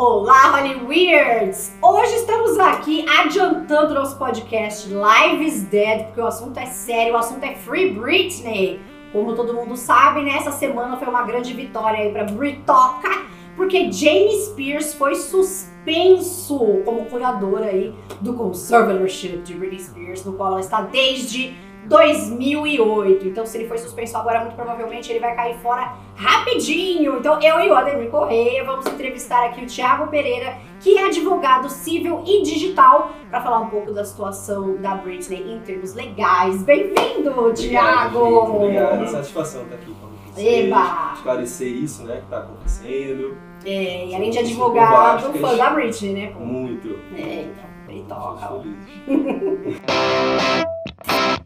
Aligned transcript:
Olá, 0.00 0.52
Holly 0.52 0.76
Weirds! 0.86 1.76
Hoje 1.82 2.14
estamos 2.14 2.56
aqui 2.56 3.04
adiantando 3.18 3.94
nosso 3.94 4.16
podcast 4.16 4.88
Live 4.88 5.44
is 5.44 5.64
Dead, 5.64 6.04
porque 6.04 6.20
o 6.20 6.26
assunto 6.28 6.56
é 6.56 6.66
sério, 6.66 7.14
o 7.14 7.16
assunto 7.16 7.42
é 7.42 7.56
Free 7.56 7.90
Britney. 7.90 8.80
Como 9.12 9.34
todo 9.34 9.52
mundo 9.52 9.76
sabe, 9.76 10.22
nessa 10.22 10.52
semana 10.52 10.96
foi 10.98 11.08
uma 11.08 11.24
grande 11.24 11.52
vitória 11.52 11.98
aí 11.98 12.12
pra 12.12 12.22
Britoca, 12.22 13.08
porque 13.56 13.90
Jamie 13.90 14.40
Spears 14.40 14.94
foi 14.94 15.16
suspenso 15.16 16.80
como 16.84 17.06
curadora 17.06 17.66
aí 17.66 17.92
do 18.20 18.34
conservatorship 18.34 19.38
de 19.38 19.54
Britney 19.54 19.80
Spears, 19.80 20.24
no 20.24 20.34
qual 20.34 20.52
ela 20.52 20.60
está 20.60 20.80
desde 20.80 21.56
2008. 21.88 23.26
Então, 23.26 23.46
se 23.46 23.58
ele 23.58 23.66
foi 23.66 23.78
suspenso 23.78 24.16
agora, 24.16 24.40
muito 24.40 24.54
provavelmente 24.54 25.10
ele 25.10 25.18
vai 25.18 25.34
cair 25.34 25.58
fora 25.58 25.94
rapidinho. 26.14 27.18
Então, 27.18 27.40
eu 27.40 27.60
e 27.60 27.70
o 27.70 27.74
Ademir 27.74 28.10
Correia 28.10 28.62
vamos 28.64 28.86
entrevistar 28.86 29.46
aqui 29.46 29.64
o 29.64 29.66
Thiago 29.66 30.08
Pereira, 30.08 30.58
que 30.80 30.98
é 30.98 31.06
advogado 31.06 31.68
civil 31.68 32.22
e 32.26 32.42
digital, 32.42 33.10
para 33.30 33.40
falar 33.40 33.60
um 33.60 33.68
pouco 33.68 33.92
da 33.92 34.04
situação 34.04 34.76
da 34.76 34.94
Britney 34.94 35.52
em 35.52 35.60
termos 35.60 35.94
legais. 35.94 36.62
Bem-vindo, 36.62 37.52
Thiago! 37.54 38.18
Obrigado, 38.18 39.08
satisfação 39.08 39.62
estar 39.62 39.76
aqui 39.76 39.86
com 39.86 40.32
vocês. 40.32 40.66
Eba! 40.66 41.12
Esclarecer 41.14 41.68
isso, 41.68 42.04
né, 42.04 42.16
que 42.16 42.24
está 42.24 42.38
acontecendo. 42.38 43.36
É, 43.64 44.06
e 44.06 44.14
além 44.14 44.30
de 44.30 44.38
advogado, 44.38 45.32
fã 45.32 45.56
da 45.56 45.70
Britney, 45.70 46.12
né? 46.12 46.30
pô? 46.32 46.40
Muito. 46.40 46.96
É, 47.16 47.42
então, 47.42 47.64
ele 47.88 48.04
toca. 48.06 48.62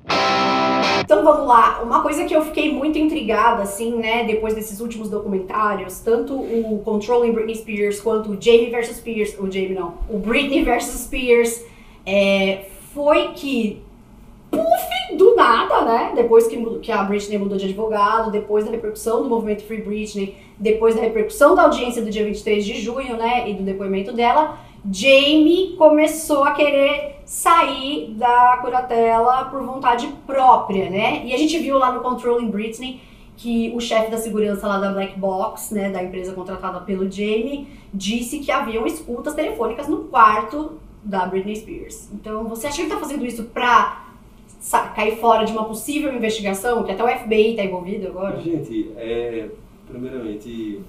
Então 1.03 1.25
vamos 1.25 1.49
lá, 1.49 1.81
uma 1.83 2.01
coisa 2.01 2.25
que 2.25 2.35
eu 2.35 2.43
fiquei 2.43 2.73
muito 2.73 2.97
intrigada, 2.97 3.63
assim, 3.63 3.97
né, 3.97 4.25
depois 4.25 4.55
desses 4.55 4.81
últimos 4.81 5.11
documentários, 5.11 5.99
tanto 5.99 6.35
o 6.35 6.81
Controlling 6.85 7.33
Britney 7.33 7.57
Spears 7.57 8.01
quanto 8.01 8.31
o 8.31 8.41
Jamie 8.41 8.71
vs 8.71 8.97
Spears, 8.97 9.37
o 9.39 9.51
Jamie 9.51 9.75
não, 9.75 9.95
o 10.09 10.19
Britney 10.19 10.63
vs 10.63 10.85
Spears, 10.85 11.65
é, 12.07 12.67
foi 12.95 13.33
que, 13.35 13.83
puf, 14.51 15.17
do 15.17 15.35
nada, 15.35 15.83
né, 15.83 16.13
depois 16.15 16.47
que, 16.47 16.57
que 16.79 16.93
a 16.93 17.03
Britney 17.03 17.37
mudou 17.37 17.59
de 17.59 17.65
advogado, 17.65 18.31
depois 18.31 18.65
da 18.65 18.71
repercussão 18.71 19.23
do 19.25 19.29
movimento 19.29 19.65
Free 19.65 19.83
Britney, 19.83 20.37
depois 20.57 20.95
da 20.95 21.03
repercussão 21.03 21.57
da 21.57 21.63
audiência 21.63 22.01
do 22.01 22.11
dia 22.11 22.25
23 22.25 22.65
de 22.65 22.81
junho, 22.81 23.17
né, 23.17 23.51
e 23.51 23.55
do 23.55 23.65
depoimento 23.65 24.13
dela, 24.13 24.57
Jamie 24.91 25.77
começou 25.77 26.45
a 26.45 26.53
querer 26.53 27.21
sair 27.25 28.15
da 28.15 28.59
curatela 28.61 29.45
por 29.47 29.63
vontade 29.63 30.09
própria, 30.27 30.91
né? 30.91 31.25
E 31.25 31.33
a 31.33 31.39
gente 31.39 31.59
viu 31.59 31.79
lá 31.79 31.93
no 31.93 32.01
Controlling 32.01 32.51
Britney 32.51 33.01
que 33.37 33.73
o 33.75 33.81
chefe 33.81 34.11
da 34.11 34.19
segurança 34.19 34.67
lá 34.67 34.79
da 34.79 34.93
Black 34.93 35.19
Box, 35.19 35.75
né, 35.75 35.91
da 35.91 36.03
empresa 36.03 36.33
contratada 36.33 36.81
pelo 36.81 37.11
Jamie, 37.11 37.67
disse 37.93 38.39
que 38.39 38.51
haviam 38.51 38.87
escutas 38.87 39.35
telefônicas 39.35 39.89
no 39.89 40.05
quarto 40.05 40.79
da 41.03 41.27
Britney 41.27 41.57
Spears. 41.57 42.09
Então, 42.13 42.45
você 42.45 42.67
acha 42.67 42.77
que 42.77 42.83
ele 42.83 42.91
tá 42.91 42.99
fazendo 42.99 43.25
isso 43.25 43.45
pra 43.45 44.07
cair 44.95 45.17
fora 45.17 45.45
de 45.45 45.53
uma 45.53 45.65
possível 45.65 46.15
investigação, 46.15 46.85
que 46.85 46.93
até 46.93 47.03
o 47.03 47.09
FBI 47.09 47.57
tá 47.57 47.65
envolvido 47.65 48.07
agora? 48.07 48.41
Gente, 48.41 48.93
é, 48.97 49.49
primeiramente, 49.91 50.81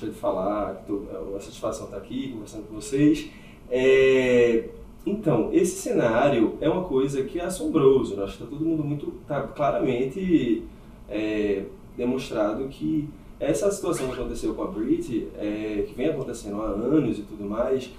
deixa 0.00 0.14
te 0.14 0.20
falar, 0.20 0.84
tô, 0.86 1.02
uma 1.28 1.40
satisfação 1.40 1.86
estar 1.86 1.96
aqui 1.96 2.28
conversando 2.32 2.68
com 2.68 2.74
vocês. 2.74 3.28
É, 3.70 4.68
então, 5.04 5.50
esse 5.52 5.76
cenário 5.76 6.56
é 6.60 6.68
uma 6.68 6.84
coisa 6.84 7.22
que 7.24 7.38
é 7.38 7.44
assombroso. 7.44 8.14
Eu 8.14 8.24
acho 8.24 8.36
que 8.36 8.44
está 8.44 8.56
todo 8.56 8.64
mundo 8.64 8.84
muito, 8.84 9.12
tá 9.26 9.42
claramente 9.42 10.64
é, 11.08 11.64
demonstrado 11.96 12.68
que 12.68 13.08
essa 13.40 13.70
situação 13.70 14.08
que 14.08 14.20
aconteceu 14.20 14.54
com 14.54 14.62
a 14.62 14.66
Brit, 14.66 15.28
é, 15.36 15.84
que 15.86 15.94
vem 15.94 16.08
acontecendo 16.08 16.60
há 16.60 16.66
anos 16.66 17.18
e 17.18 17.22
tudo 17.22 17.48
mais, 17.48 17.90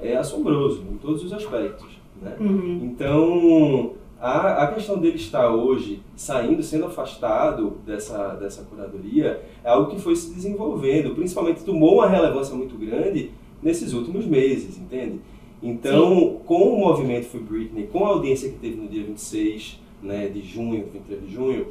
é 0.00 0.16
assombroso 0.16 0.82
em 0.90 0.96
todos 0.98 1.24
os 1.24 1.32
aspectos. 1.32 1.98
Né? 2.20 2.36
Uhum. 2.40 2.80
Então, 2.84 3.92
a, 4.24 4.64
a 4.64 4.66
questão 4.68 4.98
dele 4.98 5.16
estar 5.16 5.50
hoje 5.50 6.00
saindo, 6.16 6.62
sendo 6.62 6.86
afastado 6.86 7.76
dessa, 7.84 8.28
dessa 8.36 8.62
curadoria, 8.62 9.42
é 9.62 9.68
algo 9.68 9.90
que 9.90 10.00
foi 10.00 10.16
se 10.16 10.32
desenvolvendo, 10.32 11.14
principalmente 11.14 11.62
tomou 11.62 11.96
uma 11.96 12.08
relevância 12.08 12.54
muito 12.54 12.74
grande 12.74 13.32
nesses 13.62 13.92
últimos 13.92 14.24
meses, 14.24 14.78
entende? 14.78 15.20
Então, 15.62 16.40
com 16.46 16.74
o 16.74 16.78
movimento 16.78 17.26
Free 17.26 17.40
Britney, 17.42 17.86
com 17.86 18.06
a 18.06 18.08
audiência 18.08 18.48
que 18.48 18.56
teve 18.56 18.76
no 18.76 18.88
dia 18.88 19.04
26 19.04 19.78
né, 20.02 20.28
de 20.28 20.40
junho, 20.40 20.86
23 20.90 21.20
de 21.20 21.30
junho, 21.30 21.66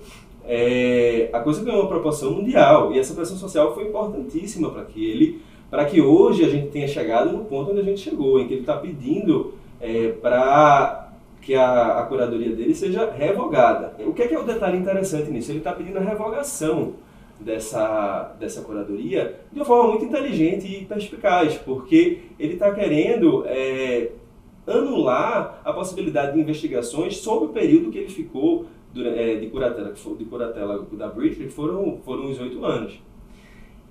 é, 0.46 1.32
a 1.34 1.40
coisa 1.40 1.64
ganhou 1.64 1.82
uma 1.82 1.90
proporção 1.90 2.34
mundial 2.34 2.94
e 2.94 3.00
essa 3.00 3.16
pressão 3.16 3.36
social 3.36 3.74
foi 3.74 3.88
importantíssima 3.88 4.70
para 4.70 4.86
que 4.86 5.04
ele, 5.04 5.42
para 5.72 5.86
que 5.86 6.00
hoje 6.02 6.46
a 6.46 6.50
gente 6.50 6.68
tenha 6.68 6.88
chegado 6.88 7.32
no 7.36 7.46
ponto 7.46 7.72
onde 7.72 7.80
a 7.80 7.84
gente 7.84 8.02
chegou, 8.02 8.40
em 8.40 8.48
que 8.48 8.54
ele 8.54 8.62
está 8.62 8.78
pedindo 8.78 9.56
é, 9.82 10.10
para 10.22 11.03
que 11.44 11.54
a, 11.54 12.00
a 12.00 12.06
curadoria 12.06 12.56
dele 12.56 12.74
seja 12.74 13.12
revogada. 13.12 13.94
O 14.00 14.14
que 14.14 14.24
é, 14.24 14.28
que 14.28 14.34
é 14.34 14.40
o 14.40 14.44
detalhe 14.44 14.78
interessante 14.78 15.30
nisso? 15.30 15.52
Ele 15.52 15.58
está 15.60 15.74
pedindo 15.74 15.98
a 15.98 16.02
revogação 16.02 16.94
dessa, 17.40 18.34
dessa 18.40 18.62
curadoria 18.62 19.40
de 19.52 19.60
uma 19.60 19.66
forma 19.66 19.90
muito 19.90 20.06
inteligente 20.06 20.66
e 20.66 20.86
perspicaz, 20.86 21.58
porque 21.58 22.20
ele 22.40 22.54
está 22.54 22.74
querendo 22.74 23.44
é, 23.46 24.12
anular 24.66 25.62
a 25.66 25.74
possibilidade 25.74 26.34
de 26.34 26.40
investigações 26.40 27.18
sobre 27.18 27.50
o 27.50 27.50
período 27.50 27.92
que 27.92 27.98
ele 27.98 28.10
ficou 28.10 28.66
é, 28.96 29.36
de 29.36 29.48
curatela, 29.48 29.92
que 29.92 30.16
de 30.16 30.26
curatela 30.26 30.88
da 30.94 31.08
Britney, 31.10 31.48
que 31.48 31.54
foram, 31.54 32.00
foram 32.06 32.32
os 32.32 32.40
oito 32.40 32.64
anos. 32.64 33.02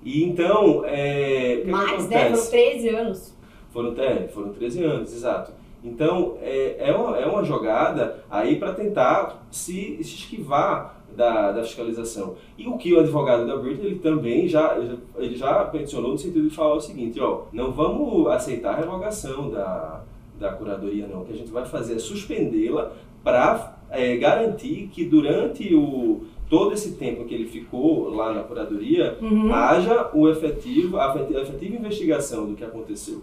E 0.03 0.23
então, 0.23 0.83
é, 0.85 1.53
o 1.53 1.57
que, 1.57 1.65
que 1.65 1.71
Mais, 1.71 2.09
né? 2.09 2.29
Foram 2.31 2.49
13 2.49 2.89
anos. 2.89 3.37
Foram, 3.71 4.01
é, 4.01 4.27
foram 4.27 4.53
13 4.53 4.83
anos, 4.83 5.13
exato. 5.13 5.62
Então, 5.83 6.37
é, 6.41 6.77
é, 6.79 6.95
uma, 6.95 7.17
é 7.17 7.25
uma 7.25 7.43
jogada 7.43 8.23
aí 8.29 8.55
para 8.57 8.73
tentar 8.73 9.45
se, 9.51 9.97
se 10.01 10.15
esquivar 10.15 11.01
da, 11.15 11.51
da 11.51 11.61
fiscalização. 11.63 12.35
E 12.57 12.67
o 12.67 12.77
que 12.77 12.93
o 12.93 12.99
advogado 12.99 13.45
da 13.45 13.55
Britney, 13.57 13.87
ele 13.91 13.99
também 13.99 14.47
já, 14.47 14.77
ele 15.17 15.35
já 15.35 15.65
peticionou 15.65 16.11
no 16.13 16.17
sentido 16.17 16.47
de 16.49 16.55
falar 16.55 16.75
o 16.75 16.81
seguinte, 16.81 17.19
ó, 17.19 17.43
não 17.51 17.71
vamos 17.71 18.27
aceitar 18.27 18.73
a 18.73 18.77
revogação 18.77 19.49
da, 19.49 20.01
da 20.39 20.51
curadoria 20.53 21.05
não, 21.07 21.21
o 21.21 21.25
que 21.25 21.33
a 21.33 21.37
gente 21.37 21.51
vai 21.51 21.65
fazer 21.65 21.95
é 21.95 21.99
suspendê-la 21.99 22.91
para 23.23 23.77
garantir 24.19 24.89
que 24.91 25.05
durante 25.05 25.75
o, 25.75 26.23
todo 26.49 26.73
esse 26.73 26.93
tempo 26.93 27.25
que 27.25 27.33
ele 27.35 27.45
ficou 27.45 28.09
lá 28.09 28.33
na 28.33 28.41
curadoria, 28.43 29.17
Uhum. 29.21 29.53
haja 29.53 30.09
o 30.13 30.27
efetivo, 30.29 30.97
a 30.97 31.09
efet- 31.15 31.35
a 31.35 31.41
efetiva 31.41 31.75
investigação 31.75 32.47
do 32.47 32.55
que 32.55 32.63
aconteceu. 32.63 33.21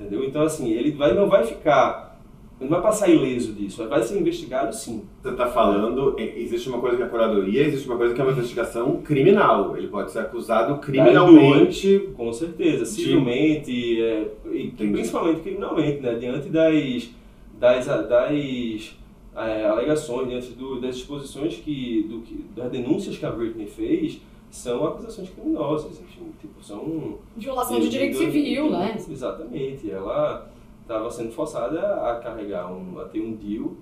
Entendeu? 0.00 0.24
Então, 0.24 0.42
assim, 0.42 0.72
ele 0.72 0.92
vai, 0.92 1.12
não 1.14 1.28
vai 1.28 1.44
ficar, 1.44 2.18
não 2.58 2.68
vai 2.68 2.80
passar 2.80 3.08
ileso 3.10 3.52
disso, 3.52 3.86
vai 3.86 4.02
ser 4.02 4.18
investigado 4.18 4.74
sim. 4.74 5.04
Você 5.22 5.28
está 5.28 5.46
falando, 5.46 6.16
e- 6.18 6.42
existe 6.42 6.70
uma 6.70 6.78
coisa 6.80 6.96
que 6.96 7.02
é 7.02 7.06
a 7.06 7.08
curadoria, 7.08 7.62
existe 7.66 7.86
uma 7.86 7.98
coisa 7.98 8.14
que 8.14 8.20
é 8.20 8.24
uma 8.24 8.32
investigação 8.32 9.02
criminal. 9.02 9.76
Ele 9.76 9.88
pode 9.88 10.10
ser 10.10 10.20
acusado 10.20 10.78
criminalmente. 10.78 12.08
Com 12.16 12.32
certeza, 12.32 12.86
civilmente, 12.86 14.02
é, 14.02 14.26
e 14.50 14.68
principalmente 14.68 15.40
criminalmente, 15.42 16.00
né? 16.00 16.14
Diante 16.14 16.48
das, 16.48 17.10
das, 17.58 17.86
das 17.86 18.96
é, 19.36 19.66
alegações, 19.66 20.28
diante 20.28 20.52
do, 20.52 20.80
das 20.80 20.96
exposições 20.96 21.56
que, 21.56 22.06
do, 22.08 22.22
das 22.56 22.70
denúncias 22.70 23.18
que 23.18 23.26
a 23.26 23.30
Britney 23.30 23.66
fez, 23.66 24.18
são 24.50 24.84
acusações 24.84 25.30
criminosas, 25.30 26.00
enfim, 26.00 26.32
tipo, 26.40 26.62
são 26.62 27.18
Violação 27.36 27.78
de 27.78 27.88
direito 27.88 28.18
civil, 28.18 28.70
né? 28.70 28.96
Exatamente. 28.96 29.90
Ela 29.90 30.50
estava 30.82 31.08
sendo 31.10 31.30
forçada 31.30 31.80
a 32.10 32.16
carregar, 32.16 32.70
um, 32.70 32.98
a 32.98 33.04
ter 33.04 33.20
um 33.20 33.36
DIU 33.36 33.76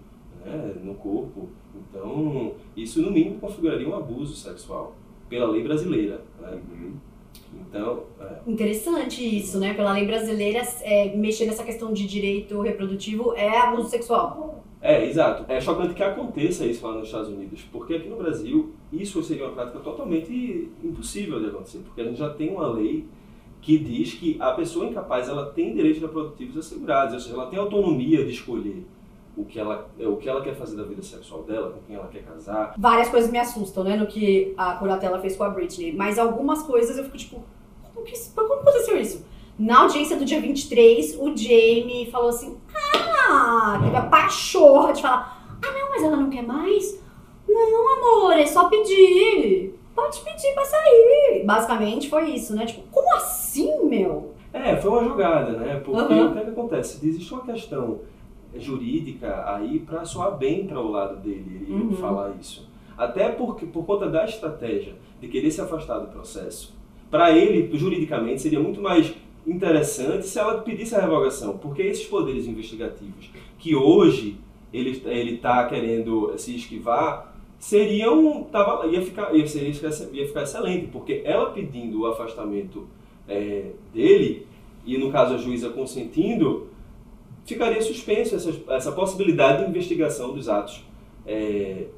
né, 0.45 0.75
no 0.83 0.95
corpo. 0.95 1.49
Então, 1.75 2.53
isso 2.77 3.01
no 3.01 3.11
mínimo 3.11 3.39
configuraria 3.39 3.89
um 3.89 3.97
abuso 3.97 4.35
sexual 4.35 4.95
pela 5.29 5.51
lei 5.51 5.63
brasileira. 5.63 6.23
Né? 6.39 6.61
Então, 7.55 8.05
é, 8.21 8.39
Interessante 8.47 9.25
isso, 9.25 9.59
né? 9.59 9.73
Pela 9.73 9.93
lei 9.93 10.07
brasileira, 10.07 10.61
é, 10.83 11.17
mexer 11.17 11.47
nessa 11.47 11.65
questão 11.65 11.93
de 11.93 12.07
direito 12.07 12.61
reprodutivo 12.61 13.35
é 13.35 13.57
abuso 13.59 13.89
sexual. 13.89 14.63
é, 14.83 15.07
exato. 15.07 15.51
É 15.51 15.61
chocante 15.61 15.95
que 15.95 16.03
aconteça 16.03 16.67
isso 16.67 16.87
lá 16.87 16.95
nos 16.95 17.07
Estados 17.07 17.29
Unidos, 17.29 17.65
porque 17.73 17.95
aqui 17.95 18.09
no 18.09 18.17
Brasil 18.17 18.75
isso 18.93 19.23
seria 19.23 19.45
uma 19.45 19.55
prática 19.55 19.79
totalmente 19.81 20.71
impossível 20.83 21.41
de 21.41 21.47
acontecer, 21.47 21.79
porque 21.79 22.01
a 22.01 22.05
gente 22.05 22.19
já 22.19 22.31
tem 22.31 22.51
uma 22.51 22.69
lei 22.69 23.07
que 23.61 23.79
diz 23.79 24.15
que 24.15 24.37
a 24.41 24.53
pessoa 24.53 24.87
incapaz 24.87 25.29
ela 25.29 25.47
tem 25.47 25.75
direitos 25.75 26.01
reprodutivos 26.01 26.57
assegurados, 26.57 27.15
ou 27.15 27.21
seja, 27.21 27.35
ela 27.35 27.47
tem 27.47 27.59
autonomia 27.59 28.25
de 28.25 28.31
escolher 28.31 28.87
o 29.37 29.45
que 29.45 29.59
ela, 29.59 29.89
o 30.01 30.17
que 30.17 30.29
ela 30.29 30.41
quer 30.41 30.55
fazer 30.57 30.77
da 30.77 30.83
vida 30.83 31.03
sexual 31.03 31.43
dela, 31.45 31.71
com 31.71 31.81
quem 31.87 31.97
ela 31.97 32.09
quer 32.09 32.25
casar. 32.25 32.75
Várias 32.77 33.09
coisas 33.09 33.31
me 33.31 33.39
assustam, 33.39 33.85
né? 33.85 33.97
No 33.97 34.07
que 34.07 34.53
a 34.57 34.75
Curatela 34.75 35.21
fez 35.21 35.37
com 35.37 35.45
a 35.45 35.49
Britney. 35.49 35.93
Mas 35.93 36.19
algumas 36.19 36.63
coisas 36.63 36.99
eu 36.99 37.05
fico 37.05 37.17
tipo, 37.17 37.43
como, 37.95 38.05
que 38.05 38.15
como 38.35 38.55
aconteceu 38.55 39.01
isso? 39.01 39.25
Na 39.57 39.83
audiência 39.83 40.17
do 40.17 40.25
dia 40.25 40.41
23, 40.41 41.17
o 41.21 41.37
Jamie 41.37 42.11
falou 42.11 42.31
assim: 42.31 42.57
Ah, 43.29 43.81
teve 43.83 43.97
a 43.97 44.03
pachorra 44.03 44.93
de 44.93 45.03
falar: 45.03 45.59
Ah, 45.63 45.73
não, 45.73 45.91
mas 45.91 46.03
ela 46.03 46.17
não 46.17 46.31
quer 46.31 46.43
mais? 46.43 47.01
Não, 47.49 47.99
amor, 47.99 48.33
é 48.33 48.47
pedir. 48.95 49.75
Pode 49.95 50.21
pedir 50.21 50.55
pra 50.55 50.65
sair. 50.65 51.43
Basicamente 51.45 52.09
foi 52.09 52.31
isso, 52.31 52.55
né? 52.55 52.67
Tipo, 52.67 52.83
como 52.91 53.15
assim, 53.17 53.85
meu? 53.85 54.33
É, 54.53 54.77
foi 54.77 54.91
uma 54.91 55.05
jogada, 55.05 55.53
né? 55.53 55.81
Porque 55.85 56.13
Uhum. 56.15 56.29
o 56.29 56.33
que, 56.33 56.39
é 56.39 56.45
que 56.45 56.51
acontece? 56.51 57.05
Existe 57.07 57.33
uma 57.35 57.43
questão 57.45 58.01
jurídica 58.57 59.45
aí 59.47 59.79
para 59.81 60.05
soar 60.05 60.37
bem 60.37 60.67
para 60.67 60.81
o 60.81 60.91
lado 60.91 61.17
dele 61.21 61.67
ele 61.69 61.73
Uhum. 61.73 61.93
falar 61.93 62.33
isso. 62.41 62.67
Até 62.97 63.29
porque, 63.29 63.67
por 63.67 63.85
conta 63.85 64.09
da 64.09 64.25
estratégia 64.25 64.95
de 65.21 65.29
querer 65.29 65.51
se 65.51 65.61
afastar 65.61 65.99
do 65.99 66.09
processo, 66.09 66.75
para 67.11 67.31
ele, 67.37 67.77
juridicamente, 67.77 68.43
seria 68.43 68.59
muito 68.61 68.81
mais 68.81 69.15
interessante 69.47 70.27
se 70.27 70.39
ela 70.39 70.59
pedisse 70.63 70.95
a 70.95 71.01
revogação, 71.01 71.57
porque 71.59 71.83
esses 71.83 72.07
poderes 72.07 72.47
investigativos 72.47 73.31
que 73.59 73.75
hoje 73.75 74.37
ele 74.73 75.01
ele 75.07 75.37
está 75.37 75.65
querendo 75.67 76.33
se 76.37 76.55
esquivar 76.57 77.28
seriam 77.59 78.45
tava, 78.45 78.87
ia 78.87 79.03
ficar 79.03 79.35
ia, 79.35 79.47
seria, 79.47 79.73
ia 80.13 80.27
ficar 80.27 80.43
excelente, 80.43 80.89
porque 80.89 81.23
ela 81.25 81.51
pedindo 81.51 82.03
o 82.03 82.07
afastamento 82.07 82.87
é, 83.29 83.73
dele 83.93 84.47
e 84.87 84.97
no 84.97 85.13
caso 85.13 85.35
a 85.35 85.37
juíza 85.37 85.69
consentindo, 85.71 86.69
ficaria 87.45 87.83
suspenso 87.83 88.37
essa, 88.37 88.55
essa 88.71 88.93
possibilidade 88.93 89.63
de 89.63 89.71
investigação 89.71 90.33
dos 90.33 90.49
atos 90.49 90.83
é, 91.27 91.89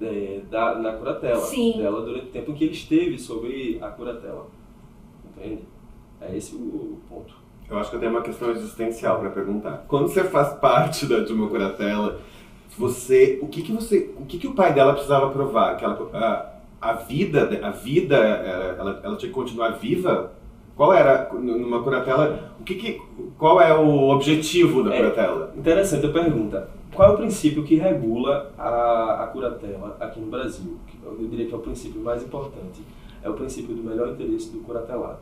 é, 0.00 0.40
da, 0.50 0.76
na 0.76 0.92
curatela 0.92 1.40
Sim. 1.42 1.74
dela 1.76 2.00
durante 2.02 2.26
o 2.26 2.30
tempo 2.30 2.50
em 2.50 2.54
que 2.54 2.64
ele 2.64 2.72
esteve 2.72 3.18
sobre 3.18 3.78
a 3.82 3.88
curatela. 3.88 4.48
Entende? 5.36 5.62
É 6.20 6.36
esse 6.36 6.54
o, 6.54 6.58
o 6.58 7.00
ponto. 7.08 7.34
Eu 7.68 7.78
acho 7.78 7.90
que 7.90 7.96
eu 7.96 8.00
tenho 8.00 8.12
uma 8.12 8.22
questão 8.22 8.50
existencial 8.50 9.20
para 9.20 9.30
perguntar. 9.30 9.84
Quando 9.88 10.08
você 10.08 10.24
faz 10.24 10.54
parte 10.54 11.06
da, 11.06 11.20
de 11.20 11.32
uma 11.32 11.48
curatela, 11.48 12.20
você, 12.78 13.38
o 13.42 13.48
que 13.48 13.62
que 13.62 13.72
você, 13.72 14.10
o 14.18 14.24
que 14.24 14.38
que 14.38 14.46
o 14.46 14.54
pai 14.54 14.72
dela 14.72 14.92
precisava 14.94 15.30
provar? 15.30 15.76
Que 15.76 15.84
ela, 15.84 15.98
a, 16.80 16.90
a 16.90 16.92
vida, 16.94 17.60
a 17.62 17.70
vida, 17.70 18.16
ela, 18.16 19.00
ela 19.02 19.16
tinha 19.16 19.28
que 19.28 19.34
continuar 19.34 19.70
viva? 19.72 20.32
Qual 20.74 20.92
era 20.92 21.30
numa 21.34 21.82
curatela? 21.82 22.54
O 22.58 22.64
que 22.64 22.74
que, 22.76 23.02
qual 23.38 23.60
é 23.60 23.74
o 23.74 24.08
objetivo 24.08 24.82
da 24.82 24.94
É. 24.94 24.96
curatela? 24.96 25.52
Interessante 25.56 26.06
a 26.06 26.10
pergunta. 26.10 26.68
Qual 26.94 27.10
é 27.10 27.12
o 27.12 27.16
princípio 27.16 27.62
que 27.62 27.74
regula 27.76 28.52
a, 28.58 29.24
a 29.24 29.26
curatela 29.28 29.96
aqui 30.00 30.20
no 30.20 30.26
Brasil? 30.26 30.76
Eu 31.04 31.16
diria 31.28 31.46
que 31.46 31.52
é 31.54 31.56
o 31.56 31.60
princípio 31.60 32.00
mais 32.02 32.22
importante. 32.22 32.82
É 33.22 33.28
o 33.28 33.34
princípio 33.34 33.74
do 33.74 33.82
melhor 33.82 34.08
interesse 34.08 34.50
do 34.50 34.60
curatelado. 34.60 35.18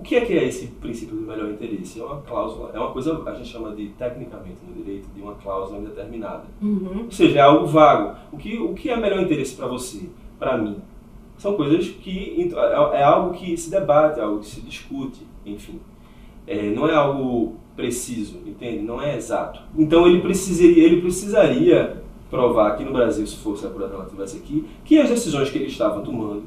O 0.00 0.02
que 0.02 0.16
é 0.16 0.22
que 0.22 0.32
é 0.32 0.44
esse 0.44 0.68
princípio 0.68 1.14
do 1.14 1.26
melhor 1.26 1.50
interesse? 1.50 2.00
É 2.00 2.02
uma 2.02 2.22
cláusula, 2.22 2.70
é 2.72 2.78
uma 2.78 2.90
coisa, 2.90 3.22
a 3.26 3.34
gente 3.34 3.50
chama 3.50 3.76
de, 3.76 3.90
tecnicamente 3.90 4.56
no 4.66 4.74
direito, 4.74 5.06
de 5.14 5.20
uma 5.20 5.34
cláusula 5.34 5.78
indeterminada. 5.78 6.44
Uhum. 6.62 7.02
Ou 7.04 7.10
seja, 7.10 7.38
é 7.38 7.42
algo 7.42 7.66
vago. 7.66 8.16
O 8.32 8.38
que, 8.38 8.58
o 8.58 8.72
que 8.72 8.88
é 8.88 8.96
melhor 8.96 9.20
interesse 9.20 9.54
para 9.54 9.66
você, 9.66 10.08
para 10.38 10.56
mim? 10.56 10.78
São 11.36 11.54
coisas 11.54 11.86
que. 11.86 12.50
É 12.50 13.00
é 13.00 13.02
algo 13.02 13.34
que 13.34 13.54
se 13.58 13.70
debate, 13.70 14.18
é 14.18 14.22
algo 14.22 14.40
que 14.40 14.46
se 14.46 14.62
discute, 14.62 15.20
enfim. 15.44 15.78
É, 16.46 16.70
não 16.70 16.88
é 16.88 16.94
algo 16.94 17.56
preciso, 17.76 18.38
entende? 18.46 18.82
Não 18.82 19.02
é 19.02 19.18
exato. 19.18 19.60
Então 19.76 20.06
ele 20.06 20.22
precisaria, 20.22 20.82
ele 20.82 21.02
precisaria 21.02 22.02
provar 22.30 22.68
aqui 22.68 22.84
no 22.84 22.92
Brasil, 22.92 23.26
se 23.26 23.36
fosse 23.36 23.66
a 23.66 23.68
curatela 23.68 24.04
estivesse 24.04 24.38
aqui, 24.38 24.66
que 24.82 24.98
as 24.98 25.10
decisões 25.10 25.50
que 25.50 25.58
ele 25.58 25.66
estava 25.66 26.00
tomando, 26.00 26.44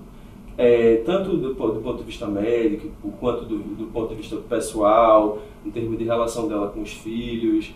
é, 0.57 0.97
tanto 1.05 1.35
do, 1.37 1.49
do 1.53 1.81
ponto 1.81 1.97
de 1.97 2.03
vista 2.03 2.27
médico, 2.27 2.89
quanto 3.19 3.45
do, 3.45 3.57
do 3.57 3.85
ponto 3.87 4.09
de 4.09 4.15
vista 4.15 4.35
pessoal, 4.37 5.39
em 5.65 5.71
termos 5.71 5.97
de 5.97 6.03
relação 6.03 6.47
dela 6.47 6.67
com 6.67 6.81
os 6.81 6.91
filhos, 6.91 7.73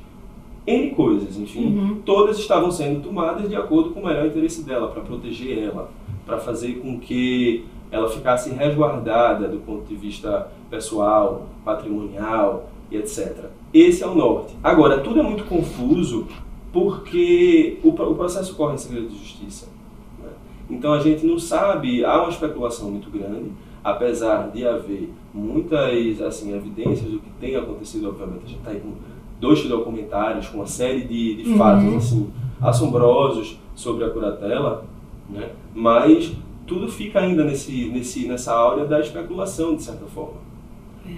N 0.65 0.89
coisas, 0.91 1.37
enfim, 1.37 1.65
Uhum. 1.77 2.01
todas 2.05 2.37
estavam 2.37 2.69
sendo 2.69 3.01
tomadas 3.01 3.47
de 3.49 3.55
acordo 3.55 3.91
com 3.91 4.01
o 4.01 4.05
melhor 4.05 4.27
interesse 4.27 4.63
dela, 4.63 4.89
para 4.89 5.01
proteger 5.01 5.59
ela, 5.59 5.89
para 6.25 6.37
fazer 6.37 6.79
com 6.81 6.99
que 6.99 7.63
ela 7.89 8.09
ficasse 8.09 8.49
resguardada 8.49 9.47
do 9.47 9.59
ponto 9.59 9.85
de 9.85 9.95
vista 9.95 10.51
pessoal, 10.69 11.47
patrimonial 11.63 12.69
e 12.91 12.97
etc. 12.97 13.45
Esse 13.73 14.03
é 14.03 14.07
o 14.07 14.13
norte. 14.13 14.53
Agora, 14.61 14.99
tudo 14.99 15.19
é 15.19 15.23
muito 15.23 15.45
confuso 15.45 16.27
porque 16.73 17.79
o, 17.83 17.89
o 17.89 18.15
processo 18.15 18.53
corre 18.55 18.75
em 18.75 18.77
segredo 18.77 19.07
de 19.07 19.17
justiça. 19.17 19.67
Então 20.69 20.93
a 20.93 20.99
gente 20.99 21.25
não 21.25 21.39
sabe, 21.39 22.03
há 22.03 22.21
uma 22.21 22.29
especulação 22.29 22.91
muito 22.91 23.09
grande, 23.09 23.51
apesar 23.83 24.49
de 24.51 24.67
haver 24.67 25.09
muitas 25.33 26.21
assim, 26.21 26.53
evidências 26.55 27.09
do 27.09 27.19
que 27.19 27.29
tem 27.39 27.55
acontecido, 27.55 28.09
obviamente. 28.09 28.43
A 28.45 28.47
gente 28.47 28.57
está 28.59 28.71
aí 28.71 28.79
com 28.79 28.91
dois 29.39 29.63
documentários, 29.63 30.47
com 30.47 30.57
uma 30.57 30.65
série 30.67 31.01
de, 31.05 31.35
de 31.43 31.49
Uhum. 31.51 31.57
fatos 31.57 31.95
assim, 31.95 32.29
assombrosos 32.61 33.57
sobre 33.75 34.03
a 34.03 34.09
curatela, 34.09 34.85
né? 35.29 35.49
mas 35.73 36.33
tudo 36.65 36.87
fica 36.89 37.19
ainda 37.19 37.43
nesse, 37.43 37.85
nesse, 37.85 38.27
nessa 38.27 38.53
áurea 38.53 38.85
da 38.85 38.99
especulação, 38.99 39.75
de 39.75 39.83
certa 39.83 40.05
forma. 40.05 40.45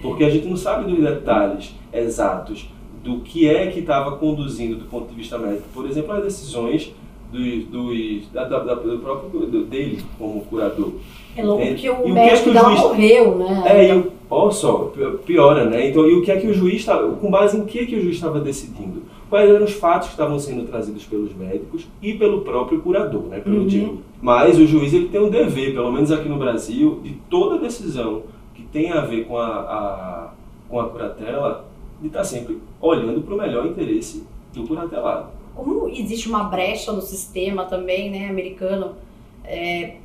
Porque 0.00 0.22
a 0.22 0.30
gente 0.30 0.46
não 0.46 0.56
sabe 0.56 0.88
dos 0.88 1.02
detalhes 1.02 1.74
exatos 1.92 2.70
do 3.02 3.20
que 3.20 3.48
é 3.48 3.66
que 3.68 3.80
estava 3.80 4.16
conduzindo 4.16 4.76
do 4.76 4.84
ponto 4.84 5.08
de 5.08 5.14
vista 5.16 5.36
médico. 5.38 5.64
Por 5.74 5.86
exemplo, 5.86 6.12
as 6.12 6.22
decisões 6.22 6.94
dos, 7.32 7.64
dos, 7.66 8.28
da, 8.32 8.44
da- 8.44 8.74
do 8.74 8.98
próprio 8.98 9.40
do- 9.46 9.64
dele 9.64 10.02
como 10.18 10.40
curador. 10.42 10.92
É 11.36 11.42
louco 11.44 11.62
Entende? 11.62 11.80
que 11.82 11.90
o 11.90 12.08
E 12.08 12.10
o 12.10 12.14
que 12.14 12.20
é 12.20 12.36
que 12.36 12.48
o 12.50 12.52
juiz- 12.54 12.80
morreu, 12.80 13.38
né? 13.38 13.62
É, 13.66 13.88
e 13.88 13.98
o- 13.98 14.12
olha 14.28 14.50
só, 14.50 14.78
pi- 14.94 15.18
piora, 15.26 15.64
né? 15.64 15.88
Então, 15.88 16.06
e 16.08 16.14
o 16.14 16.22
que 16.22 16.30
é 16.32 16.36
que 16.40 16.46
o 16.48 16.54
juiz 16.54 16.76
estava, 16.76 17.10
com 17.12 17.30
base 17.30 17.56
em 17.56 17.64
que 17.64 17.86
que 17.86 17.96
o 17.96 18.02
juiz 18.02 18.16
estava 18.16 18.40
decidindo? 18.40 19.02
Quais 19.28 19.48
eram 19.48 19.64
os 19.64 19.72
fatos 19.72 20.08
que 20.08 20.14
estavam 20.14 20.38
sendo 20.40 20.66
trazidos 20.66 21.04
pelos 21.04 21.32
médicos 21.36 21.86
e 22.02 22.14
pelo 22.14 22.40
próprio 22.40 22.80
curador, 22.80 23.22
né? 23.28 23.38
Pelo 23.38 23.62
Uhum. 23.62 23.98
Mas 24.20 24.58
o 24.58 24.66
juiz 24.66 24.92
ele 24.92 25.08
tem 25.08 25.20
um 25.20 25.30
dever, 25.30 25.72
pelo 25.72 25.92
menos 25.92 26.10
aqui 26.10 26.28
no 26.28 26.36
Brasil, 26.36 26.98
de 27.04 27.12
toda 27.30 27.58
decisão 27.58 28.22
que 28.54 28.62
tem 28.64 28.90
a 28.90 29.00
ver 29.02 29.24
com 29.26 29.38
a, 29.38 29.46
a- 29.46 30.30
com 30.68 30.80
a 30.80 30.84
curatela, 30.88 31.64
de 32.00 32.08
estar 32.08 32.24
sempre 32.24 32.58
olhando 32.80 33.20
para 33.22 33.34
o 33.34 33.38
melhor 33.38 33.66
interesse 33.66 34.26
do 34.52 34.64
curatelado. 34.66 35.26
Como 35.62 35.88
existe 35.88 36.28
uma 36.28 36.44
brecha 36.44 36.92
no 36.92 37.02
sistema 37.02 37.64
também, 37.64 38.10
né, 38.10 38.28
americano, 38.28 38.96
é, 39.44 39.96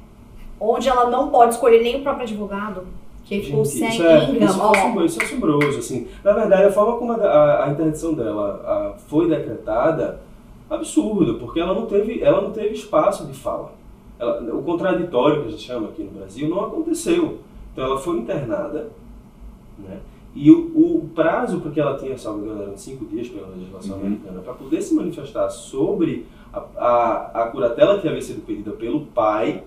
onde 0.59 0.87
ela 0.89 1.09
não 1.09 1.29
pode 1.29 1.53
escolher 1.53 1.81
nem 1.81 1.97
o 1.97 2.01
próprio 2.01 2.23
advogado, 2.23 2.85
que 3.23 3.41
Gente, 3.41 3.51
consegue 3.51 3.93
isso, 3.93 4.03
é, 4.03 4.23
isso, 4.23 4.35
é 4.35 4.43
assombroso, 4.45 5.05
isso 5.05 5.21
é 5.21 5.25
assombroso, 5.25 5.79
assim. 5.79 6.07
Na 6.23 6.33
verdade, 6.33 6.63
a 6.63 6.71
forma 6.71 6.97
como 6.97 7.13
a, 7.13 7.15
a, 7.15 7.65
a 7.65 7.71
interdição 7.71 8.13
dela 8.13 8.61
a, 8.63 8.99
foi 9.07 9.27
decretada, 9.27 10.21
absurdo, 10.69 11.35
porque 11.35 11.59
ela 11.59 11.73
não 11.73 11.85
teve, 11.85 12.21
ela 12.21 12.41
não 12.41 12.51
teve 12.51 12.75
espaço 12.75 13.25
de 13.25 13.33
fala. 13.33 13.73
Ela- 14.19 14.41
o 14.53 14.61
contraditório, 14.63 15.41
que 15.41 15.47
a 15.47 15.51
gente 15.51 15.63
chama 15.63 15.87
aqui 15.87 16.03
no 16.03 16.11
Brasil, 16.11 16.47
não 16.49 16.65
aconteceu. 16.65 17.39
Então, 17.73 17.85
ela 17.85 17.97
foi 17.97 18.17
internada, 18.17 18.89
né? 19.79 19.97
E 20.35 20.51
o, 20.51 20.57
o 20.75 21.09
prazo 21.15 21.61
para 21.61 21.71
que 21.71 21.79
ela 21.79 21.97
tinha, 21.97 22.17
salvo 22.17 22.45
engano, 22.45 22.77
cinco 22.77 23.05
dias 23.05 23.29
pela 23.29 23.47
legislação 23.47 23.95
Uhum. 23.97 24.05
americana, 24.05 24.41
para 24.41 24.53
poder 24.53 24.81
se 24.81 24.93
manifestar 24.93 25.49
sobre 25.49 26.25
a, 26.53 26.59
a, 26.77 27.43
a 27.43 27.47
curatela 27.47 27.99
que 27.99 28.07
havia 28.07 28.21
sido 28.21 28.45
pedida 28.45 28.71
pelo 28.71 29.05
pai, 29.07 29.63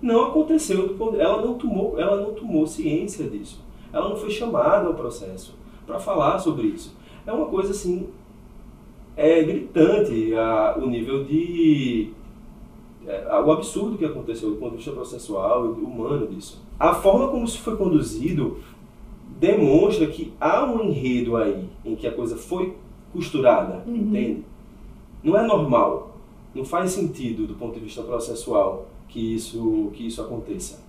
não 0.00 0.28
aconteceu. 0.28 0.96
Ela 1.18 1.42
não 1.42 1.54
tomou, 1.54 1.98
ela 2.00 2.16
não 2.20 2.32
tomou 2.32 2.66
ciência 2.66 3.28
disso. 3.28 3.60
Ela 3.92 4.08
não 4.08 4.16
foi 4.16 4.30
chamada 4.30 4.86
ao 4.86 4.94
processo 4.94 5.54
para 5.86 5.98
falar 5.98 6.38
sobre 6.38 6.66
isso. 6.68 6.96
É 7.26 7.32
uma 7.32 7.46
coisa 7.46 7.72
assim 7.72 8.08
é 9.16 9.42
gritante 9.42 10.32
a, 10.34 10.76
o 10.80 10.86
nível 10.86 11.24
de 11.24 12.12
é, 13.06 13.40
o 13.40 13.50
absurdo 13.50 13.98
que 13.98 14.04
aconteceu 14.04 14.50
do 14.50 14.56
ponto 14.56 14.70
de 14.72 14.76
vista 14.76 14.92
processual 14.92 15.66
e 15.66 15.68
humano 15.70 16.26
disso. 16.28 16.62
A 16.78 16.94
forma 16.94 17.28
como 17.28 17.44
isso 17.44 17.58
foi 17.58 17.76
conduzido 17.76 18.58
demonstra 19.38 20.06
que 20.06 20.32
há 20.40 20.64
um 20.64 20.84
enredo 20.84 21.36
aí 21.36 21.68
em 21.84 21.94
que 21.94 22.06
a 22.06 22.12
coisa 22.12 22.36
foi 22.36 22.74
costurada, 23.12 23.82
Uhum. 23.86 23.96
entende? 23.96 24.44
Não 25.22 25.36
é 25.36 25.46
normal, 25.46 26.16
não 26.54 26.64
faz 26.64 26.90
sentido 26.92 27.46
do 27.46 27.54
ponto 27.54 27.74
de 27.74 27.80
vista 27.80 28.02
processual 28.02 28.86
que 29.08 29.34
isso 29.34 29.90
que 29.94 30.06
isso 30.06 30.20
aconteça. 30.20 30.80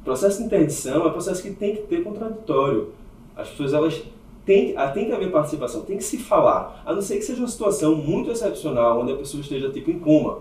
O 0.00 0.02
processo 0.04 0.38
de 0.38 0.44
interdição 0.46 1.04
é 1.04 1.08
um 1.08 1.12
processo 1.12 1.42
que 1.42 1.50
tem 1.50 1.76
que 1.76 1.82
ter 1.82 2.02
contraditório. 2.02 2.88
As 3.36 3.48
pessoas 3.50 3.72
elas 3.74 4.02
têm, 4.46 4.74
ah, 4.76 4.88
tem 4.88 5.06
que 5.06 5.12
haver 5.12 5.30
participação, 5.30 5.82
tem 5.82 5.96
que 5.98 6.04
se 6.04 6.16
falar, 6.18 6.82
a 6.86 6.92
não 6.94 7.02
ser 7.02 7.16
que 7.16 7.22
seja 7.22 7.40
uma 7.40 7.48
situação 7.48 7.94
muito 7.94 8.30
excepcional 8.30 9.00
onde 9.00 9.12
a 9.12 9.16
pessoa 9.16 9.40
esteja 9.42 9.70
tipo 9.70 9.90
em 9.90 9.98
coma, 9.98 10.38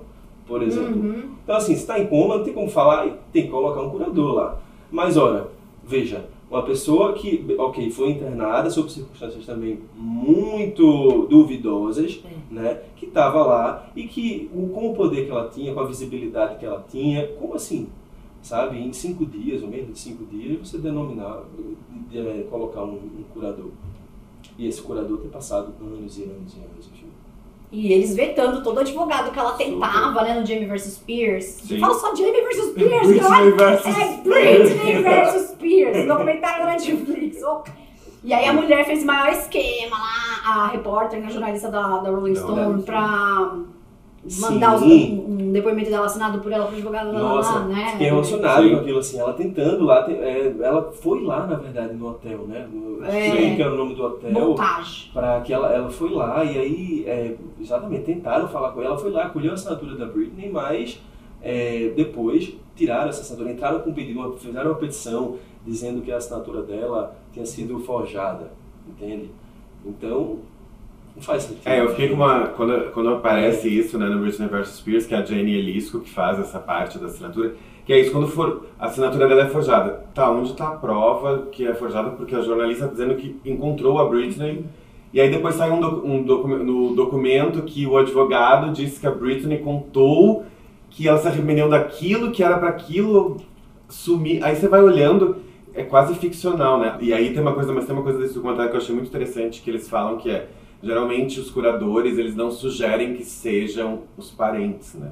por 0.48 0.64
exemplo. 0.64 0.96
Uhum. 1.00 1.24
Então, 1.44 1.56
assim, 1.58 1.76
se 1.76 1.82
está 1.82 2.00
em 2.00 2.08
coma, 2.08 2.38
não 2.38 2.44
tem 2.44 2.54
como 2.54 2.70
falar 2.70 3.06
e 3.08 3.14
tem 3.32 3.44
que 3.44 3.50
colocar 3.50 3.82
um 3.82 3.90
curador 3.90 4.34
lá. 4.34 4.60
Mas, 4.92 5.16
olha, 5.18 5.48
veja, 5.84 6.26
uma 6.50 6.64
pessoa 6.64 7.14
que, 7.14 7.46
ok, 7.60 7.92
foi 7.92 8.10
internada 8.10 8.70
sob 8.72 8.92
circunstâncias 8.92 9.46
também 9.46 9.80
muito 9.96 11.28
duvidosas, 11.28 12.24
né, 12.50 12.82
que 12.96 13.06
estava 13.06 13.44
lá 13.44 13.92
e 13.96 14.08
que, 14.08 14.50
com 14.50 14.92
o 14.92 14.96
poder 14.96 15.26
que 15.26 15.32
ela 15.32 15.48
tinha, 15.48 15.74
com 15.74 15.80
a 15.80 15.86
visibilidade 15.86 16.58
que 16.58 16.66
ela 16.66 16.84
tinha, 16.90 17.28
como 17.40 17.54
assim? 17.54 17.88
Sabe, 18.42 18.80
em 18.80 18.92
cinco 18.94 19.26
dias, 19.26 19.62
ou 19.62 19.68
menos 19.68 19.94
de 19.94 20.00
cinco 20.00 20.26
dias, 20.26 20.58
você 20.68 20.78
denominar, 20.78 21.44
eh, 22.14 22.46
colocar 22.50 22.84
um, 22.84 22.94
um 22.96 23.24
curador. 23.34 23.72
E 24.58 24.66
esse 24.66 24.82
curador 24.82 25.20
ter 25.20 25.28
passado 25.28 25.74
anos 25.82 26.18
e 26.18 26.24
anos 26.24 26.56
e 26.56 26.60
anos, 26.60 26.90
enfim. 26.92 27.08
E 27.72 27.94
eles 27.94 28.16
vetando 28.16 28.64
todo 28.64 28.80
advogado 28.80 29.32
que 29.32 29.38
ela 29.38 29.52
tentava, 29.52 30.24
né, 30.24 30.40
no 30.40 30.46
Jamie 30.46 30.66
vs. 30.66 30.94
Spears. 30.96 31.46
Sim. 31.46 31.80
Fala 31.80 31.94
só 32.00 32.16
Jamie 32.16 32.42
vs. 32.42 32.72
Spears, 32.72 33.08
Britney 33.08 33.20
não 33.22 33.34
é? 33.36 33.52
versus 33.52 33.98
É 33.98 34.18
Britney 34.24 35.04
vs. 35.04 35.50
Spears, 35.52 36.08
documentário 36.08 36.66
da 36.66 36.72
Netflix. 36.72 37.44
ó. 37.44 37.64
E 38.24 38.34
aí 38.34 38.46
a 38.48 38.54
mulher 38.54 38.86
fez 38.86 39.04
o 39.04 39.06
maior 39.06 39.30
esquema 39.32 39.98
lá, 39.98 40.52
a 40.64 40.68
repórter, 40.70 41.20
né, 41.22 41.28
a 41.28 41.32
jornalista 41.32 41.70
da, 41.70 42.00
da 42.00 42.10
Rolling 42.10 42.36
Stone, 42.36 42.82
pra 42.84 43.54
mandar 44.42 44.76
os-. 44.76 44.82
Um, 45.50 45.52
depoimento 45.52 45.90
dela 45.90 46.06
assinado 46.06 46.40
por 46.40 46.52
ela 46.52 46.66
pro 46.66 46.76
advogado 46.76 47.12
lá, 47.12 47.20
Nossa, 47.20 47.60
lá, 47.60 47.66
né? 47.66 47.92
fiquei 47.92 48.08
emocionado 48.08 48.64
Sim. 48.64 48.70
com 48.70 48.82
aquilo, 48.82 49.00
assim, 49.00 49.20
ela 49.20 49.34
tentando 49.34 49.84
lá, 49.86 50.10
é, 50.10 50.54
ela 50.62 50.92
foi 50.92 51.24
lá, 51.24 51.48
na 51.48 51.56
verdade, 51.56 51.94
no 51.94 52.10
hotel, 52.10 52.46
né? 52.48 52.68
No, 52.72 53.06
É. 53.06 53.56
Que 53.56 53.62
era 53.62 53.74
o 53.74 53.78
nome 53.78 53.96
do 53.96 54.04
hotel. 54.04 54.32
Montagem. 54.32 55.12
para 55.14 55.42
que 55.42 55.54
ela, 55.54 55.74
ela 55.74 55.90
foi 55.90 56.10
lá 56.10 56.44
e 56.44 56.58
aí, 56.58 57.04
é, 57.08 57.36
exatamente, 57.60 58.04
tentaram 58.04 58.48
falar 58.48 58.72
com 58.72 58.82
ela, 58.82 58.92
ela 58.92 58.98
foi 58.98 59.12
lá, 59.12 59.30
colheu 59.30 59.52
a 59.52 59.54
assinatura 59.56 59.96
da 59.96 60.06
Britney, 60.06 60.50
mas 60.50 61.02
é, 61.42 61.92
depois 61.96 62.54
tiraram 62.76 63.10
essa 63.10 63.22
assinatura, 63.22 63.52
entraram 63.52 63.80
com 63.80 63.90
um 63.90 63.94
pedido, 63.94 64.38
fizeram 64.38 64.72
uma 64.72 64.78
petição 64.78 65.38
dizendo 65.66 66.02
que 66.02 66.12
a 66.12 66.18
assinatura 66.18 66.62
dela 66.62 67.16
tinha 67.32 67.46
sido 67.46 67.80
forjada, 67.80 68.52
entende? 68.88 69.30
Então, 69.86 70.40
não 71.16 71.22
faz 71.24 71.44
sentido. 71.44 71.68
É, 71.68 71.82
eu 71.82 71.90
fiquei 71.90 72.10
com 72.10 72.16
uma. 72.16 72.48
Quando, 72.48 72.92
quando 72.92 73.10
aparece 73.10 73.68
isso 73.68 73.98
né, 73.98 74.08
no 74.08 74.20
Britney 74.20 74.48
vs. 74.48 74.68
Spears, 74.70 75.06
que 75.06 75.14
é 75.14 75.18
a 75.18 75.26
Jane 75.26 75.54
Elisco 75.54 76.00
que 76.00 76.10
faz 76.10 76.40
essa 76.40 76.60
parte 76.60 76.98
da 76.98 77.08
assinatura, 77.08 77.54
que 77.86 77.94
é 77.94 78.00
isso, 78.00 78.12
quando 78.12 78.28
for. 78.28 78.66
A 78.80 78.86
assinatura 78.86 79.28
dela 79.28 79.44
é 79.44 79.48
forjada. 79.48 80.06
Tá, 80.14 80.30
onde 80.32 80.54
tá 80.56 80.70
a 80.70 80.76
prova 80.76 81.48
que 81.52 81.68
é 81.68 81.74
forjada? 81.74 82.12
Porque 82.12 82.36
a 82.36 82.42
jornalista 82.42 82.86
tá 82.86 82.92
dizendo 82.92 83.16
que 83.16 83.40
encontrou 83.46 84.00
a 84.00 84.08
Britney. 84.08 84.64
E 85.12 85.20
aí 85.20 85.30
depois 85.32 85.56
sai 85.56 85.72
um, 85.72 85.80
docu- 85.82 86.08
um 86.08 86.22
docu- 86.24 86.48
no 86.48 86.94
documento 86.96 87.64
que 87.64 87.86
o 87.88 87.98
advogado 87.98 88.72
disse 88.72 89.00
que 89.00 89.08
a 89.08 89.12
Britney 89.12 89.58
contou 89.58 90.46
que 90.92 91.08
ela 91.08 91.18
se 91.18 91.28
arrependeu 91.28 91.68
daquilo, 91.68 92.32
que 92.32 92.44
era 92.44 92.58
para 92.60 92.70
aquilo 92.70 93.38
sumir. 93.88 94.44
Aí 94.44 94.56
você 94.56 94.68
vai 94.68 94.82
olhando, 94.84 95.38
é 95.74 95.84
quase 95.84 96.14
ficcional, 96.16 96.80
né? 96.80 96.96
E 97.02 97.12
aí 97.12 97.32
tem 97.34 97.42
uma 97.42 97.54
coisa, 97.54 97.74
mas 97.74 97.86
tem 97.86 97.96
uma 97.96 98.04
coisa 98.04 98.20
desse 98.20 98.36
documentário 98.36 98.70
que 98.70 98.78
eu 98.78 98.82
achei 98.82 98.94
muito 98.94 99.08
interessante, 99.08 99.62
que 99.62 99.70
eles 99.70 99.90
falam 99.90 100.18
que 100.18 100.30
é, 100.30 100.48
geralmente 100.82 101.40
os 101.40 101.50
curadores, 101.52 102.18
eles 102.18 102.36
não 102.36 102.52
sugerem 102.52 103.16
que 103.16 103.24
sejam 103.24 104.04
os 104.18 104.32
parentes, 104.32 104.94
né? 104.96 105.12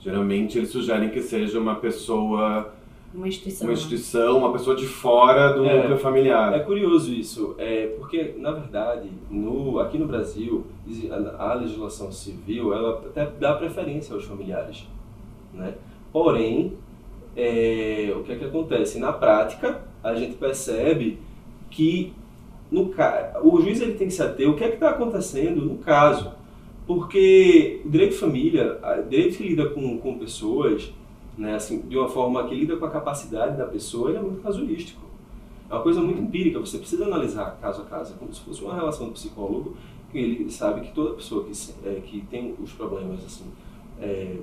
Geralmente 0.00 0.56
eles 0.58 0.70
sugerem 0.70 1.08
que 1.10 1.20
seja 1.22 1.58
uma 1.58 1.74
pessoa, 1.76 2.72
Uma 3.14 3.26
instituição. 3.28 3.66
uma 3.66 3.72
instituição, 3.72 4.38
uma 4.38 4.52
pessoa 4.52 4.76
de 4.76 4.86
fora 4.86 5.52
do 5.52 5.64
É. 5.64 5.76
núcleo 5.78 5.98
familiar. 5.98 6.52
É 6.54 6.60
curioso 6.60 7.12
isso, 7.12 7.54
é, 7.58 7.86
porque 7.98 8.34
na 8.38 8.52
verdade 8.52 9.08
no, 9.30 9.78
aqui 9.80 9.98
no 9.98 10.06
Brasil 10.06 10.64
a 11.38 11.54
legislação 11.54 12.12
civil 12.12 12.72
ela 12.72 13.00
até 13.06 13.26
dá 13.26 13.54
preferência 13.54 14.14
aos 14.14 14.24
familiares, 14.24 14.86
né? 15.52 15.74
Porém, 16.12 16.74
é, 17.36 18.12
o 18.16 18.22
que 18.22 18.32
é 18.32 18.36
que 18.36 18.44
acontece 18.44 18.98
na 18.98 19.12
prática 19.12 19.82
a 20.02 20.14
gente 20.14 20.34
percebe 20.36 21.18
que 21.70 22.12
no 22.70 22.92
o 23.42 23.60
juiz 23.60 23.80
ele 23.80 23.94
tem 23.94 24.08
que 24.08 24.14
se 24.14 24.22
ater 24.22 24.50
o 24.50 24.56
que 24.56 24.64
é 24.64 24.68
que 24.68 24.74
está 24.74 24.90
acontecendo 24.90 25.64
no 25.64 25.78
caso, 25.78 26.32
porque 26.86 27.82
o 27.84 27.88
direito 27.88 28.12
de 28.12 28.18
família, 28.18 28.78
direito 29.08 29.38
que 29.38 29.48
lida 29.48 29.68
com, 29.70 29.98
com 29.98 30.18
pessoas, 30.18 30.92
né, 31.36 31.54
assim, 31.54 31.80
de 31.80 31.96
uma 31.96 32.08
forma 32.08 32.46
que 32.48 32.54
lida 32.54 32.76
com 32.76 32.84
a 32.84 32.90
capacidade 32.90 33.56
da 33.56 33.66
pessoa, 33.66 34.10
ele 34.10 34.18
é 34.18 34.22
muito 34.22 34.42
casuístico. 34.42 35.02
É 35.68 35.74
uma 35.74 35.82
coisa 35.82 36.00
muito 36.00 36.20
empírica, 36.20 36.60
você 36.60 36.78
precisa 36.78 37.04
analisar 37.04 37.58
caso 37.60 37.82
a 37.82 37.84
caso, 37.84 38.14
é 38.14 38.16
como 38.16 38.32
se 38.32 38.40
fosse 38.40 38.62
uma 38.62 38.74
relação 38.74 39.06
do 39.06 39.12
psicólogo, 39.12 39.76
que 40.10 40.18
ele 40.18 40.50
sabe 40.50 40.82
que 40.82 40.92
toda 40.92 41.14
pessoa 41.14 41.44
que, 41.44 41.52
é, 41.84 42.00
que 42.04 42.20
tem 42.30 42.54
os 42.62 42.72
problemas 42.72 43.24
assim, 43.24 43.44
é, 44.00 44.36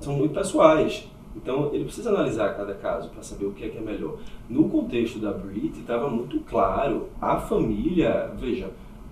são 0.00 0.14
muito 0.14 0.34
pessoais. 0.34 1.06
Então 1.36 1.70
ele 1.72 1.84
precisa 1.84 2.10
analisar 2.10 2.56
cada 2.56 2.74
caso 2.74 3.10
para 3.10 3.22
saber 3.22 3.44
o 3.46 3.52
que 3.52 3.64
é 3.64 3.68
que 3.68 3.78
é 3.78 3.80
melhor. 3.80 4.16
No 4.48 4.68
contexto 4.68 5.18
da 5.18 5.30
Brit, 5.32 5.78
estava 5.78 6.08
muito 6.08 6.40
claro, 6.40 7.08
a 7.20 7.36
família, 7.36 8.32
veja, 8.38 8.70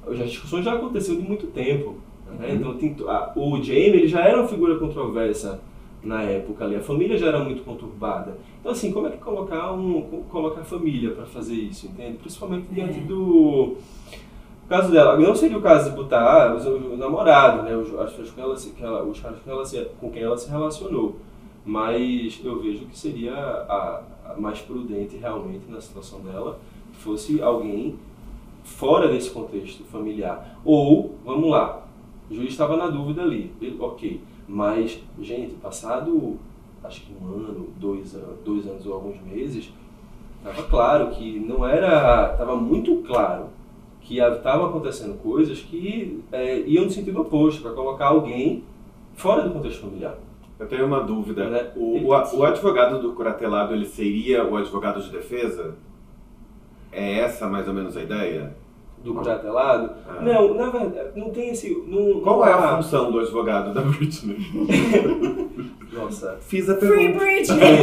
as 0.09 0.19
discussões 0.31 0.64
já 0.64 0.75
aconteceram 0.75 1.21
de 1.21 1.26
muito 1.28 1.47
tempo. 1.49 1.97
né? 2.38 2.49
Uhum. 2.61 2.76
Então 2.81 3.09
a- 3.11 3.33
o 3.37 3.62
Jamie 3.62 3.81
ele 3.90 4.09
já 4.09 4.21
era 4.23 4.38
uma 4.38 4.49
figura 4.49 4.76
controversa 4.78 5.61
na 6.02 6.23
época 6.23 6.64
ali, 6.64 6.75
a 6.75 6.81
família 6.81 7.16
já 7.16 7.28
era 7.28 7.38
muito 7.38 7.62
conturbada. 7.62 8.37
Então 8.61 8.73
assim, 8.73 8.90
como 8.93 9.07
é 9.07 9.11
que 9.11 9.19
colocar 9.19 9.73
um 9.73 10.02
co- 10.02 10.23
colocar 10.31 10.62
a 10.62 10.64
família 10.64 11.11
para 11.12 11.26
fazer 11.26 11.54
isso, 11.54 11.87
entende? 11.87 12.19
Principalmente 12.19 12.66
diante 12.73 12.99
É. 12.99 13.02
do 13.02 13.76
o 14.64 14.66
caso 14.69 14.90
dela, 14.90 15.19
não 15.19 15.35
seria 15.35 15.59
o 15.59 15.62
caso 15.62 15.90
de 15.90 15.97
botar 15.97 16.54
os, 16.57 16.64
o 16.66 16.97
namorado, 16.97 17.62
né, 17.62 17.76
os, 17.76 17.95
as 17.99 18.11
pessoas 18.11 18.31
com 18.31 18.40
ela, 18.40 18.57
que 18.57 18.83
ela, 18.83 19.02
os 19.04 19.21
caras 19.21 19.38
com, 19.40 19.50
ela 19.50 19.64
se- 19.64 19.87
com 20.00 20.11
quem 20.11 20.23
ela 20.23 20.37
se 20.38 20.50
relacionou. 20.50 21.16
Mas 21.64 22.40
eu 22.44 22.61
vejo 22.61 22.87
que 22.87 22.99
seria 22.99 23.35
a, 23.35 24.02
a 24.26 24.40
mais 24.40 24.61
prudente 24.61 25.16
realmente 25.16 25.64
na 25.68 25.80
situação 25.80 26.21
dela 26.21 26.59
fosse 26.92 27.42
alguém 27.42 27.97
fora 28.62 29.09
desse 29.09 29.30
contexto 29.30 29.85
familiar. 29.85 30.59
Ou, 30.64 31.16
vamos 31.25 31.50
lá, 31.50 31.87
o 32.30 32.35
juiz 32.35 32.50
estava 32.50 32.76
na 32.76 32.88
dúvida 32.88 33.23
ali, 33.23 33.52
ok. 33.78 34.21
Mas, 34.47 35.00
gente, 35.21 35.54
passado 35.54 36.38
acho 36.83 37.00
que 37.00 37.12
um 37.12 37.26
ano, 37.26 37.68
dois, 37.78 38.16
dois 38.44 38.66
anos 38.66 38.87
ou 38.87 38.94
alguns 38.94 39.21
meses, 39.23 39.73
estava 40.38 40.62
claro 40.68 41.11
que 41.11 41.40
não 41.40 41.66
era. 41.66 42.33
Estava 42.33 42.56
muito 42.56 42.97
claro 43.06 43.47
que 44.00 44.18
estavam 44.18 44.66
acontecendo 44.66 45.18
coisas 45.23 45.61
que 45.61 46.23
é, 46.30 46.61
iam 46.61 46.85
no 46.85 46.90
sentido 46.90 47.23
oposto, 47.23 47.62
para 47.62 47.73
colocar 47.73 48.09
alguém 48.09 48.62
fora 49.14 49.42
do 49.42 49.54
contexto 49.54 49.80
familiar. 49.80 50.16
Eu 50.64 50.68
tenho 50.68 50.87
uma 50.87 51.00
dúvida. 51.00 51.49
Né? 51.50 51.73
O, 51.76 52.06
o, 52.06 52.12
a- 52.14 52.35
o 52.35 52.42
advogado 52.42 52.99
do 53.00 53.12
curatelado, 53.12 53.75
ele 53.75 53.85
seria 53.85 54.42
o 54.44 54.56
advogado 54.56 55.02
de 55.02 55.11
defesa? 55.11 55.75
É 56.90 57.18
essa 57.18 57.47
mais 57.47 57.68
ou 57.68 57.75
menos 57.75 57.97
a 57.97 58.02
ideia? 58.02 58.56
Do 59.04 59.12
curatelado? 59.14 59.90
Ah. 60.08 60.23
Não, 60.23 60.54
na 60.54 60.70
verdade, 60.70 61.11
não 61.14 61.28
tem 61.30 61.50
esse. 61.50 61.70
Não, 61.87 62.20
Qual 62.20 62.38
não 62.38 62.46
é 62.49 62.52
a 62.54 62.76
função 62.76 63.12
do 63.12 63.20
advogado 63.20 63.75
da 63.75 63.82
Britney? 63.82 64.38
Nossa. 65.92 66.38
Fiz 66.40 66.68
a 66.68 66.76
Free 66.76 66.88
pergunta. 66.88 67.18
Britney! 67.25 67.78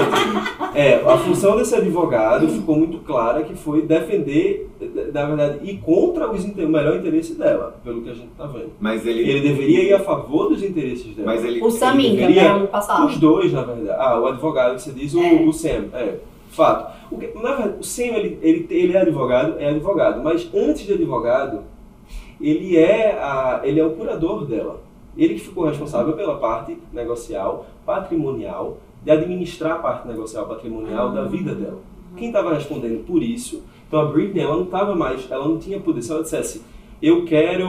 É, 0.74 0.96
a 1.06 1.18
função 1.18 1.58
desse 1.58 1.76
advogado 1.76 2.48
ficou 2.48 2.78
muito 2.78 3.00
clara 3.00 3.44
que 3.44 3.54
foi 3.54 3.82
defender, 3.82 4.70
na 5.14 5.26
verdade, 5.26 5.60
ir 5.70 5.78
contra 5.80 6.32
os, 6.32 6.46
inter- 6.46 6.66
o 6.66 6.70
melhor 6.70 6.96
interesse 6.96 7.34
dela, 7.36 7.76
pelo 7.84 8.02
que 8.02 8.10
a 8.10 8.14
gente 8.14 8.30
está 8.32 8.46
vendo. 8.48 8.72
Mas 8.80 9.06
ele, 9.06 9.20
Ele 9.30 9.42
deveria 9.42 9.84
ir 9.84 9.94
a 9.94 10.00
favor 10.00 10.48
dos 10.48 10.64
interesses 10.64 11.14
dela. 11.14 11.26
mas 11.34 11.44
ele, 11.44 11.62
O 11.62 11.70
Saminka, 11.70 12.22
deveria- 12.22 12.44
né, 12.44 12.50
ano 12.52 12.68
passado. 12.68 13.06
Os 13.06 13.18
dois, 13.18 13.52
na 13.52 13.64
verdade. 13.64 13.90
Ah, 14.02 14.18
o 14.20 14.28
advogado 14.28 14.76
que 14.76 14.82
você 14.82 14.92
diz, 14.94 15.14
o, 15.14 15.22
É. 15.22 15.34
o 15.46 15.52
Sam. 15.52 15.86
É, 15.94 16.16
fato. 16.52 16.94
O 17.12 17.18
que- 17.18 17.32
na 17.36 17.56
verdade, 17.56 17.76
o 17.80 17.84
Sam, 17.84 18.04
ele, 18.04 18.40
ele, 18.42 18.68
ele 18.70 18.94
é 18.98 19.02
advogado, 19.02 19.60
é 19.60 19.70
advogado. 19.70 20.22
Mas 20.24 20.50
antes 20.54 20.86
de 20.86 20.94
advogado, 20.94 21.62
ele 22.40 22.78
é, 22.78 23.12
a, 23.14 23.62
ele 23.64 23.80
é 23.80 23.86
o 23.86 23.92
curador 23.92 24.46
dela. 24.46 24.82
Ele 25.18 25.34
que 25.36 25.42
ficou 25.42 25.66
responsável 25.66 26.14
pela 26.14 26.38
parte 26.38 26.78
negocial, 26.94 27.66
patrimonial, 27.86 28.78
de 29.04 29.12
administrar 29.12 29.74
a 29.74 29.80
parte 29.80 30.08
negocial 30.08 30.48
patrimonial 30.48 31.12
da 31.12 31.24
vida 31.26 31.54
dela. 31.54 31.80
Quem 32.16 32.28
estava 32.28 32.54
respondendo 32.54 33.06
por 33.06 33.22
isso, 33.24 33.64
então 33.88 34.00
a 34.02 34.06
Britney, 34.06 34.44
ela 34.44 34.56
não 34.56 34.64
estava 34.64 34.96
mais, 34.96 35.30
ela 35.30 35.48
não 35.48 35.58
tinha 35.58 35.80
poder. 35.80 36.02
Se 36.02 36.12
ela 36.12 36.22
dissesse, 36.24 36.62
eu 37.02 37.26
quero 37.26 37.68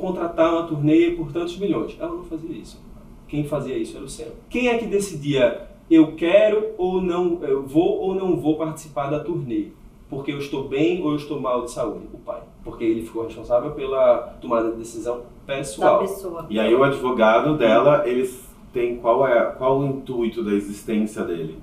contratar 0.00 0.52
uma 0.52 0.62
turnê 0.64 1.10
por 1.12 1.30
tantos 1.32 1.58
milhões, 1.58 1.96
ela 2.00 2.12
não 2.14 2.24
fazia 2.24 2.56
isso. 2.56 2.80
Quem 3.28 3.44
fazia 3.44 3.76
isso 3.76 3.96
era 3.96 4.04
o 4.04 4.08
Sam. 4.08 4.24
Quem 4.48 4.68
é 4.68 4.78
que 4.78 4.86
decidia, 4.86 5.69
eu 5.90 6.12
quero 6.14 6.70
ou 6.78 7.00
não, 7.02 7.38
eu 7.42 7.62
vou 7.66 7.98
ou 8.00 8.14
não 8.14 8.36
vou 8.36 8.56
participar 8.56 9.10
da 9.10 9.20
turnê? 9.20 9.68
Porque 10.08 10.32
eu 10.32 10.38
estou 10.38 10.68
bem 10.68 11.02
ou 11.02 11.10
eu 11.10 11.16
estou 11.16 11.40
mal 11.40 11.62
de 11.64 11.70
saúde? 11.70 12.06
O 12.12 12.18
pai. 12.18 12.40
Porque 12.64 12.84
ele 12.84 13.02
ficou 13.02 13.24
responsável 13.24 13.70
pela 13.72 14.18
tomada 14.40 14.70
de 14.72 14.78
decisão 14.78 15.22
Da 15.46 15.56
pessoal. 15.56 16.00
pessoa. 16.00 16.46
E 16.50 16.58
aí 16.58 16.74
o 16.74 16.82
advogado 16.82 17.56
dela, 17.56 18.06
eles 18.08 18.44
têm 18.72 18.96
qual 18.96 19.26
é 19.26 19.40
qual 19.52 19.78
o 19.78 19.86
intuito 19.86 20.42
da 20.42 20.52
existência 20.52 21.22
dele? 21.24 21.58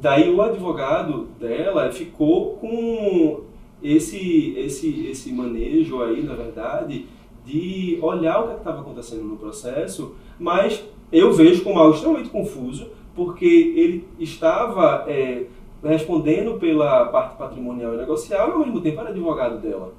Daí 0.00 0.32
o 0.32 0.40
advogado 0.40 1.28
dela 1.38 1.90
ficou 1.92 2.56
com 2.56 3.40
esse, 3.82 4.54
esse, 4.56 5.06
esse 5.08 5.32
manejo 5.32 6.02
aí, 6.02 6.22
na 6.22 6.34
verdade, 6.34 7.06
de 7.44 7.98
olhar 8.00 8.44
o 8.44 8.48
que 8.48 8.54
estava 8.58 8.80
acontecendo 8.80 9.24
no 9.24 9.36
processo, 9.36 10.14
mas 10.38 10.82
eu 11.12 11.32
vejo 11.32 11.64
como 11.64 11.78
algo 11.78 11.94
extremamente 11.94 12.30
confuso, 12.30 12.88
porque 13.14 13.46
ele 13.46 14.08
estava 14.18 15.04
é, 15.08 15.44
respondendo 15.82 16.58
pela 16.58 17.06
parte 17.06 17.36
patrimonial 17.36 17.94
e 17.94 17.96
negocial 17.98 18.48
e 18.48 18.52
ao 18.52 18.58
mesmo 18.60 18.80
tempo 18.80 19.00
era 19.00 19.10
advogado 19.10 19.58
dela. 19.58 19.92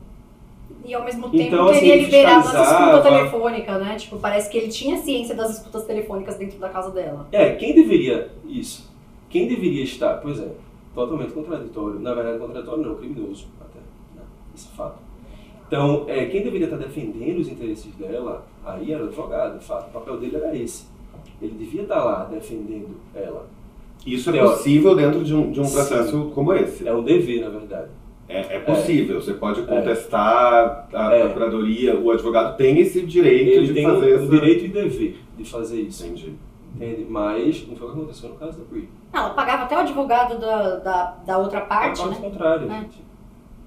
E 0.85 0.93
ao 0.93 1.03
mesmo 1.03 1.29
tempo 1.29 1.43
Então, 1.43 1.67
assim, 1.67 1.79
teria 1.79 1.95
ele 1.95 2.05
liberado 2.05 2.47
as 2.47 2.71
escutas 2.71 3.03
telefônicas, 3.03 3.81
né? 3.81 3.95
Tipo, 3.97 4.17
parece 4.17 4.49
que 4.49 4.57
ele 4.57 4.69
tinha 4.69 4.97
ciência 4.97 5.35
das 5.35 5.57
escutas 5.57 5.85
telefônicas 5.85 6.37
dentro 6.37 6.57
da 6.59 6.69
casa 6.69 6.89
dela. 6.91 7.27
É, 7.31 7.51
quem 7.55 7.75
deveria 7.75 8.31
isso? 8.45 8.89
Quem 9.29 9.47
deveria 9.47 9.83
estar? 9.83 10.15
Pois 10.15 10.39
é, 10.39 10.51
totalmente 10.95 11.33
contraditório. 11.33 11.99
Na 11.99 12.13
verdade, 12.13 12.39
contraditório 12.39 12.83
não, 12.83 12.95
criminoso 12.95 13.47
até. 13.59 13.79
Né? 14.15 14.23
Esse 14.55 14.67
fato. 14.69 14.99
Então, 15.67 16.05
é, 16.07 16.25
quem 16.25 16.43
deveria 16.43 16.65
estar 16.65 16.77
defendendo 16.77 17.39
os 17.39 17.47
interesses 17.47 17.93
dela, 17.95 18.45
aí 18.65 18.91
era 18.91 19.03
o 19.03 19.07
advogado, 19.07 19.59
de 19.59 19.65
fato. 19.65 19.87
O 19.87 19.91
papel 19.91 20.17
dele 20.17 20.35
era 20.35 20.55
esse. 20.55 20.85
Ele 21.41 21.55
devia 21.57 21.81
estar 21.83 22.03
lá 22.03 22.23
defendendo 22.25 22.89
ela. 23.15 23.47
Isso 24.05 24.29
é 24.29 24.33
Teórico. 24.33 24.57
possível 24.57 24.95
dentro 24.95 25.23
de 25.23 25.33
um, 25.35 25.51
de 25.51 25.59
um 25.59 25.63
Sim. 25.65 25.73
processo 25.73 26.31
como 26.33 26.53
esse. 26.53 26.87
É 26.87 26.93
um 26.93 27.03
dever, 27.03 27.41
na 27.41 27.49
verdade. 27.49 27.89
É, 28.29 28.55
é 28.55 28.59
possível, 28.59 29.19
você 29.21 29.33
pode 29.33 29.61
contestar 29.63 30.87
a 30.93 31.13
É. 31.13 31.23
procuradoria, 31.25 31.99
o 31.99 32.11
advogado 32.11 32.55
tem 32.55 32.79
esse 32.79 33.01
direito 33.01 33.49
Ele 33.57 33.67
de 33.67 33.73
tem 33.73 33.83
fazer 33.85 34.05
o 34.13 34.15
essa... 34.15 34.27
direito 34.27 34.65
e 34.65 34.67
dever 34.69 35.19
de 35.37 35.45
fazer 35.45 35.81
isso. 35.81 36.05
Entendi. 36.05 36.33
Entende? 36.75 37.05
Mas 37.09 37.67
não 37.67 37.75
foi 37.75 37.87
o 37.89 37.91
que 37.91 37.97
aconteceu 37.97 38.29
no 38.29 38.35
caso 38.35 38.57
da 38.59 38.63
Brie. 38.63 38.87
Ela 39.11 39.29
pagava 39.31 39.63
até 39.63 39.75
o 39.75 39.79
advogado 39.79 40.39
da, 40.39 40.75
da, 40.77 41.17
da 41.25 41.37
outra 41.37 41.59
parte, 41.61 42.01
é 42.01 42.05
o 42.05 42.09
né? 42.09 42.15
contrário, 42.21 42.71
É. 42.71 42.75
gente. 42.79 43.01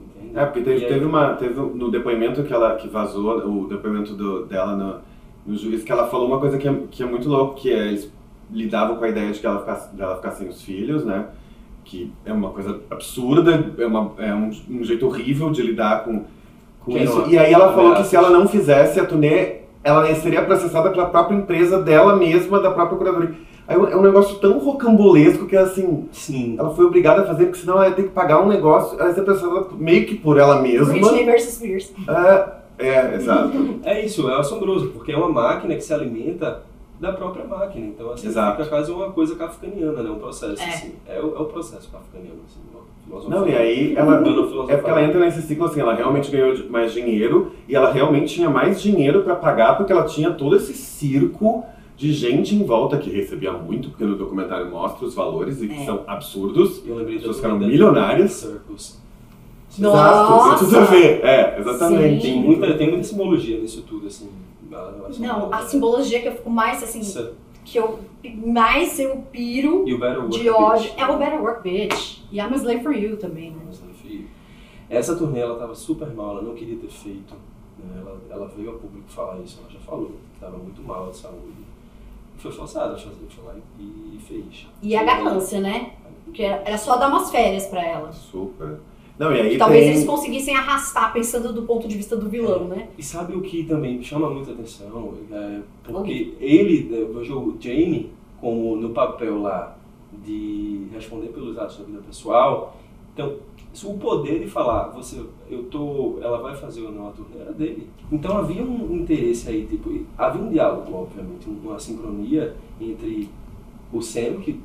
Entende? 0.01 0.39
É, 0.39 0.45
porque 0.47 0.61
teve, 0.63 0.85
aí- 0.87 0.91
teve 0.93 1.05
uma. 1.05 1.35
Teve, 1.35 1.61
um- 1.61 1.75
no 1.75 1.91
depoimento 1.91 2.43
que 2.43 2.53
ela 2.53 2.77
que 2.77 2.89
vazou, 2.89 3.39
o 3.47 3.69
depoimento 3.69 4.15
do- 4.15 4.47
dela 4.47 4.75
no, 4.75 5.01
no 5.47 5.57
juiz, 5.57 5.83
que 5.83 5.93
ela 5.93 6.07
falou 6.09 6.27
uma 6.29 6.39
coisa 6.39 6.57
que 6.59 6.67
é, 6.69 6.75
que 6.91 7.03
é 7.03 7.07
muito 7.07 7.29
louco, 7.29 7.55
que 7.55 7.71
é 7.73 7.89
eles 7.89 8.11
lidavam 8.51 8.97
com 8.97 9.05
a 9.05 9.09
ideia 9.09 9.31
de 9.33 9.41
que 9.41 9.47
ela 9.47 9.61
ficasse, 9.61 9.95
dela 9.95 10.17
ficar 10.17 10.31
sem 10.33 10.49
os 10.49 10.63
filhos, 10.63 11.05
né? 11.05 11.27
Que 11.85 12.13
é 12.25 12.33
uma 12.33 12.51
coisa 12.51 12.81
absurda, 12.91 13.73
é, 13.79 13.87
uma, 13.87 14.13
é 14.19 14.33
um, 14.35 14.51
um 14.71 14.85
jeito 14.85 15.07
horrível 15.07 15.51
de 15.51 15.63
lidar 15.63 16.05
com, 16.05 16.25
com 16.81 16.93
Que 16.93 16.99
isso. 17.03 17.19
não- 17.19 17.29
E 17.29 17.37
aí 17.39 17.53
ela 17.53 17.73
falou 17.73 17.95
que 17.95 18.05
se 18.05 18.17
ela 18.17 18.31
não 18.31 18.49
fizesse 18.49 18.99
a 19.01 19.05
turnê, 19.05 19.57
ela 19.83 20.15
seria 20.15 20.43
processada 20.43 20.91
pela 20.91 21.07
própria 21.07 21.37
empresa 21.37 21.83
dela 21.83 22.17
mesma, 22.17 22.59
da 22.61 22.71
própria 22.71 22.97
curadoria. 22.97 23.35
Aí 23.67 23.77
é 23.77 23.97
um 23.97 24.03
negócio 24.03 24.39
tão 24.41 24.59
rocambolesco 24.59 25.47
que 25.47 25.57
assim, 25.57 26.07
Sim. 26.13 26.57
ela 26.59 26.75
foi 26.75 26.85
obrigada 26.85 27.23
a 27.23 27.27
fazer, 27.27 27.47
porque 27.47 27.61
senão 27.61 27.77
ela 27.77 27.89
ia 27.89 27.95
ter 27.95 28.03
que 28.05 28.09
pagar 28.11 28.43
um 28.43 28.49
negócio, 28.49 28.99
ela 28.99 29.09
ia 29.09 29.15
ser 29.15 29.23
processada 29.23 29.67
meio 29.77 30.07
que 30.07 30.15
por 30.17 30.39
ela 30.39 30.61
mesma. 30.61 30.87
Britney 30.93 31.25
versus 31.25 31.55
Spears. 31.55 31.93
É, 32.09 32.49
é, 32.79 33.15
exato. 33.15 33.53
É 33.85 34.05
isso, 34.05 34.29
é 34.31 34.39
assombroso, 34.39 34.89
porque 34.89 35.13
é 35.13 35.17
uma 35.17 35.29
máquina 35.29 35.75
que 35.75 35.81
se 35.83 35.93
alimenta 35.93 36.63
da 37.01 37.13
própria 37.13 37.45
máquina. 37.45 37.87
Então, 37.87 38.13
assim, 38.13 38.29
Exato. 38.29 38.57
fica 38.57 38.69
quase 38.69 38.91
uma 38.93 39.11
coisa 39.11 39.35
kafkaniana, 39.37 40.03
né? 40.03 40.11
Um 40.11 40.19
processo, 40.19 40.63
É. 40.63 40.69
assim. 40.69 40.93
É 41.07 41.21
o, 41.21 41.35
é 41.37 41.41
o 41.41 41.45
processo 41.47 41.91
kafkaniano, 41.91 42.39
assim. 42.47 42.61
uma 42.73 42.83
filosofia. 43.21 43.39
Não, 43.41 43.49
e 43.49 43.55
aí 43.57 43.95
ela. 43.97 44.17
Dando 44.17 44.31
É 44.31 44.33
filosofia. 44.49 44.77
porque 44.79 44.91
ela 44.91 45.03
entra 45.03 45.21
nesse 45.21 45.43
ciclo 45.43 45.67
assim, 45.67 45.81
ela 45.81 45.93
realmente 45.95 46.31
ganhou 46.31 46.57
mais 46.71 46.93
dinheiro 46.93 47.53
e 47.69 47.75
ela 47.77 47.91
realmente 47.93 48.35
tinha 48.35 48.49
mais 48.49 48.81
dinheiro 48.81 49.23
pra 49.23 49.35
pagar 49.37 49.77
porque 49.77 49.93
ela 49.93 50.05
tinha 50.05 50.31
todo 50.31 50.57
esse 50.57 50.73
circo 50.73 51.65
de 51.97 52.13
gente 52.13 52.55
em 52.57 52.65
volta 52.65 52.97
que 52.99 53.09
recebia 53.11 53.53
muito, 53.53 53.91
porque 53.91 54.05
no 54.05 54.17
documentário 54.17 54.69
mostra 54.71 55.05
os 55.07 55.15
valores 55.15 55.61
e 55.63 55.69
que 55.69 55.81
É. 55.83 55.85
são 55.85 56.03
absurdos. 56.07 56.83
Eu 56.87 56.97
lembrei 56.97 57.17
As 57.17 57.21
pessoas 57.23 57.37
ficaram 57.37 57.59
milionárias. 57.59 58.33
Circus. 58.33 59.01
Nossa! 59.79 60.35
Exato, 60.35 60.59
tem 60.59 60.69
tudo 60.69 60.79
a 60.79 60.85
ver. 60.85 61.25
É, 61.25 61.59
exatamente. 61.59 62.23
Tem 62.23 62.41
muita, 62.41 62.75
tem 62.79 62.89
muita 62.89 63.05
simbologia 63.05 63.59
nisso 63.61 63.83
tudo, 63.83 64.07
assim. 64.07 64.31
Não, 65.19 65.53
a 65.53 65.63
simbologia 65.63 66.21
que 66.21 66.29
eu 66.29 66.33
fico 66.33 66.51
mais 66.51 66.83
assim, 66.83 67.01
Isso. 67.01 67.33
que 67.65 67.79
eu 67.79 68.01
mais 68.45 68.99
eu 68.99 69.25
piro 69.31 69.87
E 69.87 69.95
o 69.95 69.99
Better 69.99 70.19
Work 70.21 70.41
de 70.41 70.51
ódio 70.51 70.91
Bitch. 70.91 70.99
é 71.01 71.07
o 71.07 71.19
Better 71.19 71.41
Work 71.43 71.63
Bitch. 71.63 72.19
E 72.33 72.39
I'm 72.39 72.53
a 72.53 72.57
Slave 72.57 72.83
for 72.83 72.93
You 72.93 73.17
também, 73.17 73.51
né? 73.53 73.59
Essa 74.91 75.17
turnê 75.17 75.41
ela 75.41 75.55
estava 75.55 75.75
super 75.75 76.09
mal, 76.13 76.33
ela 76.33 76.43
não 76.43 76.55
queria 76.55 76.77
ter 76.77 76.89
feito. 76.89 77.35
né? 77.79 78.01
Ela, 78.01 78.21
ela 78.31 78.47
veio 78.57 78.71
ao 78.71 78.77
público 78.79 79.09
falar 79.09 79.41
isso, 79.41 79.59
ela 79.61 79.71
já 79.71 79.79
falou 79.81 80.07
que 80.07 80.35
estava 80.35 80.57
muito 80.59 80.83
mal 80.83 81.11
de 81.11 81.17
saúde. 81.17 81.65
E 82.37 82.41
foi 82.41 82.53
forçada 82.53 82.95
a 82.95 82.99
fazer, 82.99 83.27
foi 83.29 83.45
lá 83.45 83.55
e, 83.79 83.83
e 84.17 84.19
fez. 84.21 84.67
E 84.83 84.95
a 84.97 85.03
ganância, 85.05 85.61
né? 85.61 85.93
Porque 86.25 86.43
era 86.43 86.63
era 86.65 86.79
só 86.79 86.97
dar 86.97 87.09
umas 87.09 87.31
férias 87.31 87.67
pra 87.67 87.83
ela. 87.85 88.13
Super. 88.13 88.79
Não, 89.19 89.33
e 89.33 89.41
aí 89.41 89.59
Talvez 89.59 89.85
tem... 89.85 89.93
eles 89.93 90.05
conseguissem 90.05 90.57
arrastar 90.57 91.13
pensando 91.13 91.53
do 91.53 91.63
ponto 91.63 91.87
de 91.87 91.97
vista 91.97 92.17
do 92.17 92.29
vilão, 92.29 92.65
né? 92.65 92.89
E 92.99 93.03
sabe 93.03 93.35
o 93.37 93.41
que 93.41 93.65
também 93.65 93.99
me 93.99 94.05
chama 94.05 94.29
muita 94.29 94.53
atenção? 94.53 95.15
É, 95.31 95.61
porque 95.85 96.35
ele, 96.41 96.89
eu 96.91 97.15
vejo 97.15 97.39
o 97.39 97.57
Jamie 97.61 98.11
como 98.41 98.77
no 98.77 98.91
papel 98.91 99.41
lá 99.41 99.77
de 100.25 100.87
responder 100.93 101.29
pelos 101.29 101.57
atos 101.59 101.79
da 101.79 101.85
vida 101.85 102.01
pessoal. 102.07 102.77
Então, 103.13 103.37
o 103.85 103.99
poder 103.99 104.41
de 104.41 104.47
falar, 104.49 104.89
você, 104.89 105.21
eu 105.49 105.65
tô, 105.65 106.19
ela 106.21 106.39
vai 106.39 106.55
fazer 106.55 106.83
ou 106.83 106.93
não 106.93 107.09
a 107.09 107.11
turnê 107.11 107.45
dele. 107.53 107.89
Então 108.11 108.37
havia 108.37 108.63
um 108.63 108.97
interesse 108.97 109.49
aí, 109.49 109.67
tipo, 109.67 109.91
havia 110.17 110.43
um 110.43 110.51
diálogo, 110.51 110.93
obviamente, 110.95 111.49
uma 111.49 111.79
sincronia 111.79 112.55
entre 112.81 113.29
o 113.95 114.03
Sam, 114.03 114.41
que, 114.41 114.61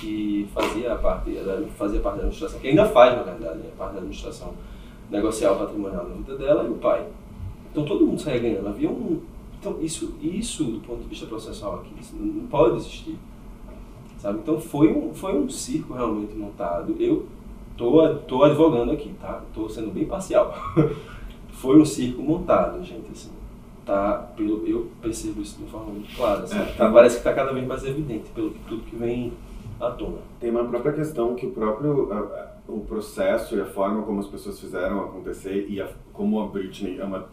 que 0.00 0.48
fazia, 0.54 0.92
a 0.92 0.96
parte, 0.96 1.36
fazia 1.76 2.00
parte 2.00 2.16
da 2.16 2.22
administração, 2.22 2.60
que 2.60 2.68
ainda 2.68 2.86
faz, 2.86 3.16
na 3.16 3.22
verdade, 3.24 3.58
né, 3.58 3.70
parte 3.76 3.92
da 3.92 3.98
administração 3.98 4.54
negocial 5.10 5.56
patrimonial 5.56 6.08
na 6.08 6.14
vida 6.14 6.36
dela, 6.36 6.64
e 6.64 6.70
o 6.70 6.76
pai. 6.76 7.06
Então 7.70 7.84
todo 7.84 8.06
mundo 8.06 8.20
saía 8.20 8.38
ganhando. 8.38 8.68
Havia 8.68 8.88
um. 8.88 9.20
Então 9.58 9.76
isso, 9.80 10.14
isso 10.22 10.64
do 10.64 10.80
ponto 10.80 11.02
de 11.02 11.08
vista 11.08 11.26
processual 11.26 11.76
aqui, 11.76 11.92
não 12.14 12.46
pode 12.46 12.76
existir. 12.76 13.18
Sabe? 14.18 14.38
Então 14.38 14.60
foi 14.60 14.92
um, 14.92 15.12
foi 15.12 15.36
um 15.36 15.48
circo 15.48 15.94
realmente 15.94 16.34
montado. 16.34 16.94
Eu 17.00 17.26
tô, 17.76 18.14
tô 18.14 18.44
advogando 18.44 18.92
aqui, 18.92 19.12
tá? 19.20 19.42
Tô 19.52 19.68
sendo 19.68 19.90
bem 19.90 20.06
parcial. 20.06 20.54
foi 21.50 21.80
um 21.80 21.84
circo 21.84 22.22
montado, 22.22 22.82
gente, 22.84 23.10
assim. 23.10 23.30
Tá, 23.88 24.28
pelo, 24.36 24.66
eu 24.66 24.88
percebo 25.00 25.40
isso 25.40 25.58
de 25.58 25.70
forma 25.70 25.86
muito 25.92 26.14
clara. 26.14 26.42
Assim. 26.42 26.58
É, 26.58 26.64
Tá- 26.76 26.92
parece 26.92 27.14
que 27.16 27.20
está 27.20 27.32
cada 27.32 27.52
vez 27.54 27.66
mais 27.66 27.82
evidente 27.86 28.28
pelo 28.34 28.50
tudo 28.68 28.82
que 28.82 28.94
vem 28.94 29.32
à 29.80 29.90
tona. 29.90 30.18
Tem 30.38 30.50
uma 30.50 30.62
própria 30.64 30.92
questão 30.92 31.34
que 31.34 31.46
o 31.46 31.50
próprio 31.52 32.12
a- 32.12 32.48
o 32.68 32.80
processo 32.80 33.56
e 33.56 33.60
a 33.62 33.64
forma 33.64 34.02
como 34.02 34.20
as 34.20 34.26
pessoas 34.26 34.60
fizeram 34.60 35.00
acontecer 35.00 35.66
e 35.70 35.80
a- 35.80 35.88
como 36.12 36.38
a 36.38 36.46
Britney 36.46 36.98
é, 37.00 37.04
uma, 37.04 37.28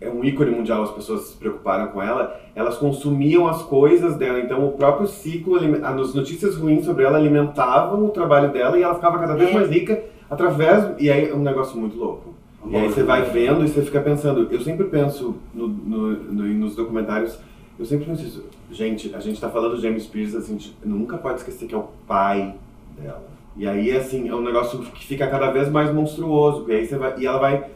é 0.00 0.08
um 0.08 0.22
ícone 0.22 0.52
mundial, 0.52 0.84
as 0.84 0.92
pessoas 0.92 1.22
se 1.22 1.36
preocuparam 1.36 1.88
com 1.88 2.00
ela, 2.00 2.40
elas 2.54 2.76
consumiam 2.78 3.48
as 3.48 3.62
coisas 3.62 4.14
dela, 4.14 4.38
então 4.38 4.64
o 4.68 4.72
próprio 4.72 5.08
ciclo, 5.08 5.56
as 5.56 6.14
notícias 6.14 6.54
ruins 6.54 6.84
sobre 6.84 7.02
ela 7.02 7.18
alimentavam 7.18 8.04
o 8.06 8.10
trabalho 8.10 8.52
dela 8.52 8.78
e 8.78 8.82
ela 8.84 8.94
ficava 8.94 9.18
cada 9.18 9.34
vez 9.34 9.50
É. 9.50 9.52
mais 9.52 9.68
rica 9.68 10.00
através, 10.30 10.92
e 11.00 11.10
aí 11.10 11.28
é 11.30 11.34
um 11.34 11.42
negócio 11.42 11.76
muito 11.76 11.96
louco. 11.98 12.31
E 12.66 12.76
aí 12.76 12.88
você 12.88 13.02
vai 13.02 13.22
vendo 13.30 13.64
e 13.64 13.68
você 13.68 13.82
fica 13.82 14.00
pensando. 14.00 14.48
Eu 14.50 14.60
sempre 14.60 14.86
penso 14.86 15.36
no, 15.54 15.66
no- 15.68 16.12
no- 16.32 16.54
nos 16.54 16.76
documentários, 16.76 17.38
eu 17.78 17.84
sempre 17.84 18.06
penso 18.06 18.22
isso. 18.24 18.44
Gente, 18.70 19.14
a 19.14 19.20
gente 19.20 19.40
tá 19.40 19.48
falando 19.50 19.76
de 19.76 19.82
James 19.82 20.04
Spears, 20.04 20.34
assim, 20.34 20.54
a 20.54 20.58
gente 20.58 20.76
nunca 20.84 21.18
pode 21.18 21.38
esquecer 21.40 21.66
que 21.66 21.74
é 21.74 21.78
o 21.78 21.88
pai 22.06 22.54
dela. 22.96 23.22
E 23.56 23.66
aí, 23.68 23.90
assim, 23.96 24.28
é 24.28 24.34
um 24.34 24.40
negócio 24.42 24.78
que 24.78 25.04
fica 25.04 25.26
cada 25.26 25.50
vez 25.50 25.68
mais 25.68 25.92
monstruoso. 25.92 26.64
E 26.68 26.72
aí 26.72 26.86
você 26.86 26.96
vai. 26.96 27.18
E 27.18 27.26
ela 27.26 27.38
vai. 27.38 27.66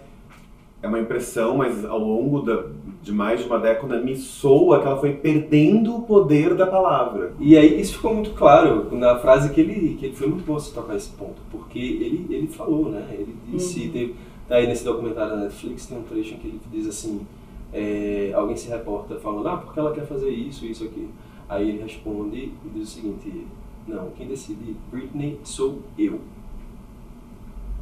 É 0.83 0.88
uma 0.88 1.01
impressão, 1.01 1.57
mas 1.57 1.85
ao 1.85 1.99
longo 1.99 2.42
da, 2.42 2.64
de 3.03 3.11
mais 3.11 3.40
de 3.40 3.46
uma 3.46 3.59
década 3.59 3.99
me 4.01 4.14
soa 4.14 4.81
que 4.81 4.87
ela 4.87 4.99
foi 4.99 5.14
perdendo 5.14 5.96
o 5.96 6.03
poder 6.03 6.55
da 6.55 6.66
palavra. 6.66 7.33
E 7.40 7.57
aí 7.57 7.81
isso 7.81 7.94
ficou 7.94 8.14
muito 8.14 8.31
claro 8.33 8.94
na 8.96 9.18
frase 9.18 9.51
que 9.53 9.61
ele, 9.61 9.96
que 9.99 10.07
ele 10.07 10.14
foi 10.14 10.29
muito 10.29 10.44
bom 10.44 10.55
você 10.55 10.72
tocar 10.72 10.94
esse 10.94 11.09
ponto, 11.11 11.40
porque 11.51 11.79
ele, 11.79 12.27
ele 12.31 12.46
falou, 12.46 12.90
né? 12.90 13.05
Ele 13.11 13.35
disse, 13.49 13.88
teve, 13.88 14.14
aí 14.48 14.66
nesse 14.66 14.85
documentário 14.85 15.37
da 15.37 15.42
Netflix, 15.44 15.87
tem 15.87 15.98
um 15.98 16.02
trecho 16.02 16.37
que 16.37 16.46
ele 16.46 16.61
diz 16.70 16.87
assim, 16.87 17.26
é, 17.72 18.32
alguém 18.35 18.56
se 18.56 18.68
reporta 18.68 19.16
falando, 19.16 19.48
ah, 19.48 19.56
porque 19.56 19.78
ela 19.78 19.92
quer 19.92 20.06
fazer 20.06 20.30
isso, 20.30 20.64
isso, 20.64 20.85
aqui. 20.85 21.09
Aí 21.48 21.68
ele 21.68 21.82
responde 21.82 22.37
e 22.37 22.68
diz 22.74 22.88
o 22.88 22.90
seguinte, 22.90 23.46
não, 23.87 24.11
quem 24.11 24.26
decide 24.26 24.76
Britney 24.90 25.38
sou 25.44 25.80
eu. 25.98 26.20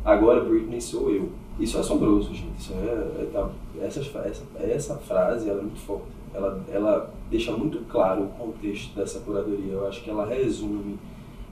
Agora 0.04 0.44
Britney 0.44 0.80
sou 0.80 1.10
eu. 1.10 1.30
Isso 1.58 1.76
é 1.76 1.80
assombroso, 1.80 2.34
gente. 2.34 2.58
Isso 2.58 2.72
é, 2.74 3.22
é- 3.22 3.30
tá- 3.32 3.50
essa, 3.80 4.00
essa, 4.00 4.44
essa 4.58 4.96
frase 4.96 5.48
ela 5.48 5.60
é 5.60 5.62
muito 5.62 5.80
forte. 5.80 6.06
Ela, 6.34 6.62
ela 6.70 7.14
deixa 7.30 7.52
muito 7.52 7.78
claro 7.88 8.24
o 8.24 8.28
contexto 8.30 8.94
dessa 8.94 9.20
curadoria. 9.20 9.72
Eu 9.72 9.86
acho 9.86 10.02
que 10.02 10.10
ela 10.10 10.26
resume, 10.26 10.98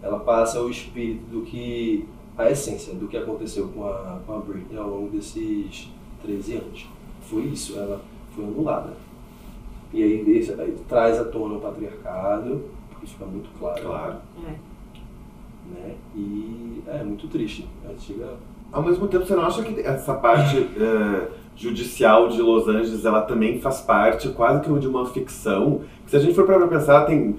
ela 0.03 0.18
passa 0.20 0.61
o 0.61 0.68
espírito 0.68 1.25
do 1.31 1.42
que. 1.42 2.07
A 2.37 2.51
essência 2.51 2.95
do 2.95 3.07
que 3.09 3.16
aconteceu 3.16 3.68
com 3.68 3.87
a, 3.87 4.18
com 4.27 4.35
a 4.35 4.38
Britney 4.38 4.79
ao 4.79 4.88
longo 4.88 5.09
desses 5.11 5.90
13 6.23 6.55
anos. 6.57 6.88
Foi 7.23 7.42
isso, 7.42 7.79
ela 7.79 8.01
foi 8.35 8.45
anulada. 8.45 8.95
E 9.92 10.03
aí, 10.03 10.25
deixa- 10.25 10.55
aí 10.61 10.75
traz 10.88 11.18
à 11.21 11.25
tona 11.25 11.57
o 11.57 11.61
patriarcado, 11.61 12.62
porque 12.90 13.07
fica 13.07 13.25
muito 13.27 13.51
claro. 13.59 13.83
Claro. 13.83 14.16
É. 14.47 14.55
Né? 15.71 15.95
E 16.16 16.83
é 16.87 17.03
muito 17.05 17.29
triste. 17.29 17.68
Aí 17.87 17.95
chega 17.99 18.35
Ao 18.73 18.83
mesmo 18.83 19.07
tempo, 19.09 19.27
você 19.27 19.35
não 19.35 19.45
acha 19.45 19.62
que 19.62 19.81
essa 19.81 20.14
parte 20.14 20.57
eh, 20.59 21.29
judicial 21.55 22.29
de 22.29 22.40
Los 22.40 22.66
Angeles, 22.66 23.05
ela 23.05 23.21
também 23.23 23.61
faz 23.61 23.81
parte 23.83 24.29
quase 24.31 24.62
que 24.62 24.79
de 24.79 24.88
uma 24.88 25.05
ficção? 25.07 25.83
Se 26.07 26.16
a 26.16 26.18
gente 26.18 26.35
for 26.35 26.47
para 26.47 26.66
pensar, 26.66 27.05
tem 27.05 27.37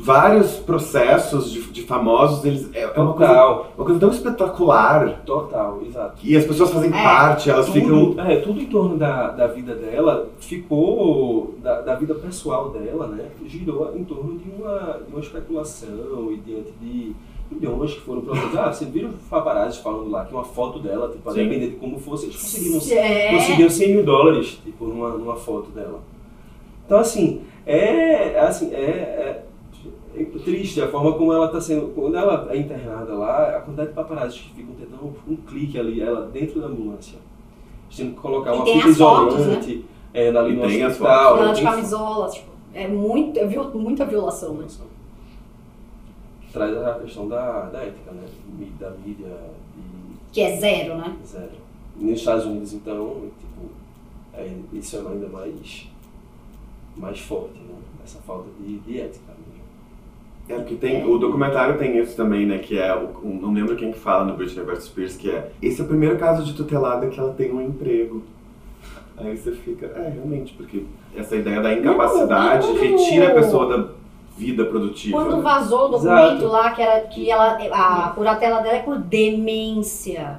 vários 0.00 0.52
processos 0.56 1.50
de, 1.52 1.60
de 1.70 1.82
famosos, 1.82 2.44
eles 2.44 2.68
é, 2.74 2.82
é 2.82 3.00
uma 3.00 3.12
coisa, 3.12 3.32
Total, 3.32 3.72
uma 3.76 3.84
coisa 3.84 4.00
tão 4.00 4.10
espetacular 4.10 5.20
total, 5.26 5.80
exato. 5.86 6.16
e 6.22 6.36
as 6.36 6.44
pessoas 6.44 6.70
fazem 6.72 6.90
É, 6.90 7.02
parte, 7.02 7.50
elas 7.50 7.68
ficam 7.68 8.06
Tudo, 8.06 8.20
é, 8.20 8.36
tudo 8.36 8.60
em 8.60 8.66
torno 8.66 8.96
da, 8.96 9.30
da 9.30 9.46
vida 9.46 9.74
dela 9.74 10.28
ficou, 10.38 11.54
da, 11.62 11.80
da 11.82 11.94
vida 11.94 12.14
pessoal 12.14 12.70
dela, 12.70 13.06
né? 13.08 13.26
Girou 13.46 13.92
em 13.96 14.04
torno 14.04 14.38
de 14.38 14.50
uma, 14.50 15.00
de 15.06 15.12
uma 15.12 15.20
especulação 15.20 16.32
e 16.32 16.36
diante 16.38 16.72
de, 16.80 17.14
milhões 17.50 17.92
que 17.94 18.00
foram 18.00 18.22
produzidos. 18.22 18.56
Ah, 18.56 18.72
você 18.72 18.84
viram 18.84 19.10
paparazzi 19.28 19.80
falando 19.82 20.08
lá 20.08 20.24
que 20.24 20.32
uma 20.32 20.44
foto 20.44 20.78
dela, 20.78 21.08
tipo, 21.10 21.28
a 21.28 21.32
depender 21.32 21.70
de 21.70 21.76
como 21.76 21.98
fosse, 21.98 22.26
eles 22.26 22.36
conseguiram, 22.36 22.80
É. 22.96 23.34
conseguiram 23.34 23.70
100 23.70 23.92
mil 23.92 24.04
dólares, 24.04 24.60
tipo, 24.64 24.84
numa, 24.86 25.10
numa 25.10 25.34
foto 25.36 25.70
dela. 25.70 26.00
Então, 26.86 26.98
assim, 26.98 27.42
é, 27.66 28.38
assim, 28.38 28.72
é, 28.72 28.78
é 28.78 29.44
triste 30.44 30.80
a 30.82 30.88
forma 30.88 31.12
como 31.14 31.32
ela 31.32 31.46
está 31.46 31.60
sendo, 31.60 31.88
quando 31.94 32.16
ela 32.16 32.48
é 32.50 32.56
internada 32.56 33.14
lá, 33.14 33.56
a 33.56 33.60
quantidade 33.60 33.90
de 33.90 33.94
paparazzi 33.94 34.38
que 34.40 34.54
ficam 34.54 34.74
tentando 34.74 35.14
um 35.28 35.36
clique 35.36 35.78
ali, 35.78 36.00
ela 36.00 36.26
dentro 36.28 36.60
da 36.60 36.66
ambulância. 36.66 37.18
Têm 37.94 38.10
que 38.12 38.20
colocar 38.20 38.52
E 38.52 38.56
uma 38.56 38.64
tem 38.64 38.80
fita 38.80 38.94
fotos, 38.94 39.34
né? 39.34 39.40
isolante 39.42 39.84
é, 40.14 40.28
ali 40.28 40.56
no 40.56 40.62
Tem 40.62 40.82
as 40.84 40.92
hospital. 40.92 41.36
Ela 41.38 41.48
de 41.52 41.54
tem 41.62 41.64
camisola, 41.70 42.28
tipo, 42.28 42.50
é 42.72 42.86
muito, 42.88 43.38
é 43.38 43.46
viol- 43.46 43.70
muita 43.74 44.04
violação, 44.04 44.54
né? 44.54 44.66
Traz 46.52 46.76
a 46.76 46.94
questão 46.94 47.28
da, 47.28 47.62
da 47.66 47.80
ética, 47.82 48.10
né? 48.10 48.22
Da 48.78 48.90
mídia 48.90 49.36
e 49.76 50.16
Que 50.32 50.40
é 50.42 50.56
zero, 50.56 50.96
né? 50.96 51.16
zero. 51.24 51.50
Nos 51.96 52.18
Estados 52.18 52.44
Unidos, 52.46 52.72
então, 52.72 53.22
tipo, 53.38 53.68
é, 54.34 54.50
isso 54.72 54.96
é 54.96 55.00
ainda 55.00 55.28
mais, 55.28 55.88
mais 56.96 57.18
forte, 57.20 57.58
né? 57.58 57.74
Essa 58.04 58.18
falta 58.20 58.48
de, 58.60 58.78
de 58.78 59.00
ética. 59.00 59.29
É, 60.50 60.54
porque 60.56 60.74
tem, 60.74 61.06
o 61.08 61.16
documentário 61.18 61.78
tem 61.78 61.96
isso 61.98 62.16
também, 62.16 62.44
né? 62.44 62.58
Que 62.58 62.78
é, 62.78 62.94
um- 62.96 63.38
não 63.40 63.52
lembro 63.52 63.76
quem 63.76 63.92
que 63.92 63.98
fala 63.98 64.24
no 64.24 64.34
Britney 64.36 64.64
vs. 64.64 64.84
Spears, 64.84 65.16
que 65.16 65.30
é 65.30 65.50
esse 65.62 65.80
é 65.80 65.84
o 65.84 65.86
primeiro 65.86 66.16
caso 66.18 66.44
de 66.44 66.54
tutelada 66.54 67.06
que 67.06 67.18
ela 67.20 67.32
tem 67.32 67.52
um 67.52 67.60
emprego. 67.62 68.22
Aí 69.16 69.36
você 69.36 69.52
fica, 69.52 69.86
é, 69.86 70.10
realmente, 70.14 70.54
porque 70.54 70.84
essa 71.14 71.36
ideia 71.36 71.60
da 71.60 71.72
incapacidade 71.72 72.66
Não, 72.66 72.74
não. 72.74 72.80
retira 72.80 73.28
a 73.28 73.34
pessoa 73.34 73.66
da 73.78 73.88
vida 74.36 74.64
produtiva. 74.64 75.18
Quando 75.18 75.36
né? 75.36 75.42
vazou 75.42 75.86
o 75.86 75.88
documento 75.88 76.32
Exato. 76.32 76.46
lá 76.46 76.70
que, 76.70 76.82
era, 76.82 77.00
que 77.02 77.30
ela, 77.30 77.58
a 77.72 78.10
curatela 78.10 78.60
dela 78.60 78.76
é 78.76 78.82
por 78.82 78.98
demência. 78.98 80.38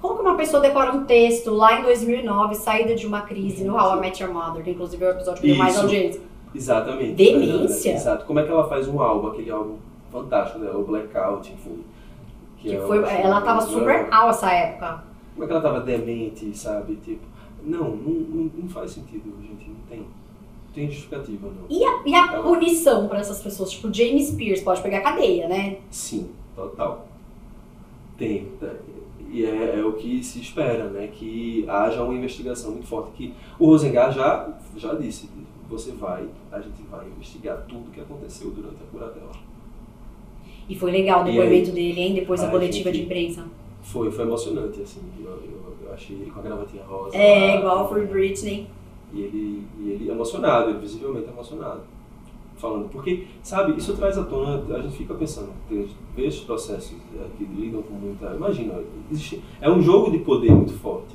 Como 0.00 0.14
que 0.14 0.22
uma 0.22 0.36
pessoa 0.36 0.62
decora 0.62 0.92
um 0.92 1.04
texto 1.04 1.50
lá 1.50 1.78
em 1.78 1.82
2009, 1.82 2.54
saída 2.54 2.94
de 2.94 3.06
uma 3.06 3.20
crise 3.22 3.64
no 3.64 3.74
How 3.76 3.98
I 3.98 4.00
Met 4.00 4.22
Your 4.22 4.32
Mother, 4.32 4.62
que 4.62 4.70
inclusive 4.70 5.04
é 5.04 5.08
o 5.08 5.10
episódio 5.10 5.42
que 5.42 5.48
deu 5.48 5.56
mais 5.56 5.76
audiência. 5.78 6.20
Exatamente. 6.54 7.14
Demência? 7.14 7.92
Exato. 7.92 8.24
Como 8.24 8.38
é 8.38 8.44
que 8.44 8.50
ela 8.50 8.68
faz 8.68 8.88
um 8.88 9.00
álbum, 9.00 9.28
aquele 9.28 9.50
álbum 9.50 9.76
fantástico 10.10 10.58
dela, 10.58 10.78
o 10.78 10.84
Blackout, 10.84 11.52
enfim. 11.52 11.84
Que 12.58 12.76
é 12.76 12.80
foi, 12.80 12.98
ela 12.98 13.40
tava 13.40 13.60
super 13.62 14.00
Como 14.00 14.10
mal 14.10 14.30
essa 14.30 14.50
época. 14.50 15.04
é 15.38 15.46
que 15.46 15.52
ela 15.52 15.60
tava 15.60 15.80
demente, 15.80 16.56
sabe? 16.56 16.96
Tipo, 16.96 17.22
não, 17.62 17.96
não, 17.96 18.12
não, 18.12 18.50
não 18.54 18.68
faz 18.68 18.90
sentido, 18.92 19.32
gente, 19.40 19.68
não 19.68 19.80
tem. 19.88 20.00
Não 20.00 20.74
tem 20.74 20.86
justificativa, 20.88 21.48
não. 21.48 21.64
E 21.68 21.84
a, 21.84 22.02
e 22.04 22.14
a 22.14 22.42
punição 22.42 23.08
pra 23.08 23.18
essas 23.18 23.42
pessoas? 23.42 23.70
Tipo, 23.70 23.92
James 23.92 24.28
Spears 24.28 24.60
pode 24.60 24.82
pegar 24.82 25.00
cadeia, 25.00 25.48
né? 25.48 25.78
Sim, 25.90 26.30
total. 26.54 27.06
Tem. 28.16 28.48
E 29.30 29.44
é, 29.44 29.78
é 29.78 29.84
o 29.84 29.94
que 29.94 30.22
se 30.22 30.40
espera, 30.40 30.84
né? 30.90 31.08
Que 31.08 31.64
haja 31.68 32.02
uma 32.02 32.14
investigação 32.14 32.72
muito 32.72 32.86
forte. 32.86 33.12
Que 33.12 33.34
o 33.58 33.66
Rosengar 33.66 34.12
já, 34.12 34.48
já 34.76 34.94
disse, 34.94 35.30
você 35.70 35.92
vai, 35.92 36.28
a 36.50 36.60
gente 36.60 36.82
vai 36.90 37.06
investigar 37.06 37.64
tudo 37.68 37.92
que 37.92 38.00
aconteceu 38.00 38.50
durante 38.50 38.82
a 38.82 38.86
curatela. 38.90 39.30
E 40.68 40.74
foi 40.74 40.90
legal 40.90 41.22
o 41.22 41.24
depoimento 41.24 41.70
dele, 41.70 42.00
hein? 42.00 42.14
Depois 42.14 42.40
da 42.40 42.50
coletiva 42.50 42.92
gente. 42.92 42.98
de 42.98 43.04
imprensa. 43.06 43.44
Foi, 43.82 44.10
foi 44.10 44.24
emocionante, 44.24 44.82
assim. 44.82 45.00
Eu, 45.18 45.30
eu, 45.30 45.74
eu 45.84 45.92
achei 45.94 46.16
ele 46.16 46.30
com 46.30 46.40
a 46.40 46.42
gravatinha 46.42 46.84
rosa. 46.84 47.16
É, 47.16 47.58
igual 47.58 47.88
foi 47.88 48.06
Britney. 48.06 48.66
E 49.12 49.20
ele, 49.22 49.66
e 49.80 49.90
ele 49.90 50.10
emocionado, 50.10 50.70
ele 50.70 50.78
visivelmente 50.78 51.28
emocionado. 51.28 51.82
Falando, 52.56 52.90
porque, 52.90 53.26
sabe, 53.42 53.78
isso 53.78 53.96
traz 53.96 54.18
à 54.18 54.24
tona, 54.24 54.62
a 54.76 54.82
gente 54.82 54.94
fica 54.94 55.14
pensando, 55.14 55.48
vê 55.68 56.26
esses 56.26 56.40
processos 56.40 56.94
é, 57.18 57.24
que 57.38 57.44
lidam 57.44 57.80
com 57.82 57.94
muita. 57.94 58.34
Imagina, 58.34 58.74
existe, 59.10 59.42
é 59.60 59.70
um 59.70 59.80
jogo 59.80 60.10
de 60.10 60.18
poder 60.18 60.52
muito 60.52 60.74
forte. 60.74 61.14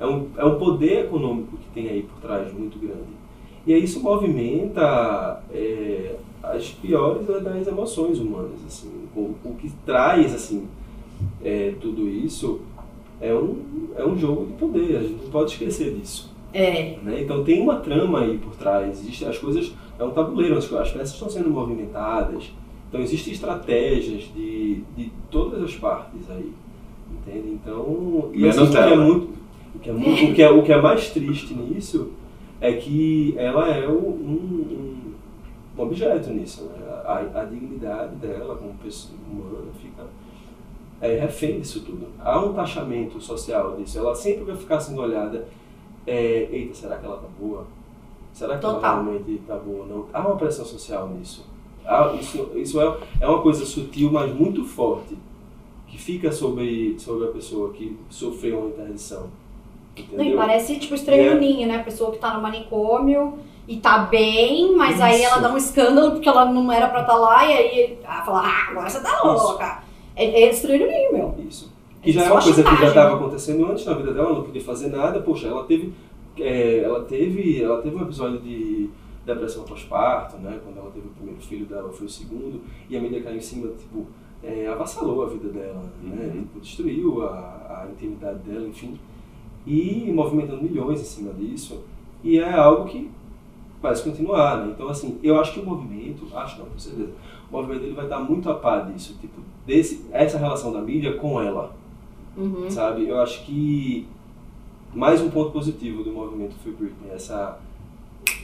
É 0.00 0.06
um, 0.06 0.28
é 0.36 0.44
um 0.44 0.58
poder 0.58 1.04
econômico 1.04 1.56
que 1.58 1.68
tem 1.72 1.88
aí 1.88 2.02
por 2.02 2.20
trás 2.20 2.52
muito 2.52 2.78
grande. 2.78 3.19
E 3.70 3.74
aí 3.74 3.84
isso 3.84 4.00
movimenta 4.00 5.40
é, 5.54 6.16
as 6.42 6.70
piores 6.70 7.24
das 7.24 7.68
emoções 7.68 8.18
humanas. 8.18 8.58
Assim, 8.66 8.90
o, 9.14 9.32
o 9.44 9.54
que 9.54 9.70
traz 9.86 10.34
assim, 10.34 10.66
é, 11.40 11.72
tudo 11.80 12.08
isso 12.08 12.62
é 13.20 13.32
um, 13.32 13.62
é 13.96 14.04
um 14.04 14.18
jogo 14.18 14.46
de 14.46 14.54
poder, 14.54 14.96
a 14.96 15.02
gente 15.02 15.22
não 15.22 15.30
pode 15.30 15.52
esquecer 15.52 15.94
disso. 15.94 16.34
É. 16.52 16.96
né? 17.00 17.22
Então 17.22 17.44
tem 17.44 17.62
uma 17.62 17.76
trama 17.76 18.22
aí 18.22 18.38
por 18.38 18.56
trás, 18.56 18.88
existe, 18.88 19.24
as 19.24 19.38
coisas, 19.38 19.72
é 19.96 20.02
um 20.02 20.10
tabuleiro, 20.10 20.58
as, 20.58 20.64
as 20.72 20.90
peças 20.90 21.12
estão 21.12 21.30
sendo 21.30 21.48
movimentadas, 21.48 22.50
então 22.88 23.00
existem 23.00 23.32
estratégias 23.32 24.24
de, 24.34 24.82
de 24.96 25.12
todas 25.30 25.62
as 25.62 25.76
partes 25.76 26.28
aí, 26.28 26.52
entende? 27.08 27.50
Então, 27.50 28.32
e 28.34 28.48
assim, 28.48 28.64
o 28.64 28.68
que 28.68 28.76
é 28.76 28.96
muito, 28.96 29.28
o 29.76 29.78
que 29.78 29.90
é, 29.90 29.92
muito, 29.92 30.24
o 30.24 30.34
que 30.34 30.42
é, 30.42 30.50
o 30.50 30.62
que 30.64 30.72
é 30.72 30.82
mais 30.82 31.08
triste 31.10 31.54
nisso 31.54 32.10
é 32.60 32.72
que 32.74 33.34
ela 33.38 33.68
é 33.68 33.88
um, 33.88 34.08
um, 34.08 35.14
um 35.78 35.82
objeto 35.82 36.30
nisso, 36.30 36.64
né? 36.64 36.86
a, 37.04 37.40
a 37.40 37.44
dignidade 37.44 38.14
dela 38.16 38.56
como 38.56 38.74
pessoa 38.74 39.18
humana 39.30 39.72
fica 39.80 40.04
é, 41.00 41.18
refém 41.18 41.60
disso 41.60 41.80
tudo. 41.80 42.08
Há 42.18 42.38
um 42.40 42.52
taxamento 42.52 43.20
social 43.20 43.76
disso, 43.76 43.98
ela 43.98 44.14
sempre 44.14 44.44
vai 44.44 44.56
ficar 44.56 44.78
sendo 44.80 45.00
olhada 45.00 45.48
é, 46.06 46.48
eita, 46.50 46.74
será 46.74 46.98
que 46.98 47.06
ela 47.06 47.16
tá 47.16 47.28
boa? 47.38 47.66
Será 48.32 48.56
que 48.56 48.60
Total. 48.60 48.80
ela 48.80 49.02
realmente 49.02 49.42
tá 49.46 49.56
boa 49.56 49.80
ou 49.80 49.86
não? 49.86 50.06
Há 50.12 50.20
uma 50.20 50.36
pressão 50.36 50.64
social 50.64 51.08
nisso. 51.08 51.46
Há- 51.84 52.14
isso 52.20 52.50
isso 52.54 52.80
é, 52.80 52.96
é 53.20 53.26
uma 53.26 53.40
coisa 53.42 53.64
sutil, 53.64 54.10
mas 54.12 54.32
muito 54.34 54.64
forte, 54.64 55.16
que 55.86 55.98
fica 55.98 56.30
sobre, 56.30 56.98
sobre 56.98 57.26
a 57.26 57.30
pessoa 57.32 57.72
que 57.72 57.98
sofreu 58.08 58.60
uma 58.60 58.68
interdição. 58.68 59.28
Não, 59.96 60.04
e 60.04 60.12
Entendeu? 60.14 60.36
parece 60.36 60.78
tipo 60.78 60.94
estranho 60.94 61.32
É. 61.32 61.34
ninho, 61.38 61.68
né? 61.68 61.76
A 61.76 61.82
pessoa 61.84 62.10
que 62.10 62.18
tá 62.18 62.32
no 62.34 62.40
manicômio 62.42 63.38
e 63.68 63.76
tá 63.78 63.98
bem, 64.00 64.74
mas 64.76 65.00
aí 65.00 65.16
Isso. 65.22 65.32
ela 65.32 65.40
dá 65.40 65.52
um 65.52 65.56
escândalo 65.56 66.12
porque 66.12 66.28
ela 66.28 66.46
não 66.46 66.70
era 66.72 66.88
pra 66.88 67.02
estar 67.02 67.14
lá 67.14 67.44
e 67.46 67.52
aí 67.52 67.98
ela 68.02 68.22
fala, 68.22 68.42
ah, 68.44 68.70
agora 68.70 68.88
você 68.88 69.02
tá 69.02 69.20
louca. 69.22 69.82
É, 70.16 70.24
é 70.24 70.50
estranho 70.50 70.86
ninho, 70.86 71.12
meu. 71.12 71.34
Isso. 71.46 71.72
Que 72.02 72.12
já 72.12 72.24
é 72.24 72.32
uma 72.32 72.40
coisa 72.42 72.62
que 72.62 72.76
já 72.76 72.88
estava 72.88 73.16
acontecendo 73.16 73.66
antes 73.66 73.84
na 73.84 73.94
vida 73.94 74.12
dela, 74.14 74.28
ela 74.28 74.38
não 74.38 74.44
podia 74.44 74.62
fazer 74.62 74.88
nada. 74.88 75.20
Poxa, 75.20 75.48
ela 75.48 75.64
teve, 75.64 75.92
é, 76.38 76.78
ela 76.78 77.04
teve, 77.04 77.62
ela 77.62 77.82
teve 77.82 77.94
um 77.96 78.02
episódio 78.02 78.40
de 78.40 78.88
depressão 79.26 79.64
pós-parto, 79.64 80.38
né? 80.38 80.58
Quando 80.64 80.78
ela 80.78 80.90
teve 80.90 81.06
o 81.06 81.10
primeiro 81.10 81.40
filho 81.40 81.66
dela, 81.66 81.92
foi 81.92 82.06
o 82.06 82.10
segundo, 82.10 82.62
e 82.88 82.96
a 82.96 83.00
mídia 83.00 83.22
caiu 83.22 83.36
em 83.36 83.40
cima, 83.40 83.68
tipo, 83.78 84.06
é, 84.42 84.66
avassalou 84.66 85.24
a 85.24 85.26
vida 85.26 85.48
dela, 85.50 85.84
né? 86.02 86.32
Uhum. 86.34 86.40
Tipo, 86.40 86.60
destruiu 86.60 87.22
a, 87.22 87.84
a 87.84 87.88
intimidade 87.92 88.38
dela, 88.38 88.66
enfim. 88.66 88.98
E 89.66 90.10
movimentando 90.12 90.62
milhões 90.62 91.00
em 91.00 91.04
cima 91.04 91.32
disso. 91.32 91.80
E 92.22 92.38
é 92.38 92.52
algo 92.52 92.86
que 92.86 93.10
vai 93.80 93.94
se 93.94 94.02
continuar, 94.02 94.58
né? 94.64 94.72
Então, 94.74 94.88
assim, 94.88 95.18
eu 95.22 95.40
acho 95.40 95.54
que 95.54 95.60
o 95.60 95.64
movimento, 95.64 96.26
acho 96.34 96.58
não, 96.58 96.66
com 96.66 96.78
certeza, 96.78 97.10
o 97.50 97.52
movimento 97.56 97.84
ele 97.84 97.94
vai 97.94 98.04
estar 98.04 98.18
muito 98.20 98.48
a 98.50 98.54
par 98.54 98.90
disso, 98.90 99.16
tipo, 99.20 99.40
desse, 99.66 100.04
essa 100.12 100.38
relação 100.38 100.72
da 100.72 100.80
mídia 100.80 101.14
com 101.16 101.40
ela, 101.40 101.74
Uhum. 102.36 102.70
sabe? 102.70 103.08
Eu 103.08 103.20
acho 103.20 103.44
que 103.44 104.06
mais 104.94 105.20
um 105.20 105.30
ponto 105.30 105.50
positivo 105.50 106.02
do 106.04 106.12
movimento 106.12 106.54
Free 106.62 106.72
Britney, 106.72 107.10
essa, 107.12 107.58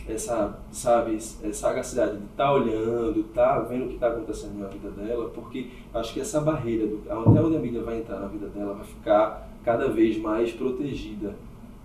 essa, 0.08 0.58
sabe, 0.70 1.16
essa 1.16 1.52
sagacidade 1.52 2.16
de 2.18 2.24
estar 2.24 2.52
olhando, 2.52 3.20
estar 3.20 3.58
vendo 3.60 3.84
o 3.84 3.88
que 3.88 3.94
está 3.94 4.08
acontecendo 4.08 4.58
na 4.58 4.68
vida 4.68 4.90
dela, 4.90 5.30
porque 5.34 5.68
acho 5.92 6.14
que 6.14 6.20
essa 6.20 6.40
barreira, 6.40 6.86
do, 6.86 7.02
até 7.08 7.40
onde 7.42 7.56
a 7.56 7.60
mídia 7.60 7.82
vai 7.82 7.98
entrar 7.98 8.20
na 8.20 8.26
vida 8.28 8.46
dela, 8.48 8.74
vai 8.74 8.84
ficar 8.86 9.48
cada 9.66 9.88
vez 9.88 10.16
mais 10.16 10.52
protegida, 10.52 11.34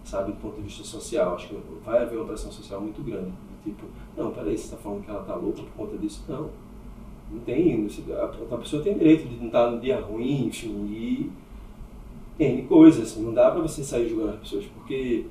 sabe, 0.04 0.32
do 0.32 0.38
ponto 0.38 0.58
de 0.58 0.62
vista 0.62 0.84
social. 0.84 1.34
Acho 1.34 1.48
que 1.48 1.58
vai 1.84 2.04
haver 2.04 2.15
uma 2.15 2.28
pressão 2.28 2.52
social 2.52 2.80
muito 2.80 3.02
grande. 3.02 3.32
Tipo, 3.63 3.88
não, 4.15 4.32
peraí, 4.32 4.56
você 4.56 4.65
está 4.65 4.78
falando 4.78 5.04
que 5.04 5.10
ela 5.10 5.22
está 5.22 5.36
louca 5.36 5.63
por 5.63 5.72
conta 5.72 5.98
disso? 5.98 6.24
Não. 6.30 6.52
Não 7.32 7.39
tem. 7.39 7.88
A, 8.52 8.58
pessoa 8.58 8.84
tem 8.84 8.96
direito 8.96 9.28
de 9.28 9.36
não 9.38 9.48
estar 9.48 9.72
no 9.72 9.80
dia 9.80 10.00
ruim, 10.00 10.46
enfim, 10.46 10.70
e 10.91 11.32
N 12.39 12.62
coisas, 12.63 13.12
assim, 13.12 13.24
não 13.24 13.34
dá 13.34 13.50
pra 13.50 13.62
você 13.62 13.84
sair 13.84 14.10
julgando 14.10 14.34
as 14.34 14.39
pessoas, 14.41 14.65
porque, 14.65 15.26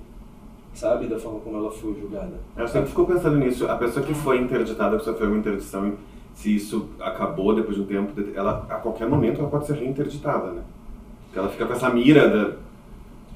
sabe, 0.73 1.07
da 1.07 1.19
forma 1.19 1.39
como 1.41 1.57
ela 1.57 1.71
foi 1.71 1.95
julgada. 2.01 2.41
Eu 2.57 2.67
sempre 2.67 2.89
fico 2.89 3.07
pensando 3.07 3.37
nisso. 3.39 3.67
A 3.69 3.77
pessoa 3.77 4.05
que 4.05 4.15
foi 4.15 4.41
interditada, 4.41 4.97
que 4.97 5.05
sofreu 5.05 5.29
uma 5.29 5.39
interdição, 5.39 5.95
se 6.35 6.57
isso 6.57 6.89
acabou 6.99 7.55
depois 7.55 7.77
de 7.77 7.83
um 7.83 7.87
tempo, 7.87 8.13
ela 8.35 8.67
a 8.69 8.77
qualquer 8.77 9.09
momento 9.09 9.41
ela 9.41 9.51
pode 9.51 9.67
ser 9.67 9.75
reinterditada, 9.75 10.51
né? 10.53 10.65
Porque 11.31 11.39
ela 11.39 11.49
fica 11.49 11.65
com 11.67 11.73
essa 11.73 11.89
mira 11.91 12.29
da. 12.29 12.57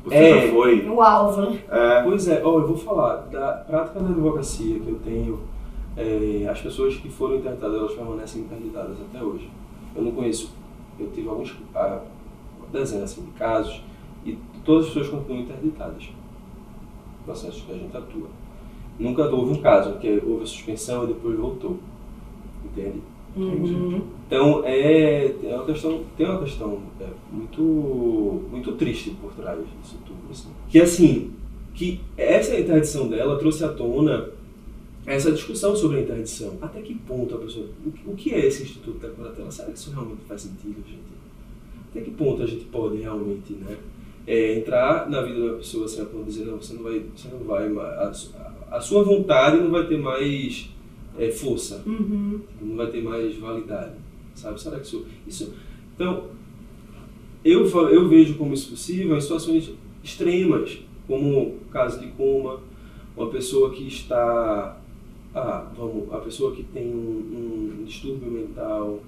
Você 0.04 0.14
É. 0.16 0.46
já 0.46 0.52
foi. 0.52 0.87
O 0.88 1.00
alvo, 1.00 1.40
né? 1.42 1.61
É, 1.70 2.02
Pois 2.02 2.26
é, 2.28 2.42
ó, 2.44 2.59
eu 2.59 2.66
vou 2.66 2.76
falar, 2.76 3.16
da 3.30 3.52
prática 3.66 4.00
da 4.00 4.09
advocacia 4.11 4.80
que 4.80 4.88
eu 4.88 4.98
tenho, 5.04 5.40
é, 5.96 6.46
as 6.50 6.61
pessoas 6.61 6.96
que 6.96 7.09
foram 7.09 7.37
interditadas, 7.37 7.76
elas 7.78 7.92
permanecem 7.94 8.42
interditadas 8.42 8.96
até 9.00 9.24
hoje. 9.24 9.48
Eu 9.94 10.02
não 10.02 10.11
conheço, 10.11 10.52
eu 10.98 11.09
tive 11.12 11.28
alguns, 11.28 11.57
ah, 11.74 12.00
dezenas 12.72 13.12
assim, 13.12 13.22
de 13.22 13.30
casos, 13.30 13.80
e 14.26 14.37
todas 14.64 14.87
as 14.88 14.92
pessoas 14.92 15.09
continuam 15.09 15.42
interditadas. 15.44 16.11
Processos 17.24 17.62
que 17.62 17.72
a 17.72 17.76
gente 17.76 17.96
atua. 17.96 18.26
Nunca 18.98 19.22
houve 19.28 19.59
um 19.59 19.62
caso 19.62 19.94
que 19.98 20.22
houve 20.26 20.42
a 20.42 20.46
suspensão 20.46 21.04
e 21.04 21.07
depois 21.09 21.38
voltou. 21.38 21.78
Entende? 22.64 23.00
Uhum. 23.37 24.03
Então 24.27 24.62
é, 24.64 25.35
é 25.42 25.55
uma 25.55 25.64
questão, 25.64 26.05
tem 26.16 26.27
uma 26.27 26.40
questão 26.40 26.81
é, 27.01 27.07
muito, 27.33 27.62
muito 28.51 28.73
triste 28.73 29.11
por 29.20 29.33
trás 29.33 29.59
disso 29.59 29.99
tudo. 30.07 30.18
Assim. 30.31 30.49
Que 30.68 30.81
assim, 30.81 31.33
que 31.75 32.01
essa 32.16 32.59
interdição 32.59 33.09
dela 33.09 33.38
trouxe 33.38 33.64
à 33.64 33.68
tona 33.68 34.31
essa 35.07 35.33
discussão 35.33 35.77
sobre 35.77 35.99
a 35.99 36.01
interdição. 36.01 36.57
Até 36.62 36.81
que 36.81 36.94
ponto 36.94 37.35
a 37.35 37.38
pessoa. 37.38 37.66
O 37.85 37.90
que, 37.90 38.09
o 38.09 38.14
que 38.14 38.35
é 38.35 38.47
esse 38.47 38.62
Instituto 38.62 38.99
da 38.99 39.11
Curatela? 39.11 39.51
Será 39.51 39.70
que 39.70 39.79
isso 39.79 39.90
realmente 39.90 40.23
faz 40.27 40.42
sentido, 40.42 40.77
gente? 40.87 41.14
Até 41.90 42.01
que 42.01 42.11
ponto 42.11 42.42
a 42.42 42.47
gente 42.47 42.64
pode 42.66 42.97
realmente, 42.99 43.53
né? 43.53 43.77
É, 44.27 44.59
entrar 44.59 45.11
na 45.11 45.20
vida 45.20 45.35
de 45.35 45.42
uma 45.42 45.57
pessoa 45.57 45.85
assim, 45.85 46.01
a 46.01 46.07
ponto 46.07 46.25
de 46.25 46.31
dizer, 46.31 46.47
não, 46.47 46.57
você 46.57 46.73
não 46.73 46.83
vai, 46.83 47.05
você 47.14 47.29
não 47.29 47.40
vai 47.40 47.68
mais, 47.68 48.33
a, 48.35 48.77
a 48.77 48.81
sua 48.81 49.05
vontade 49.05 49.59
não 49.59 49.70
vai 49.70 49.87
ter 49.87 49.99
mais 49.99 50.70
é, 51.18 51.31
força, 51.31 51.83
Uhum. 51.87 52.40
não 52.61 52.77
vai 52.77 52.88
ter 52.90 53.03
mais 53.03 53.37
validade, 53.37 53.94
sabe? 54.35 54.61
Será 54.61 54.79
que 54.79 54.87
isso, 54.87 55.07
isso 55.27 55.55
então 55.94 56.24
eu 57.44 57.66
eu 57.90 58.09
vejo 58.09 58.35
como 58.35 58.55
isso 58.55 58.70
possível 58.70 59.16
em 59.16 59.20
situações 59.20 59.70
extremas, 60.03 60.79
como 61.07 61.40
o 61.42 61.59
caso 61.70 62.00
de 62.00 62.09
coma, 62.09 62.61
uma 63.16 63.29
pessoa 63.29 63.70
que 63.70 63.87
está, 63.87 64.81
ah, 65.35 65.70
vamos, 65.77 66.12
a 66.12 66.18
pessoa 66.18 66.55
que 66.55 66.62
tem 66.64 66.88
um, 66.88 67.79
um 67.81 67.85
distúrbio 67.85 68.31
mental 68.31 69.03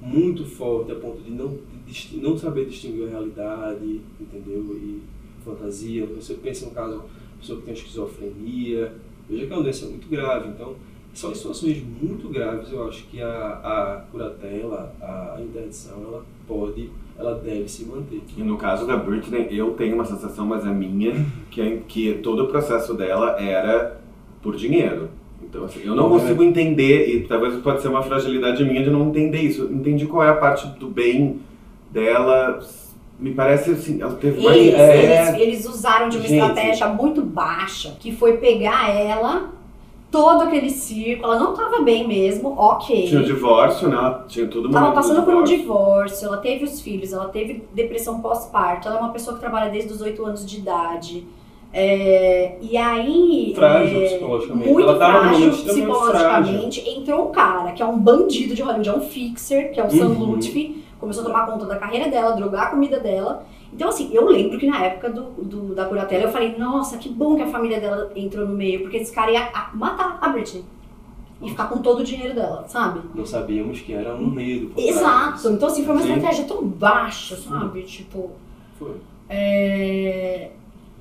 muito 0.00 0.44
forte 0.44 0.90
a 0.92 0.94
ponto 0.96 1.20
de 1.22 1.30
não 1.30 1.58
disti- 1.86 2.16
não 2.16 2.36
saber 2.36 2.66
distinguir 2.66 3.06
a 3.06 3.10
realidade, 3.10 4.00
entendeu? 4.20 4.76
E 4.76 5.00
fantasia. 5.44 6.06
Você 6.06 6.34
pensa 6.34 6.66
no 6.66 6.72
caso, 6.72 7.02
pessoa 7.38 7.58
que 7.60 7.64
tem 7.66 7.74
esquizofrenia, 7.74 8.92
veja 9.28 9.46
que 9.46 9.52
é 9.52 9.56
uma 9.56 9.62
doença 9.62 9.86
muito 9.86 10.08
grave, 10.08 10.48
então 10.48 10.74
são 11.14 11.30
em 11.30 11.34
situações 11.34 11.82
muito 12.00 12.28
graves, 12.28 12.72
eu 12.72 12.88
acho 12.88 13.04
que 13.06 13.20
a, 13.20 13.28
a 13.28 14.04
curatela, 14.10 14.94
a 15.00 15.38
interdição, 15.40 16.02
ela 16.06 16.24
pode, 16.48 16.90
ela 17.18 17.34
deve 17.34 17.68
se 17.68 17.84
manter. 17.84 18.22
E 18.36 18.42
no 18.42 18.56
caso 18.56 18.86
da 18.86 18.96
Britney, 18.96 19.48
eu 19.50 19.72
tenho 19.72 19.94
uma 19.94 20.04
sensação, 20.04 20.46
mas 20.46 20.64
a 20.64 20.70
minha, 20.70 21.26
que, 21.50 21.60
é, 21.60 21.78
que 21.86 22.14
todo 22.14 22.44
o 22.44 22.48
processo 22.48 22.94
dela 22.94 23.40
era 23.40 24.00
por 24.40 24.56
dinheiro. 24.56 25.10
Então, 25.42 25.64
assim, 25.64 25.80
eu 25.84 25.94
não 25.94 26.08
consigo 26.08 26.42
entender, 26.42 27.08
e 27.08 27.26
talvez 27.26 27.54
pode 27.56 27.82
ser 27.82 27.88
uma 27.88 28.02
fragilidade 28.02 28.64
minha 28.64 28.82
de 28.82 28.90
não 28.90 29.08
entender 29.08 29.40
isso. 29.40 29.62
Eu 29.62 29.72
entendi 29.72 30.06
qual 30.06 30.24
é 30.24 30.30
a 30.30 30.34
parte 30.34 30.66
do 30.78 30.88
bem 30.88 31.40
dela. 31.90 32.58
Me 33.18 33.34
parece 33.34 33.72
assim, 33.72 34.00
ela 34.00 34.14
teve 34.14 34.40
uma. 34.40 34.56
Eles, 34.56 34.74
é, 34.74 35.28
eles, 35.28 35.40
eles 35.40 35.68
usaram 35.68 36.08
de 36.08 36.16
uma 36.16 36.26
Gente. 36.26 36.40
estratégia 36.40 36.88
muito 36.88 37.22
baixa, 37.22 37.94
que 38.00 38.12
foi 38.12 38.38
pegar 38.38 38.88
ela, 38.88 39.52
todo 40.12 40.42
aquele 40.42 40.70
circo, 40.70 41.24
ela 41.24 41.38
não 41.40 41.54
tava 41.54 41.80
bem 41.80 42.06
mesmo, 42.06 42.54
ok. 42.56 43.08
Tinha 43.08 43.22
o 43.22 43.24
divórcio, 43.24 43.88
né? 43.88 43.96
Ela 43.96 44.24
tinha 44.28 44.46
tudo 44.46 44.70
Tava 44.70 44.92
passando 44.92 45.22
por 45.24 45.34
um 45.34 45.42
divórcio. 45.42 46.28
ela 46.28 46.36
teve 46.36 46.64
os 46.64 46.80
filhos, 46.82 47.12
ela 47.12 47.28
teve 47.28 47.64
depressão 47.72 48.20
pós-parto, 48.20 48.86
ela 48.86 48.98
é 48.98 49.00
uma 49.00 49.08
pessoa 49.12 49.34
que 49.34 49.40
trabalha 49.40 49.70
desde 49.70 49.90
os 49.92 50.00
8 50.02 50.24
anos 50.24 50.46
de 50.46 50.58
idade. 50.58 51.26
É, 51.72 52.58
e 52.60 52.76
aí. 52.76 53.52
Frágil 53.56 54.02
é, 54.02 54.04
psicologicamente. 54.06 54.68
Muito 54.70 54.88
Ela 54.90 54.96
frágil 54.96 55.50
psicologicamente. 55.50 56.88
Entrou 56.90 57.28
um 57.28 57.32
cara 57.32 57.72
que 57.72 57.82
é 57.82 57.86
um 57.86 57.98
bandido 57.98 58.54
de 58.54 58.60
Hollywood, 58.62 58.88
é 58.90 58.94
um 58.94 59.00
fixer, 59.00 59.72
que 59.72 59.80
é 59.80 59.84
o 59.86 59.90
Sam 59.90 60.08
Uhum. 60.08 60.24
Lutfi, 60.32 60.84
começou 61.00 61.22
a 61.24 61.26
tomar 61.26 61.46
conta 61.46 61.64
da 61.64 61.76
carreira 61.76 62.10
dela, 62.10 62.32
drogar 62.32 62.66
a 62.66 62.70
comida 62.70 63.00
dela. 63.00 63.44
Então, 63.72 63.88
assim, 63.88 64.10
eu 64.12 64.26
lembro 64.28 64.58
que 64.58 64.66
na 64.66 64.84
época 64.84 65.08
do, 65.10 65.22
do- 65.42 65.74
da 65.74 65.86
curatela 65.86 66.24
eu 66.24 66.30
falei, 66.30 66.56
nossa, 66.58 66.98
que 66.98 67.08
bom 67.08 67.36
que 67.36 67.42
a 67.42 67.46
família 67.46 67.80
dela 67.80 68.12
entrou 68.14 68.46
no 68.46 68.54
meio, 68.54 68.80
porque 68.82 68.98
esse 68.98 69.12
cara 69.12 69.30
ia 69.30 69.50
matar 69.74 70.18
a 70.20 70.28
Britney. 70.28 70.64
E 71.40 71.50
ficar 71.50 71.66
com 71.68 71.78
todo 71.78 72.00
o 72.00 72.04
dinheiro 72.04 72.34
dela, 72.34 72.64
sabe? 72.68 73.00
Não 73.14 73.26
sabíamos 73.26 73.80
que 73.80 73.92
era 73.92 74.14
um 74.14 74.30
medo. 74.30 74.70
Exato. 74.76 75.48
Então, 75.48 75.66
assim, 75.68 75.84
foi 75.84 75.94
uma 75.94 76.02
Sim. 76.02 76.12
estratégia 76.12 76.44
tão 76.44 76.64
baixa, 76.64 77.34
sabe? 77.36 77.82
Tipo. 77.82 78.30
Foi. 78.78 78.92
É... 79.28 80.50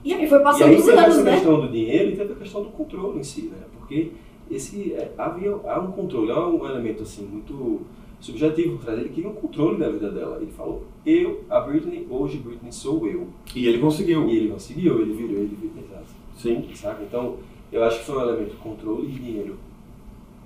E 0.04 0.14
aí 0.16 0.28
foi 0.28 0.40
E 0.40 0.44
passando 0.44 0.70
aí 0.70 0.76
os 0.78 0.88
anos, 0.90 1.00
essa 1.16 1.24
né? 1.24 1.34
questão 1.34 1.62
do 1.62 1.68
dinheiro 1.68 2.10
e 2.10 2.16
teve 2.16 2.34
a 2.34 2.36
questão 2.36 2.64
do 2.64 2.70
controle 2.70 3.20
em 3.20 3.24
si, 3.24 3.52
né? 3.54 3.58
Porque 3.78 4.14
esse, 4.50 4.94
é, 4.94 5.12
havia, 5.16 5.52
há 5.52 5.80
um 5.80 5.92
controle, 5.92 6.32
há 6.32 6.40
um 6.48 6.66
elemento 6.66 7.04
assim 7.04 7.24
muito 7.24 7.82
subjetivo 8.22 8.78
trás. 8.78 9.00
Ele 9.00 9.10
queria 9.10 9.30
um 9.30 9.36
controle 9.36 9.78
da 9.78 9.90
vida 9.90 10.10
dela. 10.12 10.38
Ele 10.42 10.52
falou, 10.52 10.86
eu, 11.06 11.44
a 11.50 11.60
Britney, 11.60 12.08
hoje 12.10 12.38
Britney 12.38 12.72
sou 12.72 13.06
eu. 13.08 13.28
E 13.56 13.68
ele 13.68 13.80
conseguiu. 13.80 14.30
E 14.30 14.38
ele 14.38 14.50
conseguiu, 14.52 15.02
ele 15.02 15.14
virou, 15.14 15.38
ele 15.38 15.58
virou, 15.60 15.84
exato. 15.84 16.06
Sim. 16.38 16.70
Saca? 16.74 17.04
Então, 17.04 17.38
eu 17.72 17.84
acho 17.84 18.00
que 18.00 18.06
foi 18.06 18.18
um 18.18 18.22
elemento 18.22 18.56
controle 18.58 19.08
e 19.08 19.12
dinheiro 19.12 19.58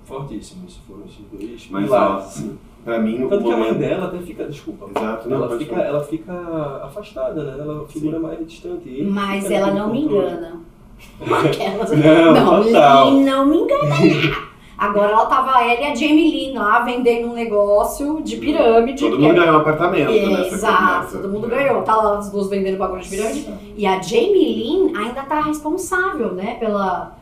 fortíssimo. 0.04 0.66
Isso 0.66 0.80
foram 0.86 1.04
esses 1.04 1.24
dois 1.30 1.68
Mas, 1.70 1.90
ó, 1.90 2.16
assim. 2.16 2.58
Pra 2.84 3.00
mim, 3.00 3.26
Tanto 3.28 3.44
que 3.44 3.50
a 3.50 3.56
mãe 3.56 3.74
dela 3.74 4.06
até 4.06 4.18
fica, 4.18 4.44
desculpa, 4.44 4.88
Exato, 4.94 5.28
não, 5.28 5.38
ela, 5.38 5.58
fica, 5.58 5.74
falar. 5.74 5.86
ela 5.86 6.04
fica 6.04 6.32
afastada, 6.84 7.42
né? 7.42 7.56
Ela 7.58 7.84
figura 7.88 8.20
mais 8.20 8.46
distante. 8.46 8.88
Ele 8.88 9.10
Mas 9.10 9.50
ela 9.50 9.74
não 9.74 9.90
me 9.90 10.02
engana. 10.02 10.60
Aquelas... 11.20 11.90
Não, 11.98 12.32
não, 12.32 12.62
total. 12.62 13.10
Lee 13.10 13.24
não 13.24 13.46
me 13.46 13.56
engana. 13.56 14.45
Agora 14.78 15.10
ela 15.12 15.24
tava 15.26 15.62
ela 15.62 15.80
e 15.80 15.84
a 15.84 15.94
Jamie 15.94 16.30
Lynn 16.52 16.58
lá 16.58 16.80
vendendo 16.80 17.28
um 17.28 17.32
negócio 17.32 18.20
de 18.22 18.36
pirâmide. 18.36 19.00
Todo 19.00 19.18
mundo 19.18 19.32
é- 19.32 19.34
ganhou 19.40 19.54
um 19.54 19.58
apartamento 19.60 20.10
É, 20.10 20.26
nessa 20.28 20.54
Exato, 20.54 21.12
todo 21.18 21.28
mundo 21.30 21.48
ganhou. 21.48 21.82
Tá 21.82 21.96
lá 21.96 22.18
as 22.18 22.30
duas 22.30 22.48
vendendo 22.50 22.76
bagulho 22.76 23.00
de 23.02 23.08
pirâmide. 23.08 23.46
E 23.76 23.86
a 23.86 24.00
Jamie 24.02 24.54
Lynn 24.54 24.96
ainda 24.96 25.22
tá 25.22 25.40
responsável, 25.40 26.32
né, 26.32 26.56
pela. 26.60 27.16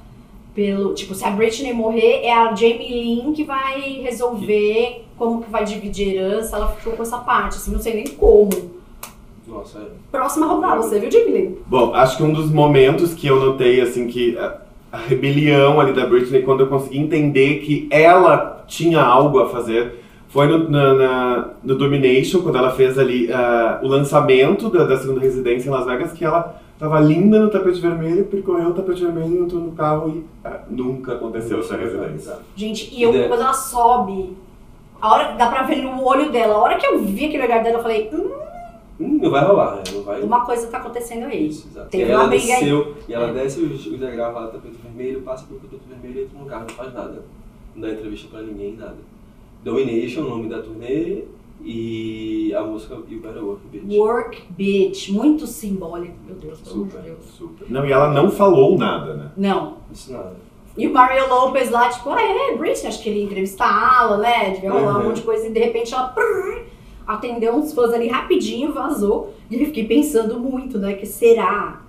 Pelo, 0.55 0.95
tipo, 0.95 1.15
se 1.17 1.25
a 1.25 1.31
Britney 1.31 1.73
morrer, 1.73 2.21
é 2.25 2.33
a 2.33 2.55
Jamie 2.55 2.89
Lynn 2.89 3.33
que 3.33 3.43
vai 3.43 3.81
resolver 4.03 5.05
como 5.19 5.43
que 5.43 5.51
vai 5.51 5.65
dividir 5.65 6.15
herança. 6.17 6.57
Ela 6.57 6.69
ficou 6.69 6.93
com 6.93 7.03
essa 7.03 7.19
parte, 7.19 7.57
assim, 7.57 7.73
não 7.73 7.81
sei 7.81 7.95
nem 7.95 8.07
como. 8.09 8.51
Nossa, 9.49 9.79
é. 9.79 9.83
Próxima 10.13 10.47
a 10.47 10.49
roubar 10.51 10.77
você, 10.77 10.99
viu, 11.01 11.11
Jamie 11.11 11.33
Lynn? 11.33 11.53
Bom, 11.67 11.93
acho 11.95 12.17
que 12.17 12.23
um 12.23 12.33
dos 12.33 12.51
momentos 12.53 13.15
que 13.15 13.27
eu 13.27 13.39
notei, 13.39 13.81
assim, 13.81 14.07
que 14.07 14.39
a, 14.95 14.97
a 14.97 14.99
rebelião 14.99 15.81
ali 15.81 15.93
da 15.93 16.07
Britney, 16.07 16.43
quando 16.43 16.61
eu 16.61 16.67
consegui 16.69 16.99
entender 16.99 17.59
que 17.61 17.87
ela 17.91 18.65
tinha 18.67 19.01
algo 19.03 19.41
a 19.41 19.49
fazer, 19.49 20.01
foi 20.29 20.47
no, 20.47 20.69
na, 20.71 20.95
na- 20.95 21.49
no 21.63 21.77
Domination, 21.77 22.43
quando 22.43 22.59
ela 22.59 22.71
fez 22.73 22.99
ali 22.99 23.31
ah, 23.33 23.81
o 23.83 23.87
lançamento 23.89 24.69
da, 24.71 24.85
da 24.85 24.97
segunda 24.97 25.21
residência 25.21 25.69
em 25.69 25.73
Las 25.73 25.87
Vegas, 25.87 26.13
que 26.13 26.25
ela 26.25 26.57
tava 26.79 26.99
linda 26.99 27.39
no 27.39 27.51
tapete 27.51 27.81
vermelho, 27.81 28.25
percorreu 28.25 28.71
o 28.71 28.75
tapete 28.75 29.05
vermelho, 29.05 29.45
entrou 29.45 29.61
no 29.61 29.73
carro 29.73 30.09
e 30.17 30.25
ah, 30.45 30.61
nunca 30.69 31.13
aconteceu 31.13 31.61
essa 31.61 31.77
residência. 31.77 32.37
Gente, 32.57 32.93
e 32.93 33.03
eu, 33.03 33.13
quando 33.29 33.41
ela 33.43 33.53
sobe, 33.53 34.37
a 35.01 35.13
hora 35.13 35.35
dá 35.39 35.47
pra 35.49 35.63
ver 35.63 35.77
no 35.83 36.05
olho 36.05 36.31
dela, 36.33 36.55
a 36.55 36.59
hora 36.59 36.77
que 36.79 36.87
eu 36.87 36.99
vi 36.99 37.27
aquele 37.27 37.45
olhar 37.45 37.63
dela, 37.63 37.79
eu 37.79 37.83
falei, 37.83 38.11
hum, 38.13 38.31
Hum, 39.01 39.19
não 39.21 39.31
vai 39.31 39.45
rolar, 39.45 39.77
né? 39.77 39.83
Não 39.93 40.03
vai. 40.03 40.23
uma 40.23 40.45
coisa 40.47 40.69
tá 40.69 40.79
acontecendo 40.79 41.25
aí. 41.27 41.49
Isso, 41.49 41.67
exato. 41.69 41.91
Teve 41.91 42.05
e 42.05 42.07
aí 42.07 42.13
ela 42.13 42.23
uma 42.23 42.29
briga 42.29 42.45
aí. 42.45 42.61
desceu, 42.61 42.95
e 43.09 43.15
ela 43.15 43.29
É. 43.29 43.33
desce 43.33 43.61
os, 43.61 43.87
os 43.87 43.99
degraus 43.99 44.35
lá 44.35 44.47
do 44.47 44.53
tapete 44.53 44.77
vermelho, 44.83 45.23
passa 45.23 45.47
pelo 45.47 45.59
tapete 45.61 45.83
vermelho, 45.89 46.23
entra 46.25 46.39
no 46.39 46.47
carro, 46.47 46.63
não 46.69 46.75
faz 46.77 46.95
nada. 46.95 47.25
Não 47.75 47.83
dá 47.83 47.91
entrevista 47.93 48.29
pra 48.31 48.43
ninguém, 48.43 48.77
nada. 48.77 48.97
Domination, 49.65 50.21
o 50.23 50.29
nome 50.29 50.49
da 50.49 50.63
turnê, 50.63 51.25
e 51.63 52.55
a 52.55 52.63
música 52.63 52.95
You 53.09 53.21
Better 53.21 53.43
Work 53.45 53.67
Bitch. 53.69 53.97
Work 53.99 54.43
bitch, 54.51 55.09
muito 55.11 55.47
simbólico, 55.47 56.15
meu 56.27 56.37
Deus, 56.37 56.61
pelo 56.61 56.75
amor 56.77 56.87
de 56.87 56.93
Super, 56.93 57.05
Deus. 57.05 57.25
super. 57.37 57.71
Não, 57.71 57.85
e 57.87 57.91
ela 57.93 58.11
não 58.13 58.31
falou 58.31 58.77
nada, 58.79 59.15
né? 59.15 59.31
Não. 59.37 59.79
Isso 59.91 60.13
nada. 60.13 60.37
E 60.77 60.87
o 60.89 60.93
Mario 60.93 61.29
Lopez 61.29 61.71
lá, 61.71 61.89
tipo, 61.89 62.11
ah, 62.11 62.21
é, 62.21 62.57
Britney, 62.57 62.89
acho 62.89 63.03
que 63.03 63.09
ele 63.09 63.21
ia 63.21 63.25
entrevistá-la, 63.25 64.19
né? 64.19 64.51
Devia 64.51 64.71
rolar 64.73 64.95
um 64.97 64.99
Uhum. 64.99 65.05
monte 65.09 65.17
de 65.17 65.23
coisa, 65.23 65.47
e 65.47 65.51
de 65.51 65.61
repente 65.61 65.95
ela 65.95 66.09
prrr, 66.15 66.65
atendeu 67.07 67.55
uns 67.55 67.73
fãs 67.73 67.93
ali 67.93 68.09
rapidinho, 68.09 68.73
vazou. 68.73 69.35
E 69.51 69.61
eu 69.61 69.67
fiquei 69.67 69.87
pensando 69.87 70.39
muito, 70.39 70.79
né? 70.79 70.95
Que 70.95 71.07
será 71.07 71.81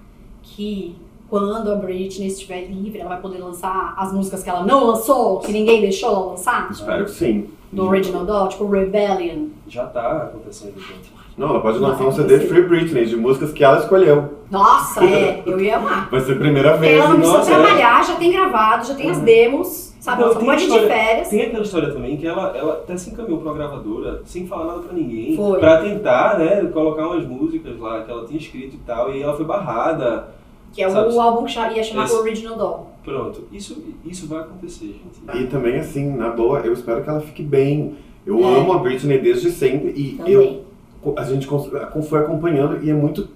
que 0.41 0.95
quando 1.29 1.71
a 1.71 1.75
Britney 1.75 2.27
estiver 2.27 2.65
livre, 2.65 2.99
ela 2.99 3.09
vai 3.09 3.21
poder 3.21 3.39
lançar 3.39 3.93
as 3.97 4.13
músicas 4.13 4.43
que 4.43 4.49
ela 4.49 4.65
não 4.65 4.85
lançou, 4.85 5.39
que 5.39 5.51
ninguém 5.51 5.81
deixou 5.81 6.09
ela 6.09 6.25
lançar? 6.27 6.69
Espero 6.71 7.05
que 7.05 7.11
sim. 7.11 7.49
Do 7.71 7.85
Original 7.87 8.25
Doll, 8.25 8.47
tipo 8.47 8.67
Rebellion. 8.67 9.47
Já 9.67 9.85
tá 9.87 10.23
acontecendo, 10.23 10.75
gente. 10.75 11.13
Não, 11.37 11.49
ela 11.49 11.59
pode 11.59 11.79
lançar 11.79 12.05
um 12.05 12.11
CD. 12.11 12.39
Free 12.39 12.63
Britney, 12.63 13.05
de 13.05 13.17
músicas 13.17 13.51
que 13.51 13.63
ela 13.63 13.79
escolheu. 13.79 14.35
Nossa, 14.49 15.03
é, 15.03 15.43
eu 15.45 15.59
ia 15.59 15.77
amar. 15.77 16.09
Vai 16.09 16.21
ser 16.21 16.33
a 16.33 16.35
primeira 16.37 16.77
vez. 16.77 16.97
ela 16.97 17.09
não 17.09 17.17
precisa 17.17 17.37
nossa, 17.37 17.51
é. 17.51 17.55
trabalhar, 17.55 18.05
já 18.05 18.15
tem 18.15 18.31
gravado, 18.31 18.87
já 18.87 18.95
tem 18.95 19.09
as 19.09 19.19
demos, 19.19 19.84
sabe? 20.05 20.21
Ela 20.21 20.31
ir 20.53 20.57
de 20.57 20.63
história- 20.63 20.87
férias. 20.87 21.29
Tem 21.29 21.41
aquela 21.41 21.63
história 21.63 21.91
também 21.91 22.17
que 22.17 22.27
ela, 22.27 22.55
ela 22.55 22.73
até 22.73 22.95
se 22.95 23.09
encaminhou 23.09 23.39
pra 23.39 23.51
uma 23.51 23.57
gravadora 23.57 24.21
sem 24.25 24.45
falar 24.45 24.65
nada 24.65 24.79
pra 24.81 24.93
ninguém. 24.93 25.35
Foi. 25.35 25.59
Pra 25.59 25.81
tentar, 25.81 26.37
né, 26.39 26.63
colocar 26.71 27.07
umas 27.07 27.25
músicas 27.25 27.79
lá 27.79 28.03
que 28.03 28.11
ela 28.11 28.25
tinha 28.25 28.39
escrito 28.39 28.75
e 28.75 28.79
tal, 28.85 29.11
e 29.13 29.21
ela 29.21 29.35
foi 29.35 29.45
barrada. 29.45 30.27
Que 30.71 30.83
é 30.83 30.89
Sabe? 30.89 31.13
o 31.13 31.21
álbum 31.21 31.45
que 31.45 31.57
ia 31.57 31.83
chamar 31.83 32.03
Esse- 32.05 32.15
Original 32.15 32.57
Doll. 32.57 32.89
Pronto, 33.03 33.43
isso, 33.51 33.81
isso 34.05 34.27
vai 34.27 34.39
acontecer, 34.41 34.87
gente. 34.87 35.41
E 35.43 35.47
também, 35.47 35.77
assim, 35.77 36.11
na 36.15 36.29
boa, 36.31 36.59
eu 36.59 36.73
espero 36.73 37.01
que 37.03 37.09
ela 37.09 37.21
fique 37.21 37.41
bem. 37.43 37.95
Eu 38.25 38.39
É. 38.39 38.57
amo 38.59 38.73
a 38.73 38.77
Britney 38.79 39.19
desde 39.19 39.51
sempre 39.51 39.91
e 39.95 40.17
Também. 40.17 40.33
eu, 40.33 41.13
a 41.15 41.23
gente 41.23 41.47
foi 42.09 42.19
acompanhando 42.19 42.83
e 42.83 42.89
é 42.89 42.93
muito. 42.93 43.29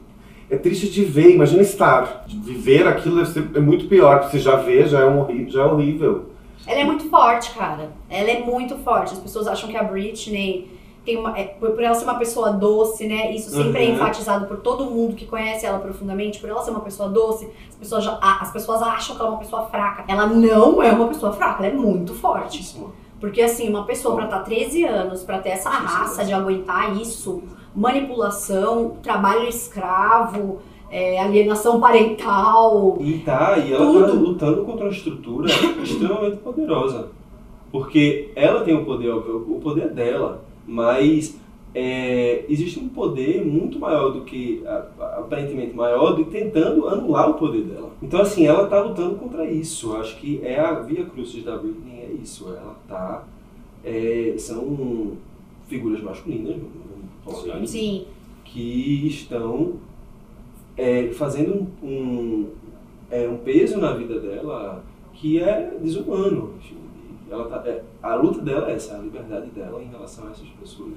É 0.51 0.57
triste 0.57 0.89
de 0.89 1.03
ver, 1.05 1.29
imagina 1.35 1.61
estar. 1.61 2.25
De 2.27 2.35
viver 2.39 2.87
aquilo 2.87 3.17
deve 3.17 3.29
ser, 3.29 3.47
é 3.53 3.59
muito 3.59 3.87
pior, 3.87 4.19
porque 4.19 4.31
você 4.37 4.43
já 4.43 4.55
vê, 4.55 4.85
já 4.87 5.01
é, 5.01 5.05
um, 5.07 5.47
já 5.47 5.61
é 5.61 5.65
horrível. 5.65 6.23
Ela 6.67 6.81
é 6.81 6.83
muito 6.83 7.09
forte, 7.09 7.51
cara. 7.51 7.91
Ela 8.09 8.29
é 8.31 8.39
muito 8.39 8.75
forte. 8.77 9.13
As 9.13 9.19
pessoas 9.19 9.47
acham 9.47 9.69
que 9.69 9.77
a 9.77 9.83
Britney 9.83 10.77
tem 11.05 11.17
uma, 11.17 11.37
é, 11.37 11.45
por 11.45 11.81
ela 11.81 11.95
ser 11.95 12.03
uma 12.03 12.15
pessoa 12.19 12.51
doce, 12.51 13.07
né? 13.07 13.31
Isso 13.33 13.49
sempre 13.49 13.83
é 13.85 13.87
Uhum. 13.89 13.95
enfatizado 13.95 14.45
por 14.45 14.57
todo 14.57 14.85
mundo 14.85 15.15
que 15.15 15.25
conhece 15.25 15.65
ela 15.65 15.79
profundamente. 15.79 16.39
Por 16.39 16.49
ela 16.49 16.61
ser 16.61 16.71
uma 16.71 16.81
pessoa 16.81 17.09
doce, 17.09 17.49
as 17.69 17.75
pessoas, 17.75 18.03
já- 18.03 18.19
as 18.21 18.51
pessoas 18.51 18.81
acham 18.81 19.15
que 19.15 19.21
ela 19.21 19.29
é 19.31 19.33
uma 19.33 19.39
pessoa 19.39 19.65
fraca. 19.67 20.03
Ela 20.07 20.27
não 20.27 20.83
é 20.83 20.91
uma 20.91 21.07
pessoa 21.07 21.31
fraca, 21.33 21.63
ela 21.65 21.73
é 21.73 21.75
muito 21.75 22.13
forte. 22.13 22.57
Fortíssimo. 22.57 22.93
Porque 23.19 23.41
assim, 23.41 23.69
uma 23.69 23.83
pessoa 23.85 24.15
pra 24.15 24.25
estar 24.25 24.39
13 24.43 24.85
anos, 24.85 25.23
pra 25.23 25.39
ter 25.39 25.49
essa 25.49 25.69
Sim, 25.71 25.77
sim, 25.79 25.83
raça 25.85 26.21
sim. 26.21 26.27
de 26.27 26.33
aguentar 26.33 26.95
isso, 26.97 27.41
manipulação, 27.75 28.97
trabalho 29.01 29.47
escravo, 29.47 30.59
é, 30.91 31.19
alienação 31.19 31.79
parental. 31.79 32.97
E 32.99 33.19
tá, 33.19 33.57
e 33.57 33.73
ela 33.73 34.01
tá 34.01 34.07
Tudo. 34.09 34.23
lutando 34.23 34.63
contra 34.63 34.85
uma 34.85 34.91
estrutura 34.91 35.49
extremamente 35.83 36.37
poderosa. 36.37 37.09
Porque 37.71 38.31
ela 38.35 38.63
tem 38.63 38.75
o 38.75 38.83
poder, 38.83 39.11
o 39.11 39.59
poder 39.61 39.83
é 39.83 39.89
dela, 39.89 40.43
mas 40.65 41.39
é, 41.73 42.45
existe 42.49 42.79
um 42.79 42.89
poder 42.89 43.45
muito 43.45 43.77
maior 43.77 44.09
do 44.09 44.21
que, 44.21 44.63
aparentemente 44.97 45.75
maior, 45.75 46.15
de 46.15 46.25
tentando 46.25 46.87
anular 46.87 47.29
o 47.29 47.35
poder 47.35 47.63
dela. 47.63 47.91
Então, 48.01 48.21
assim, 48.21 48.47
ela 48.47 48.67
tá 48.67 48.81
lutando 48.81 49.15
contra 49.15 49.45
isso. 49.49 49.95
Acho 49.95 50.17
que 50.17 50.41
é 50.43 50.59
a 50.59 50.73
via 50.79 51.05
crucis 51.05 51.43
da 51.43 51.57
Britney, 51.57 51.99
é 51.99 52.11
isso. 52.21 52.47
Ela 52.47 52.75
tá. 52.87 53.23
é, 53.83 54.33
são 54.37 55.11
figuras 55.67 56.01
masculinas, 56.01 56.55
Sim, 57.65 58.05
que 58.43 59.07
estão 59.07 59.73
é, 60.79 61.09
fazendo 61.13 61.67
um, 61.83 61.87
um, 61.87 62.47
é, 63.11 63.27
um 63.27 63.37
peso 63.37 63.77
na 63.79 63.93
vida 63.93 64.19
dela 64.19 64.83
que 65.13 65.41
é 65.41 65.71
desumano. 65.81 66.53
Ela 67.29 67.45
tá, 67.45 67.63
é, 67.69 67.81
a 68.01 68.15
luta 68.15 68.41
dela 68.41 68.71
é 68.71 68.75
essa, 68.75 68.95
a 68.95 68.99
liberdade 68.99 69.47
dela 69.51 69.81
em 69.83 69.87
relação 69.89 70.27
a 70.27 70.31
essas 70.31 70.47
pessoas. 70.59 70.89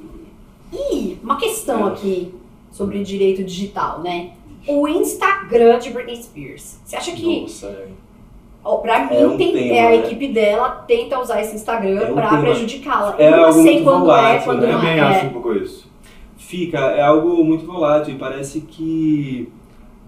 E 0.73 1.19
uma 1.23 1.37
questão 1.37 1.89
É. 1.89 1.93
aqui 1.93 2.35
sobre 2.71 3.03
direito 3.03 3.45
digital, 3.45 4.01
né? 4.01 4.31
O 4.67 4.87
Instagram 4.89 5.79
de 5.79 5.91
Britney 5.91 6.23
Spears. 6.23 6.81
Você 6.85 6.97
acha 6.97 7.13
que, 7.13 7.41
Nossa, 7.43 7.67
é. 7.67 7.89
ó, 8.65 8.77
pra 8.77 9.07
mim, 9.11 9.17
É 9.17 9.27
um 9.27 9.37
tem- 9.37 9.53
tema, 9.53 9.75
é, 9.75 9.87
a 9.87 9.91
né? 9.91 9.97
equipe 10.07 10.29
dela 10.29 10.71
tenta 10.87 11.19
usar 11.21 11.43
esse 11.43 11.57
Instagram 11.57 12.01
É 12.01 12.11
um 12.11 12.15
pra 12.15 12.39
prejudicá-la. 12.41 13.17
É 13.19 13.27
Eu 13.27 13.31
não 13.37 13.45
algo 13.47 13.63
sei 13.63 13.83
quando 13.83 13.97
é, 13.97 14.01
volátil, 14.01 14.45
quando 14.45 14.61
né? 14.61 14.69
Eu 14.69 14.73
não 14.73 14.79
também 14.81 14.97
é. 14.99 15.01
acho 15.01 15.27
um 15.27 15.31
pouco 15.31 15.53
isso. 15.55 15.91
Fica, 16.39 16.79
é 16.79 17.03
algo 17.03 17.45
muito 17.45 17.67
volátil 17.67 18.15
e 18.15 18.19
parece 18.19 18.61
que. 18.63 19.53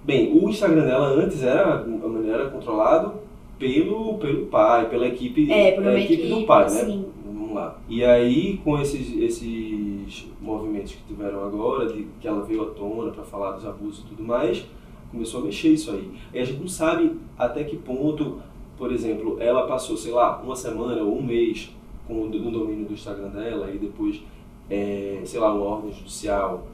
Bem, 0.04 0.32
o 0.38 0.48
Instagram 0.48 0.84
dela 0.84 1.08
antes 1.08 1.42
era, 1.42 1.86
era 2.26 2.50
controlado 2.50 3.14
pelo, 3.58 4.18
pelo 4.18 4.46
pai, 4.46 4.88
pela 4.90 5.06
equipe, 5.06 5.50
É, 5.50 5.72
por 5.72 5.82
uma 5.82 5.92
a 5.92 5.98
equipe 6.00 6.24
equipe, 6.24 6.40
do 6.40 6.46
pai, 6.46 6.64
né? 6.64 6.70
sim. 6.70 7.06
Vamos 7.24 7.54
lá. 7.54 7.78
E 7.88 8.04
aí, 8.04 8.58
com 8.58 8.78
esses, 8.78 9.16
esses 9.16 10.26
movimentos 10.40 10.92
que 10.92 11.02
tiveram 11.08 11.42
agora, 11.44 11.86
de 11.86 12.06
que 12.20 12.28
ela 12.28 12.42
veio 12.44 12.62
à 12.62 12.66
tona 12.66 13.12
para 13.12 13.24
falar 13.24 13.52
dos 13.52 13.66
abusos 13.66 14.04
e 14.04 14.08
tudo 14.08 14.22
mais, 14.22 14.66
começou 15.10 15.40
a 15.40 15.44
mexer 15.44 15.68
isso 15.68 15.90
aí. 15.90 16.10
E 16.34 16.38
a 16.38 16.44
gente 16.44 16.60
não 16.60 16.68
sabe 16.68 17.16
até 17.38 17.64
que 17.64 17.76
ponto, 17.76 18.42
por 18.76 18.92
exemplo, 18.92 19.38
ela 19.40 19.66
passou, 19.66 19.96
sei 19.96 20.12
lá, 20.12 20.40
uma 20.44 20.56
semana 20.56 21.02
ou 21.02 21.16
um 21.16 21.22
mês 21.22 21.74
com 22.06 22.22
o 22.22 22.28
no 22.28 22.50
domínio 22.50 22.84
do 22.86 22.92
Instagram 22.92 23.28
dela 23.28 23.70
e 23.72 23.78
depois, 23.78 24.20
é, 24.68 25.22
sei 25.24 25.40
lá, 25.40 25.54
uma 25.54 25.64
ordem 25.64 25.92
judicial, 25.92 26.66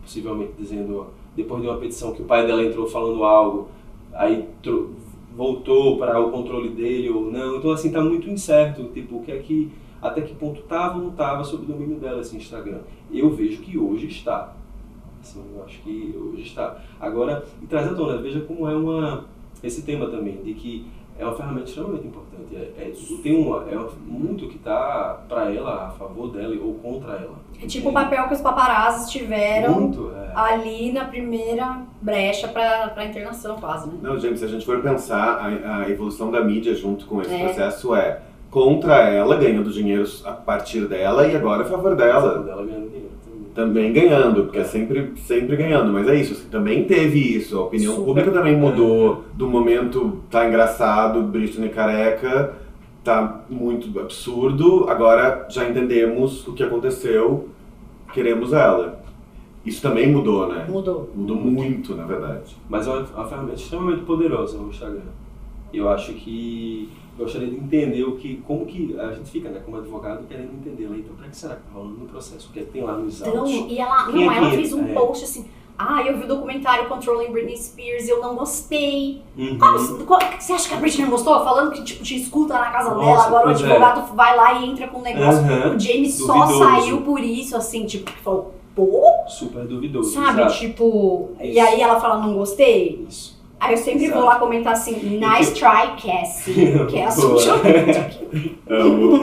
possivelmente 0.00 0.52
dizendo, 0.58 1.08
depois 1.38 1.62
de 1.62 1.68
uma 1.68 1.78
petição 1.78 2.12
que 2.12 2.20
o 2.20 2.24
pai 2.24 2.44
dela 2.46 2.64
entrou 2.64 2.86
falando 2.88 3.22
algo, 3.22 3.68
aí 4.12 4.48
voltou 5.36 5.96
para 5.96 6.20
o 6.20 6.32
controle 6.32 6.70
dele 6.70 7.08
ou 7.10 7.30
não. 7.30 7.56
Então, 7.56 7.70
assim, 7.70 7.92
tá 7.92 8.02
muito 8.02 8.28
incerto, 8.28 8.82
tipo, 8.92 9.18
o 9.18 9.22
que 9.22 9.30
é 9.30 9.38
que, 9.38 9.70
até 10.02 10.20
que 10.20 10.34
ponto 10.34 10.62
tava 10.62 10.98
ou 10.98 11.04
não 11.04 11.10
tava 11.12 11.44
sob 11.44 11.62
o 11.62 11.66
domínio 11.66 11.96
dela 11.96 12.20
esse 12.20 12.36
Instagram. 12.36 12.80
Eu 13.10 13.30
vejo 13.30 13.62
que 13.62 13.78
hoje 13.78 14.08
está. 14.08 14.52
Assim, 15.20 15.40
eu 15.54 15.62
acho 15.62 15.80
que 15.82 16.12
hoje 16.16 16.42
está. 16.42 16.82
Agora, 16.98 17.44
e 17.62 17.66
traz 17.66 17.86
à 17.86 17.94
tona, 17.94 18.20
veja 18.20 18.40
como 18.40 18.68
é 18.68 18.74
uma, 18.74 19.26
esse 19.62 19.82
tema 19.82 20.08
também, 20.08 20.42
de 20.42 20.54
que 20.54 20.86
é 21.18 21.24
uma 21.24 21.34
ferramenta 21.34 21.64
extremamente 21.66 22.06
importante. 22.06 22.28
É, 22.54 22.58
é- 22.82 22.92
tem 23.22 23.36
uma, 23.46 23.64
é 23.68 23.76
muito 24.06 24.46
que 24.48 24.56
está 24.56 25.20
para 25.28 25.52
ela, 25.52 25.86
a 25.86 25.90
favor 25.90 26.30
dela 26.32 26.54
ou 26.62 26.74
contra 26.74 27.12
ela. 27.14 27.34
É 27.62 27.66
tipo 27.66 27.88
o 27.90 27.92
papel 27.92 28.28
que 28.28 28.34
os 28.34 28.40
paparazzis 28.40 29.10
tiveram 29.10 29.74
Muito, 29.80 30.12
é. 30.14 30.32
ali 30.34 30.92
na 30.92 31.04
primeira 31.06 31.82
brecha 32.00 32.46
pra, 32.48 32.88
pra 32.88 33.04
internação, 33.04 33.56
quase, 33.56 33.88
né? 33.88 33.94
Não, 34.00 34.18
gente, 34.18 34.38
se 34.38 34.44
a 34.44 34.48
gente 34.48 34.64
for 34.64 34.80
pensar, 34.80 35.38
a, 35.38 35.78
a 35.82 35.90
evolução 35.90 36.30
da 36.30 36.40
mídia 36.42 36.74
junto 36.74 37.04
com 37.06 37.20
esse 37.20 37.34
É. 37.34 37.44
processo 37.44 37.94
é 37.94 38.20
contra 38.50 39.02
ela, 39.08 39.36
ganhando 39.36 39.70
dinheiro 39.70 40.04
a 40.24 40.32
partir 40.32 40.86
dela 40.86 41.26
e 41.26 41.36
agora 41.36 41.62
a 41.62 41.66
favor 41.66 41.92
A 41.92 41.94
dela. 41.96 42.30
favor 42.30 42.44
dela 42.46 42.64
ganhando 42.64 42.86
dinheiro 42.88 43.07
também. 43.58 43.92
Ganhando, 43.92 44.44
porque 44.44 44.58
é 44.58 44.64
sempre, 44.64 45.12
sempre 45.16 45.56
ganhando. 45.56 45.92
Mas 45.92 46.06
é 46.06 46.14
isso, 46.14 46.32
assim, 46.32 46.48
também 46.48 46.84
teve 46.84 47.18
isso. 47.18 47.58
A 47.58 47.64
opinião 47.64 47.94
Super. 47.94 48.06
pública 48.06 48.30
também 48.30 48.56
mudou 48.56 49.24
do 49.34 49.48
momento 49.48 50.20
tá 50.30 50.46
engraçado, 50.46 51.24
Britney 51.24 51.68
careca, 51.68 52.54
tá 53.02 53.42
muito 53.50 53.98
absurdo, 53.98 54.88
agora 54.88 55.48
já 55.50 55.68
entendemos 55.68 56.46
o 56.46 56.52
que 56.52 56.62
aconteceu, 56.62 57.48
queremos 58.14 58.52
ela. 58.52 59.02
Isso 59.66 59.82
também 59.82 60.08
mudou, 60.08 60.46
né? 60.46 60.64
Mudou. 60.68 61.10
Mudou 61.12 61.36
muito, 61.36 61.96
na 61.96 62.04
verdade. 62.04 62.56
Mas 62.68 62.86
é 62.86 62.90
uma, 62.90 63.00
uma 63.00 63.26
ferramenta 63.26 63.56
extremamente 63.56 64.02
poderosa 64.02 64.56
o 64.56 64.68
Instagram. 64.68 65.10
E 65.72 65.78
eu 65.78 65.88
acho 65.88 66.12
que 66.12 66.88
gostaria 67.18 67.48
de 67.48 67.56
entender 67.56 68.04
o 68.04 68.16
que, 68.16 68.36
como 68.46 68.64
que 68.64 68.98
a 68.98 69.12
gente 69.12 69.30
fica, 69.30 69.48
né, 69.50 69.60
como 69.64 69.76
advogado, 69.78 70.26
querendo 70.26 70.52
entender 70.54 70.84
então, 70.96 71.14
para 71.16 71.28
que 71.28 71.36
será 71.36 71.56
que 71.56 71.62
tá 71.62 71.68
rolando 71.74 71.98
no 71.98 72.06
processo? 72.06 72.48
O 72.48 72.52
que 72.52 72.60
é 72.60 72.62
que 72.62 72.70
tem 72.70 72.82
lá 72.84 72.92
nos 72.96 73.22
autos? 73.22 73.50
e 73.50 73.78
ela, 73.78 74.06
Quem 74.10 74.24
não, 74.26 74.32
é 74.32 74.36
ela 74.38 74.50
fez 74.50 74.72
um 74.72 74.84
é. 74.86 74.92
post 74.94 75.24
assim. 75.24 75.46
Ah, 75.80 76.02
eu 76.02 76.18
vi 76.18 76.24
o 76.24 76.26
documentário 76.26 76.88
Controlling 76.88 77.30
Britney 77.30 77.56
Spears 77.56 78.08
e 78.08 78.10
eu 78.10 78.20
não 78.20 78.34
gostei. 78.34 79.22
Uhum. 79.36 79.56
Como, 79.58 80.04
qual- 80.06 80.20
você 80.36 80.52
acha 80.52 80.68
que 80.68 80.74
a 80.74 80.78
Britney 80.78 81.04
não 81.04 81.12
gostou? 81.12 81.34
Falando 81.44 81.70
que 81.70 81.84
tipo, 81.84 82.02
te 82.02 82.16
escuta 82.16 82.54
na 82.54 82.70
casa 82.72 82.90
Nossa, 82.94 83.04
dela, 83.06 83.26
agora 83.26 83.46
o 83.46 83.50
é. 83.50 83.52
advogado 83.54 84.14
vai 84.16 84.36
lá 84.36 84.54
e 84.54 84.68
entra 84.70 84.88
com 84.88 84.98
um 84.98 85.02
negócio. 85.02 85.40
Aham. 85.40 85.76
O 85.76 85.78
James 85.78 86.14
só 86.14 86.32
Duvidoso. 86.46 86.58
saiu 86.64 87.00
por 87.02 87.20
isso, 87.20 87.56
assim, 87.56 87.86
tipo, 87.86 88.10
que 88.10 88.18
falou, 88.18 88.54
pô, 88.74 89.04
Super 89.28 89.66
duvidoso. 89.68 90.14
sabe? 90.14 90.40
exato. 90.40 90.58
Tipo, 90.58 91.30
e 91.40 91.60
aí 91.60 91.80
ela 91.80 92.00
fala, 92.00 92.26
não 92.26 92.34
gostei. 92.34 93.06
Isso. 93.08 93.37
Aí 93.60 93.72
eu 93.72 93.76
sempre 93.76 94.04
Exato. 94.04 94.20
vou 94.20 94.28
lá 94.28 94.38
comentar 94.38 94.72
assim, 94.72 95.18
nice 95.18 95.52
try, 95.52 95.96
Cassie. 96.00 96.54
Que 96.88 96.96
é 96.98 97.06
a 97.06 97.10
Boa. 97.14 97.38
Suja 97.38 97.54
Amo. 98.70 99.20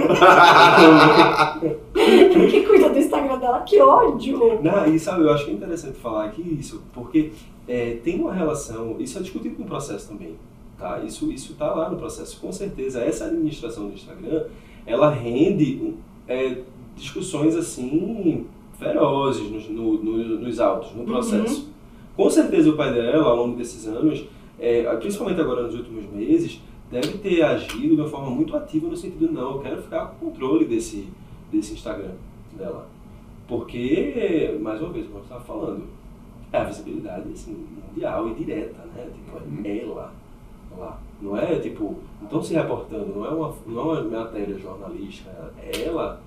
que 2.50 2.62
cuida 2.66 2.90
do 2.90 3.00
Instagram 3.00 3.38
dela, 3.40 3.60
que 3.62 3.80
ódio. 3.82 4.62
Não, 4.62 4.86
e 4.94 5.00
sabe, 5.00 5.24
eu 5.24 5.32
acho 5.32 5.46
que 5.46 5.52
é 5.52 5.54
interessante 5.54 5.98
falar 5.98 6.26
aqui 6.26 6.42
isso, 6.60 6.84
porque 6.94 7.32
é, 7.68 7.98
tem 8.04 8.20
uma 8.20 8.34
relação, 8.34 8.96
isso 9.00 9.18
é 9.18 9.22
discutido 9.22 9.56
no 9.60 9.66
processo 9.66 10.08
também, 10.10 10.36
tá? 10.78 11.00
Isso 11.00 11.32
isso 11.32 11.54
tá 11.56 11.74
lá 11.74 11.90
no 11.90 11.98
processo, 11.98 12.40
com 12.40 12.52
certeza. 12.52 13.02
Essa 13.02 13.26
administração 13.26 13.88
do 13.88 13.94
Instagram, 13.94 14.44
ela 14.86 15.10
rende 15.10 15.94
é, 16.28 16.58
discussões 16.96 17.56
assim 17.56 18.46
ferozes 18.78 19.50
nos, 19.50 19.70
no- 19.70 20.04
no- 20.04 20.40
nos 20.40 20.60
autos, 20.60 20.94
no 20.94 21.06
processo. 21.06 21.74
Com 22.16 22.30
certeza 22.30 22.70
o 22.70 22.78
pai 22.78 22.94
dela, 22.94 23.26
ao 23.26 23.36
longo 23.36 23.58
desses 23.58 23.88
anos, 23.88 24.26
é, 24.60 24.84
principalmente 24.98 25.42
agora 25.42 25.64
nos 25.64 25.76
últimos 25.76 26.06
meses, 26.12 26.62
deve 26.90 27.18
ter 27.18 27.42
agido 27.42 27.96
de 27.96 28.02
uma 28.02 28.08
forma 28.08 28.30
muito 28.30 28.56
ativa 28.56 28.88
no 28.88 28.96
sentido, 28.96 29.32
não, 29.32 29.56
eu 29.56 29.60
quero 29.60 29.82
ficar 29.82 30.08
com 30.08 30.28
o 30.28 30.32
controle 30.32 30.66
desse, 30.66 31.10
desse 31.52 31.74
Instagram 31.74 32.14
dela. 32.54 32.88
Porque, 33.48 34.58
mais 34.62 34.82
uma 34.82 34.90
vez, 34.92 35.06
como 35.06 35.20
eu 35.20 35.24
estava 35.24 35.42
falando, 35.42 35.84
é 36.52 36.58
a 36.58 36.64
visibilidade 36.64 37.30
assim, 37.32 37.66
mundial 37.88 38.30
e 38.30 38.34
direta, 38.34 38.84
né? 38.96 39.08
Tipo, 39.14 39.68
é 39.68 39.80
ela 39.80 40.14
lá. 40.78 41.00
Não 41.22 41.38
é 41.38 41.60
tipo, 41.60 41.96
não 42.20 42.26
estão 42.26 42.42
se 42.42 42.54
reportando, 42.54 43.14
não 43.16 43.26
é 43.26 43.30
uma, 43.30 43.54
não 43.66 43.96
é 43.96 44.00
uma 44.00 44.24
matéria 44.24 44.58
jornalística, 44.58 45.30
é 45.58 45.84
ela 45.84 46.22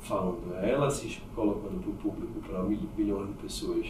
falando, 0.00 0.54
é 0.60 0.70
ela 0.70 0.90
se 0.90 1.20
colocando 1.34 1.80
para 1.80 1.90
o 1.90 1.94
público, 1.94 2.40
para 2.46 2.62
milhões 2.62 3.28
de 3.28 3.34
pessoas. 3.34 3.86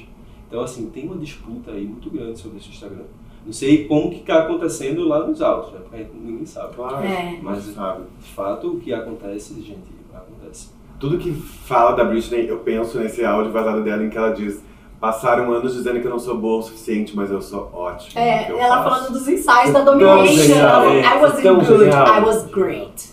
Então, 0.48 0.62
assim, 0.62 0.90
tem 0.90 1.06
uma 1.06 1.16
disputa 1.16 1.72
aí 1.72 1.84
muito 1.84 2.10
grande 2.10 2.38
sobre 2.38 2.58
esse 2.58 2.68
Instagram. 2.68 3.04
Não 3.44 3.52
sei 3.52 3.86
como 3.86 4.10
que 4.10 4.20
está 4.20 4.40
acontecendo 4.40 5.06
lá 5.06 5.26
nos 5.26 5.42
autos, 5.42 5.72
né? 5.72 5.80
Porque 5.82 6.06
ninguém 6.14 6.46
sabe. 6.46 6.74
Claro. 6.74 7.04
É. 7.04 7.38
Mas, 7.42 7.64
sabe. 7.64 8.02
de 8.20 8.32
fato, 8.32 8.68
o 8.68 8.80
que 8.80 8.92
acontece, 8.92 9.54
gente, 9.60 9.92
acontece. 10.14 10.68
Tudo 10.98 11.18
que 11.18 11.32
fala 11.32 11.92
da 11.92 12.04
Britney, 12.04 12.48
eu 12.48 12.58
penso 12.58 12.98
nesse 12.98 13.24
áudio 13.24 13.52
vazado 13.52 13.82
dela 13.82 14.02
em 14.04 14.08
que 14.08 14.16
ela 14.16 14.30
diz 14.30 14.62
Passaram 15.04 15.52
anos 15.52 15.74
dizendo 15.74 16.00
que 16.00 16.06
eu 16.06 16.10
não 16.10 16.18
sou 16.18 16.38
boa 16.38 16.60
o 16.60 16.62
suficiente, 16.62 17.14
mas 17.14 17.30
eu 17.30 17.42
sou 17.42 17.70
ótima. 17.74 18.18
É, 18.18 18.50
ela 18.50 18.82
faço." 18.82 18.88
falando 18.88 19.12
dos 19.12 19.28
ensaios 19.28 19.70
da 19.70 19.84
Tão 19.84 19.98
Domination. 19.98 20.32
genial, 20.34 20.88
I 20.88 20.98
é, 21.00 21.14
wasn't 21.20 21.42
tão 21.42 21.54
good, 21.56 21.66
genial. 21.66 22.06
I 22.06 22.24
was 22.24 22.46
great. 22.46 23.10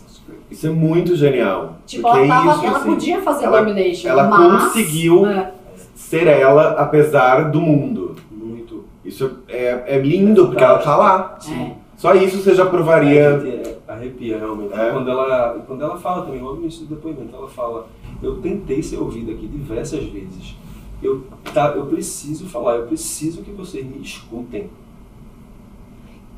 Isso 0.49 0.68
é 0.68 0.70
muito 0.70 1.18
genial. 1.18 1.76
Tipo, 1.86 2.08
ela, 2.08 2.28
tava, 2.28 2.49
é 2.49 2.53
isso, 2.53 2.66
ela 2.66 2.78
assim, 2.78 2.89
podia 2.91 3.22
fazer 3.22 3.43
ela- 3.43 3.62
Domination, 3.62 4.08
ela 4.08 4.24
mas... 4.24 4.64
conseguiu 4.64 5.26
É. 5.26 5.51
ser 6.12 6.28
ela 6.28 6.72
apesar 6.72 7.49
do 7.49 7.62
mundo. 7.62 8.18
Muito. 8.30 8.84
Isso 9.05 9.39
é, 9.47 9.84
é 9.88 9.97
lindo, 9.97 10.47
porque 10.47 10.62
ela 10.64 10.80
tá 10.80 10.97
lá. 10.97 11.39
É. 11.49 11.72
Só 11.95 12.14
isso 12.14 12.41
você 12.41 12.53
já 12.53 12.66
provaria. 12.66 13.22
É, 13.22 13.78
arrepia 13.88 14.38
realmente. 14.38 14.74
É? 14.74 14.91
Quando, 14.91 15.09
ela, 15.09 15.64
quando 15.66 15.82
ela 15.82 15.97
fala 15.97 16.26
também, 16.26 16.41
logo 16.41 16.55
no 16.55 16.62
início 16.64 16.86
do 16.86 16.95
depoimento, 16.95 17.34
ela 17.34 17.47
fala: 17.47 17.88
Eu 18.22 18.41
tentei 18.41 18.84
ser 18.84 18.97
ouvida 18.97 19.32
aqui 19.32 19.47
diversas 19.47 20.03
vezes. 20.03 20.55
Eu, 21.01 21.24
tá, 21.53 21.70
eu 21.76 21.86
preciso 21.86 22.45
falar, 22.47 22.76
eu 22.76 22.88
preciso 22.88 23.41
que 23.41 23.51
vocês 23.51 23.86
me 23.86 24.01
escutem. 24.01 24.70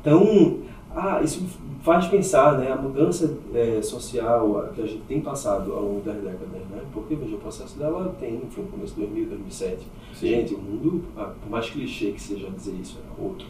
Então, 0.00 0.58
ah, 0.94 1.20
isso 1.22 1.44
faz 1.82 2.06
pensar, 2.06 2.56
né, 2.58 2.72
a 2.72 2.76
mudança 2.76 3.36
é, 3.52 3.82
social 3.82 4.70
que 4.74 4.80
a 4.80 4.86
gente 4.86 5.02
tem 5.02 5.20
passado 5.20 5.72
ao 5.72 5.82
longo 5.82 6.00
das 6.00 6.16
décadas, 6.16 6.48
né? 6.70 6.82
Porque, 6.92 7.14
veja, 7.14 7.34
o 7.34 7.38
processo 7.38 7.78
dela 7.78 8.14
tem, 8.18 8.36
enfim, 8.36 8.62
no 8.62 8.68
começo 8.68 8.94
de 8.94 9.00
2000, 9.00 9.28
2007. 9.28 9.78
Sim. 10.14 10.28
Gente, 10.28 10.54
o 10.54 10.58
mundo, 10.58 11.04
ah, 11.16 11.32
por 11.42 11.50
mais 11.50 11.68
clichê 11.68 12.12
que 12.12 12.22
seja 12.22 12.48
dizer 12.50 12.74
isso, 12.80 12.98
era 12.98 13.26
outro. 13.26 13.46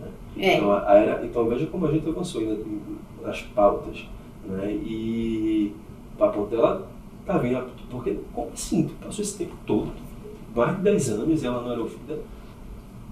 Né? 0.00 0.08
É. 0.38 0.56
Então, 0.56 0.72
a 0.72 0.94
era, 0.94 1.24
então 1.24 1.48
veja 1.48 1.66
como 1.66 1.86
a 1.86 1.92
gente 1.92 2.08
avançou 2.08 2.40
ainda 2.40 2.58
nas 3.22 3.42
pautas. 3.42 4.08
Né? 4.44 4.72
E 4.72 5.74
a 6.18 6.26
ponto 6.28 6.50
dela 6.50 6.88
tá 7.26 7.38
vindo, 7.38 7.66
porque 7.90 8.18
como 8.32 8.50
assim? 8.52 8.88
Tu 8.88 8.94
passou 8.94 9.22
esse 9.22 9.38
tempo 9.38 9.54
todo, 9.66 9.92
mais 10.54 10.76
de 10.76 10.82
10 10.82 11.10
anos 11.10 11.42
e 11.42 11.46
ela 11.46 11.62
não 11.62 11.72
era 11.72 11.80
ouvida? 11.80 12.18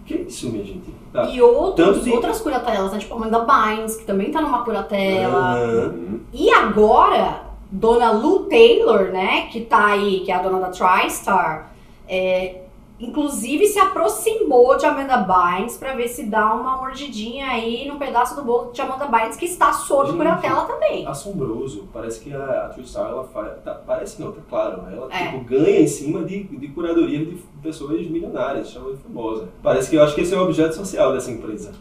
Que 0.09 0.15
isso, 0.23 0.51
minha 0.51 0.65
gente? 0.65 0.91
Tá. 1.13 1.25
E 1.25 1.41
outros, 1.43 2.03
de- 2.05 2.11
outras 2.11 2.41
curatelas, 2.41 2.93
né? 2.93 2.99
Tipo 2.99 3.15
a 3.15 3.17
Amanda 3.19 3.41
Bynes, 3.41 3.97
que 3.97 4.05
também 4.05 4.31
tá 4.31 4.41
numa 4.41 4.65
curatela. 4.65 5.59
Uhum. 5.93 6.21
E 6.33 6.51
agora, 6.51 7.43
Dona 7.71 8.11
Lou 8.11 8.45
Taylor, 8.47 9.11
né? 9.13 9.43
Que 9.53 9.61
tá 9.61 9.87
aí, 9.89 10.21
que 10.21 10.33
é 10.33 10.35
a 10.35 10.43
dona 10.43 10.59
da 10.61 10.69
TriStar, 10.69 11.71
é, 12.09 12.63
inclusive 13.01 13.67
se 13.67 13.79
aproximou 13.79 14.77
de 14.77 14.85
Amanda 14.85 15.19
Bynes 15.19 15.77
pra 15.77 15.95
ver 15.95 16.09
se 16.09 16.25
dá 16.25 16.53
uma 16.55 16.77
mordidinha 16.79 17.47
aí 17.47 17.87
num 17.87 17.97
pedaço 17.99 18.35
do 18.35 18.43
bolo 18.43 18.73
de 18.73 18.81
Amanda 18.81 19.07
Bynes, 19.07 19.37
que 19.37 19.45
está 19.45 19.73
sob 19.73 20.07
Gente. 20.09 20.17
curatela 20.17 20.63
também. 20.65 21.07
assombroso. 21.07 21.89
Parece 21.93 22.21
que 22.21 22.33
a, 22.33 22.67
a 22.67 22.69
Tristar, 22.71 23.09
ela 23.09 23.25
faz. 23.25 23.53
tá- 23.63 23.81
parece 23.87 24.21
não, 24.21 24.33
tá 24.33 24.41
claro. 24.49 24.83
né? 24.83 24.95
Ela 24.97 25.09
É. 25.13 25.27
tipo, 25.33 25.45
ganha 25.45 25.81
em 25.81 25.87
cima 25.87 26.25
de, 26.25 26.43
de 26.45 26.69
curadoria 26.69 27.25
de 27.25 27.37
pessoas 27.63 28.05
milionárias, 28.07 28.67
extremamente 28.67 29.01
famosas. 29.03 29.49
Parece 29.63 29.91
que 29.91 29.97
eu 29.97 30.03
acho 30.03 30.15
que 30.15 30.23
esse 30.23 30.35
é 30.35 30.39
o 30.39 30.43
objeto 30.45 30.75
social 30.75 31.13
dessa 31.13 31.31
empresa. 31.31 31.73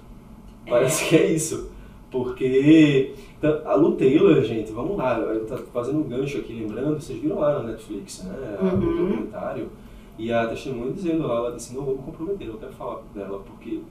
Parece 0.70 1.05
que 1.09 1.15
é 1.15 1.26
isso. 1.32 1.72
Porque 2.11 3.13
então, 3.38 3.61
a 3.65 3.76
Lu 3.76 3.93
Taylor, 3.95 4.41
gente, 4.41 4.72
vamos 4.72 4.97
lá, 4.97 5.18
eu 5.20 5.45
tô 5.45 5.57
fazendo 5.74 5.99
um 5.99 6.03
gancho 6.03 6.38
aqui, 6.38 6.53
lembrando, 6.53 6.99
vocês 7.01 7.20
viram 7.20 7.39
lá 7.39 7.59
na 7.59 7.72
Netflix, 7.72 8.24
né? 8.24 8.57
Uhum. 8.61 8.68
O 8.68 8.78
documentário. 8.78 9.70
E 10.18 10.32
a 10.32 10.47
testemunha 10.47 10.91
dizendo 10.91 11.24
ela 11.24 11.51
disse, 11.51 11.76
não 11.76 11.84
vou 11.84 11.95
me 11.97 12.03
comprometer, 12.03 12.47
eu 12.47 12.57
quero 12.57 12.74
falar 12.74 13.01
dela, 13.13 13.39
porque 13.45 13.82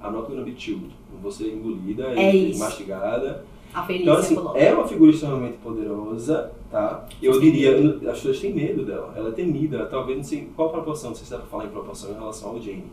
a 0.00 0.10
nota. 0.10 0.32
Não 0.34 1.20
vou 1.20 1.30
ser 1.30 1.52
engolida 1.52 2.08
É 2.08 2.34
e 2.34 2.50
isso. 2.50 2.60
mastigada. 2.60 3.44
A 3.74 3.90
Então, 3.90 4.14
assim, 4.16 4.36
é 4.54 4.74
uma 4.74 4.86
figura 4.86 5.10
extremamente 5.10 5.56
poderosa, 5.58 6.52
tá? 6.70 7.06
Eu 7.22 7.40
diria, 7.40 7.74
as 8.10 8.18
pessoas 8.18 8.38
têm 8.38 8.52
medo 8.52 8.84
dela, 8.84 9.14
ela 9.16 9.30
é 9.30 9.32
temida, 9.32 9.86
talvez 9.86 10.18
não 10.18 10.24
sei 10.24 10.50
qual 10.54 10.68
proporção, 10.70 11.10
não 11.10 11.16
sei 11.16 11.24
se 11.24 11.30
dá 11.30 11.38
pra 11.38 11.46
falar 11.46 11.64
em 11.64 11.70
proporção 11.70 12.10
em 12.10 12.14
relação 12.14 12.50
ao 12.50 12.60
Jane, 12.60 12.84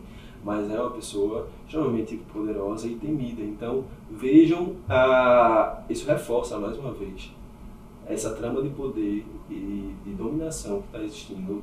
mas 0.42 0.70
é 0.70 0.80
uma 0.80 0.90
pessoa 0.90 1.48
extremamente 1.66 2.16
poderosa 2.32 2.86
e 2.86 2.94
temida. 2.94 3.42
Então, 3.42 3.84
vejam, 4.10 4.76
a... 4.88 5.82
isso 5.90 6.06
reforça 6.06 6.58
mais 6.58 6.78
uma 6.78 6.92
vez 6.92 7.30
essa 8.06 8.30
trama 8.34 8.62
de 8.62 8.70
poder 8.70 9.24
e 9.50 9.94
de 10.04 10.10
dominação 10.14 10.80
que 10.80 10.86
está 10.86 11.02
existindo, 11.04 11.62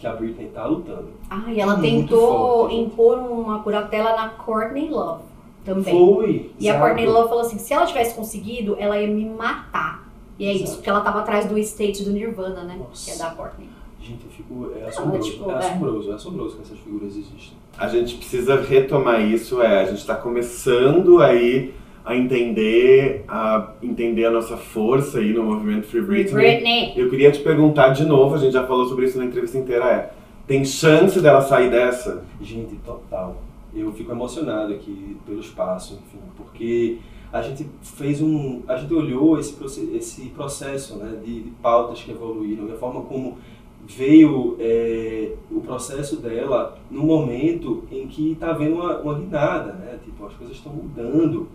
que 0.00 0.06
a 0.06 0.14
Britney 0.14 0.46
está 0.46 0.64
lutando. 0.64 1.10
Ah, 1.28 1.44
e 1.48 1.60
ela 1.60 1.76
Muito 1.76 1.90
tentou 1.90 2.62
forte. 2.62 2.74
impor 2.74 3.18
uma 3.18 3.62
curatela 3.62 4.16
na 4.16 4.30
Courtney 4.30 4.88
Love 4.88 5.24
também. 5.64 5.94
Foi! 5.94 6.50
E 6.58 6.70
a. 6.70 6.80
Courtney 6.80 7.06
Love 7.06 7.28
falou 7.28 7.44
assim: 7.44 7.58
se 7.58 7.72
ela 7.74 7.84
tivesse 7.84 8.14
conseguido, 8.14 8.76
ela 8.78 8.98
ia 8.98 9.06
me 9.06 9.26
matar. 9.26 10.08
E 10.38 10.46
é 10.46 10.52
isso, 10.52 10.62
Exato. 10.62 10.76
porque 10.78 10.90
ela 10.90 11.00
tava 11.02 11.20
atrás 11.20 11.44
do 11.46 11.58
estate 11.58 12.02
do 12.02 12.12
Nirvana, 12.12 12.64
né? 12.64 12.76
Nossa. 12.78 13.04
Que 13.04 13.10
é 13.10 13.22
da 13.22 13.30
Courtney. 13.30 13.68
Gente, 14.00 14.24
eu 14.24 14.30
fico. 14.30 14.72
É 14.80 14.86
assombroso. 14.86 15.30
tipo, 15.30 15.50
é 15.50 15.52
é. 15.52 15.56
assombroso, 15.58 16.10
é 16.10 16.14
assombroso 16.14 16.56
que 16.56 16.62
essas 16.62 16.78
figuras 16.78 17.08
existem. 17.10 17.60
A 17.76 17.86
gente 17.88 18.16
precisa 18.16 18.60
retomar 18.60 19.20
isso, 19.20 19.60
é, 19.60 19.82
a 19.82 19.84
gente 19.84 19.98
está 19.98 20.14
começando 20.14 21.20
aí 21.20 21.74
a 22.04 22.16
entender 22.16 23.24
a 23.28 23.72
entender 23.82 24.24
a 24.26 24.30
nossa 24.30 24.56
força 24.56 25.18
aí 25.18 25.32
no 25.32 25.44
movimento 25.44 25.86
Free 25.86 26.00
Britney. 26.02 26.32
Britney. 26.34 26.92
Eu 26.96 27.10
queria 27.10 27.30
te 27.30 27.40
perguntar 27.40 27.90
de 27.90 28.04
novo, 28.04 28.34
a 28.34 28.38
gente 28.38 28.52
já 28.52 28.66
falou 28.66 28.86
sobre 28.86 29.06
isso 29.06 29.18
na 29.18 29.24
entrevista 29.26 29.58
inteira, 29.58 29.84
é, 29.84 30.10
tem 30.46 30.64
chance 30.64 31.20
dela 31.20 31.40
sair 31.42 31.70
dessa? 31.70 32.24
Gente, 32.40 32.74
total. 32.76 33.42
Eu 33.74 33.92
fico 33.92 34.10
emocionado 34.10 34.72
aqui 34.72 35.16
pelo 35.24 35.38
espaço, 35.40 35.94
enfim, 35.94 36.18
porque 36.36 36.98
a 37.32 37.40
gente 37.40 37.64
fez 37.82 38.20
um. 38.20 38.62
A 38.66 38.76
gente 38.76 38.92
olhou 38.92 39.38
esse, 39.38 39.52
proce- 39.52 39.88
esse 39.94 40.22
processo 40.30 40.96
né, 40.96 41.18
de, 41.24 41.42
de 41.42 41.50
pautas 41.62 42.00
que 42.02 42.10
evoluíram 42.10 42.66
e 42.68 42.72
a 42.72 42.76
forma 42.76 43.02
como 43.02 43.38
veio 43.86 44.56
é, 44.58 45.32
o 45.50 45.60
processo 45.60 46.16
dela 46.16 46.76
no 46.90 47.02
momento 47.04 47.84
em 47.92 48.06
que 48.08 48.32
está 48.32 48.50
havendo 48.50 48.74
uma, 48.76 48.98
uma 48.98 49.14
guinada, 49.14 49.72
né? 49.74 49.98
Tipo, 50.04 50.26
as 50.26 50.34
coisas 50.34 50.56
estão 50.56 50.72
mudando. 50.72 51.48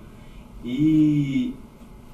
E 0.65 1.53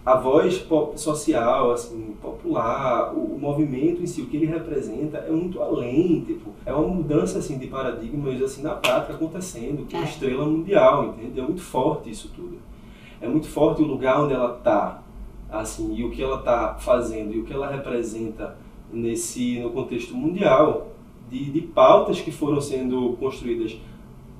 a 0.06 0.16
voz 0.18 0.68
social, 0.98 1.72
assim, 1.72 2.16
popular, 2.22 3.14
o, 3.14 3.36
o 3.36 3.40
movimento 3.40 4.02
em 4.02 4.06
si, 4.06 4.22
o 4.22 4.26
que 4.26 4.36
ele 4.36 4.46
representa 4.46 5.20
é 5.20 5.32
muito 5.32 5.62
além, 5.62 6.22
tipo, 6.26 6.52
é 6.66 6.74
uma 6.74 6.88
mudança 6.88 7.40
assim 7.40 7.58
de 7.58 7.68
paradigmas 7.68 8.42
assim 8.42 8.62
na 8.62 8.72
prática 8.76 9.14
acontecendo 9.14 9.88
com 9.90 9.98
É. 9.98 10.04
estrela 10.04 10.46
mundial, 10.46 11.06
entende? 11.06 11.40
É 11.40 11.44
muito 11.44 11.62
forte 11.62 12.10
isso 12.10 12.30
tudo. 12.36 12.58
É 13.22 13.28
muito 13.28 13.48
forte 13.48 13.82
o 13.82 13.86
lugar 13.86 14.22
onde 14.22 14.34
ela 14.34 14.50
tá, 14.50 15.02
assim, 15.50 15.96
e 15.96 16.04
o 16.04 16.10
que 16.12 16.22
ela 16.22 16.40
tá 16.40 16.76
fazendo 16.80 17.34
e 17.34 17.40
o 17.40 17.46
que 17.46 17.54
ela 17.54 17.70
representa 17.70 18.58
nesse 18.92 19.60
no 19.60 19.70
contexto 19.70 20.14
mundial 20.14 20.88
de, 21.30 21.52
de 21.52 21.62
pautas 21.62 22.20
que 22.20 22.32
foram 22.32 22.60
sendo 22.60 23.16
construídas 23.20 23.78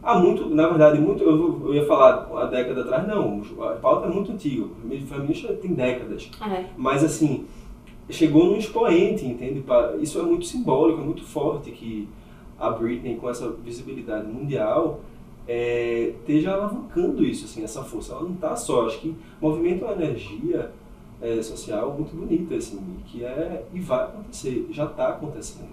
há 0.04 0.20
muito, 0.20 0.50
na 0.50 0.68
verdade, 0.68 1.00
muito, 1.00 1.24
eu, 1.24 1.68
eu 1.68 1.74
ia 1.76 1.86
falar 1.86 2.30
a 2.42 2.46
década 2.46 2.82
atrás, 2.82 3.08
não, 3.08 3.42
a 3.62 3.76
pauta 3.76 4.08
é 4.08 4.10
muito 4.10 4.32
antiga, 4.32 4.64
o 4.64 4.68
movimento 4.68 5.08
feminista 5.08 5.54
tem 5.54 5.74
décadas. 5.74 6.30
É. 6.42 6.66
Mas 6.78 7.04
assim, 7.04 7.46
chegou 8.10 8.46
num 8.46 8.58
expoente, 8.58 9.26
entende? 9.26 9.64
Isso 10.02 10.20
é 10.20 10.24
muito 10.24 10.46
simbólico, 10.46 11.02
é 11.02 11.04
muito 11.04 11.24
forte 11.24 11.72
que 11.72 12.08
a 12.60 12.70
Britney, 12.70 13.16
com 13.16 13.30
essa 13.30 13.50
visibilidade 13.50 14.28
mundial, 14.28 15.02
é, 15.48 16.14
esteja 16.20 16.54
alavancando 16.54 17.24
isso, 17.26 17.46
assim, 17.46 17.64
essa 17.64 17.84
força. 17.84 18.14
Ela 18.14 18.24
não 18.24 18.34
está 18.34 18.56
só, 18.56 18.86
acho 18.86 19.00
que 19.00 19.16
movimento 19.42 19.84
é 19.86 19.88
uma 19.88 20.04
energia 20.04 20.72
é, 21.22 21.42
social 21.42 21.94
muito 21.98 22.16
bonita, 22.16 22.56
assim, 22.56 22.80
que 23.06 23.24
é 23.24 23.66
e 23.74 23.80
vai 23.80 24.04
acontecer, 24.04 24.68
já 24.72 24.86
está 24.86 25.10
acontecendo. 25.10 25.70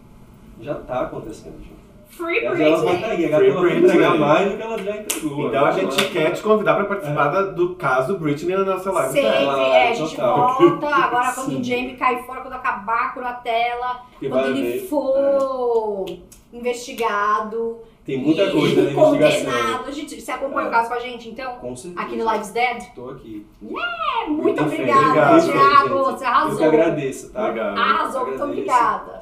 Já 0.61 0.79
está 0.79 1.03
acontecendo, 1.03 1.59
gente. 1.59 1.88
Free 2.09 2.39
ela 2.45 2.57
vai 2.57 2.97
Britney. 2.97 3.27
a 3.27 3.29
gata 3.31 3.45
ela 3.45 3.55
vai 3.55 3.61
Britney. 3.63 3.85
entregar 3.89 4.19
mais 4.19 4.51
do 4.51 4.57
que 4.57 4.63
ela 4.63 4.79
já 4.83 4.97
entregou. 4.97 5.47
Então 5.47 5.65
a 5.65 5.69
Ela- 5.69 5.73
gente 5.73 6.05
quer 6.11 6.31
te 6.33 6.43
convidar 6.43 6.75
para 6.75 6.85
participar 6.85 7.29
da- 7.29 7.43
do 7.43 7.75
caso 7.77 8.19
Britney 8.19 8.57
na 8.57 8.65
nossa 8.65 8.91
live. 8.91 9.13
Sempre, 9.13 9.45
Claro, 9.45 9.61
é, 9.61 9.89
a 9.89 9.95
gente 9.95 10.17
total. 10.17 10.59
volta. 10.59 10.87
Agora, 10.89 11.33
quando 11.33 11.47
Sim. 11.51 11.61
o 11.61 11.65
Jamie 11.65 11.97
cair 11.97 12.25
fora, 12.25 12.41
quando 12.41 12.55
acabar 12.55 13.05
a 13.05 13.09
curatela, 13.11 14.01
Porque 14.13 14.29
quando 14.29 14.43
vai 14.43 14.51
ele 14.51 14.69
haver- 14.69 14.89
for 14.89 16.07
investigado 16.53 17.79
Tem 18.09 18.17
muita 18.17 18.43
e 18.45 18.53
coisa 18.53 18.83
na 18.83 18.91
investigação. 18.91 19.05
condenado. 19.05 19.93
Gente, 19.93 20.19
você 20.19 20.31
acompanha 20.31 20.67
É. 20.67 20.69
o 20.69 20.73
caso 20.73 20.89
com 20.89 20.95
a 20.95 20.99
gente, 20.99 21.29
então? 21.29 21.57
Com 21.57 21.77
certeza. 21.77 22.03
Aqui 22.03 22.17
no 22.17 22.33
Lives 22.33 22.51
Dead? 22.53 22.79
Estou 22.79 23.11
aqui. 23.11 23.47
É, 23.63 24.31
muito 24.31 24.65
Perfeito. 24.65 24.91
obrigada, 24.91 25.41
Thiago. 25.43 26.05
Você 26.05 26.25
arrasou. 26.25 26.53
Eu 26.53 26.57
que 26.57 26.65
agradeço, 26.65 27.33
tá? 27.35 27.49
Legal. 27.49 27.77
Arrasou, 27.77 28.27
muito 28.27 28.43
obrigada. 28.43 29.19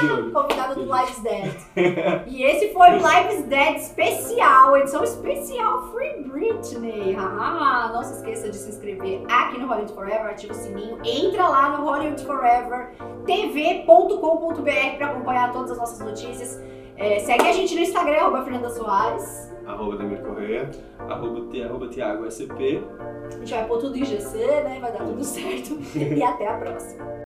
De 0.00 0.10
olho. 0.10 0.32
Convidada 0.32 0.74
do. 0.74 0.80
Lives 0.82 1.18
Dead. 1.20 1.54
e 2.26 2.42
esse 2.42 2.72
foi 2.72 2.88
o 2.88 2.94
Lives 2.94 3.44
Dead 3.44 3.76
especial, 3.76 4.78
edição 4.78 5.04
especial 5.04 5.92
Free 5.92 6.22
Britney. 6.22 7.14
Ah, 7.18 7.90
não 7.92 8.02
se 8.02 8.14
esqueça 8.14 8.48
de 8.48 8.56
se 8.56 8.70
inscrever 8.70 9.24
aqui 9.28 9.60
no 9.60 9.66
Hollywood 9.66 9.92
Forever, 9.92 10.26
ativa 10.30 10.54
o 10.54 10.56
sininho, 10.56 10.98
entra 11.04 11.46
lá 11.48 11.76
no 11.76 11.84
Hollywood 11.84 12.24
Forever 12.24 12.92
tv.com.br 13.26 14.96
para 14.96 15.06
acompanhar 15.08 15.52
todas 15.52 15.72
as 15.72 15.76
nossas 15.78 15.98
notícias. 16.00 16.58
É, 17.02 17.18
segue 17.18 17.48
a 17.48 17.52
gente 17.52 17.74
no 17.74 17.80
Instagram, 17.80 18.16
arroba 18.16 18.44
Fernanda 18.44 18.70
Soares. 18.70 19.52
Arroba 19.66 19.96
Demir 19.96 20.22
Correia. 20.22 20.70
Arroba, 21.00 21.40
arroba 21.64 21.88
Tiago 21.88 22.30
SCP. 22.30 22.80
A 23.26 23.38
gente 23.40 23.52
vai 23.52 23.66
pôr 23.66 23.78
tudo 23.80 23.98
em 23.98 24.04
GC, 24.04 24.38
né? 24.38 24.78
Vai 24.80 24.92
dar 24.92 25.04
tudo 25.04 25.24
certo. 25.24 25.76
e 25.98 26.22
até 26.22 26.46
a 26.46 26.58
próxima. 26.58 27.21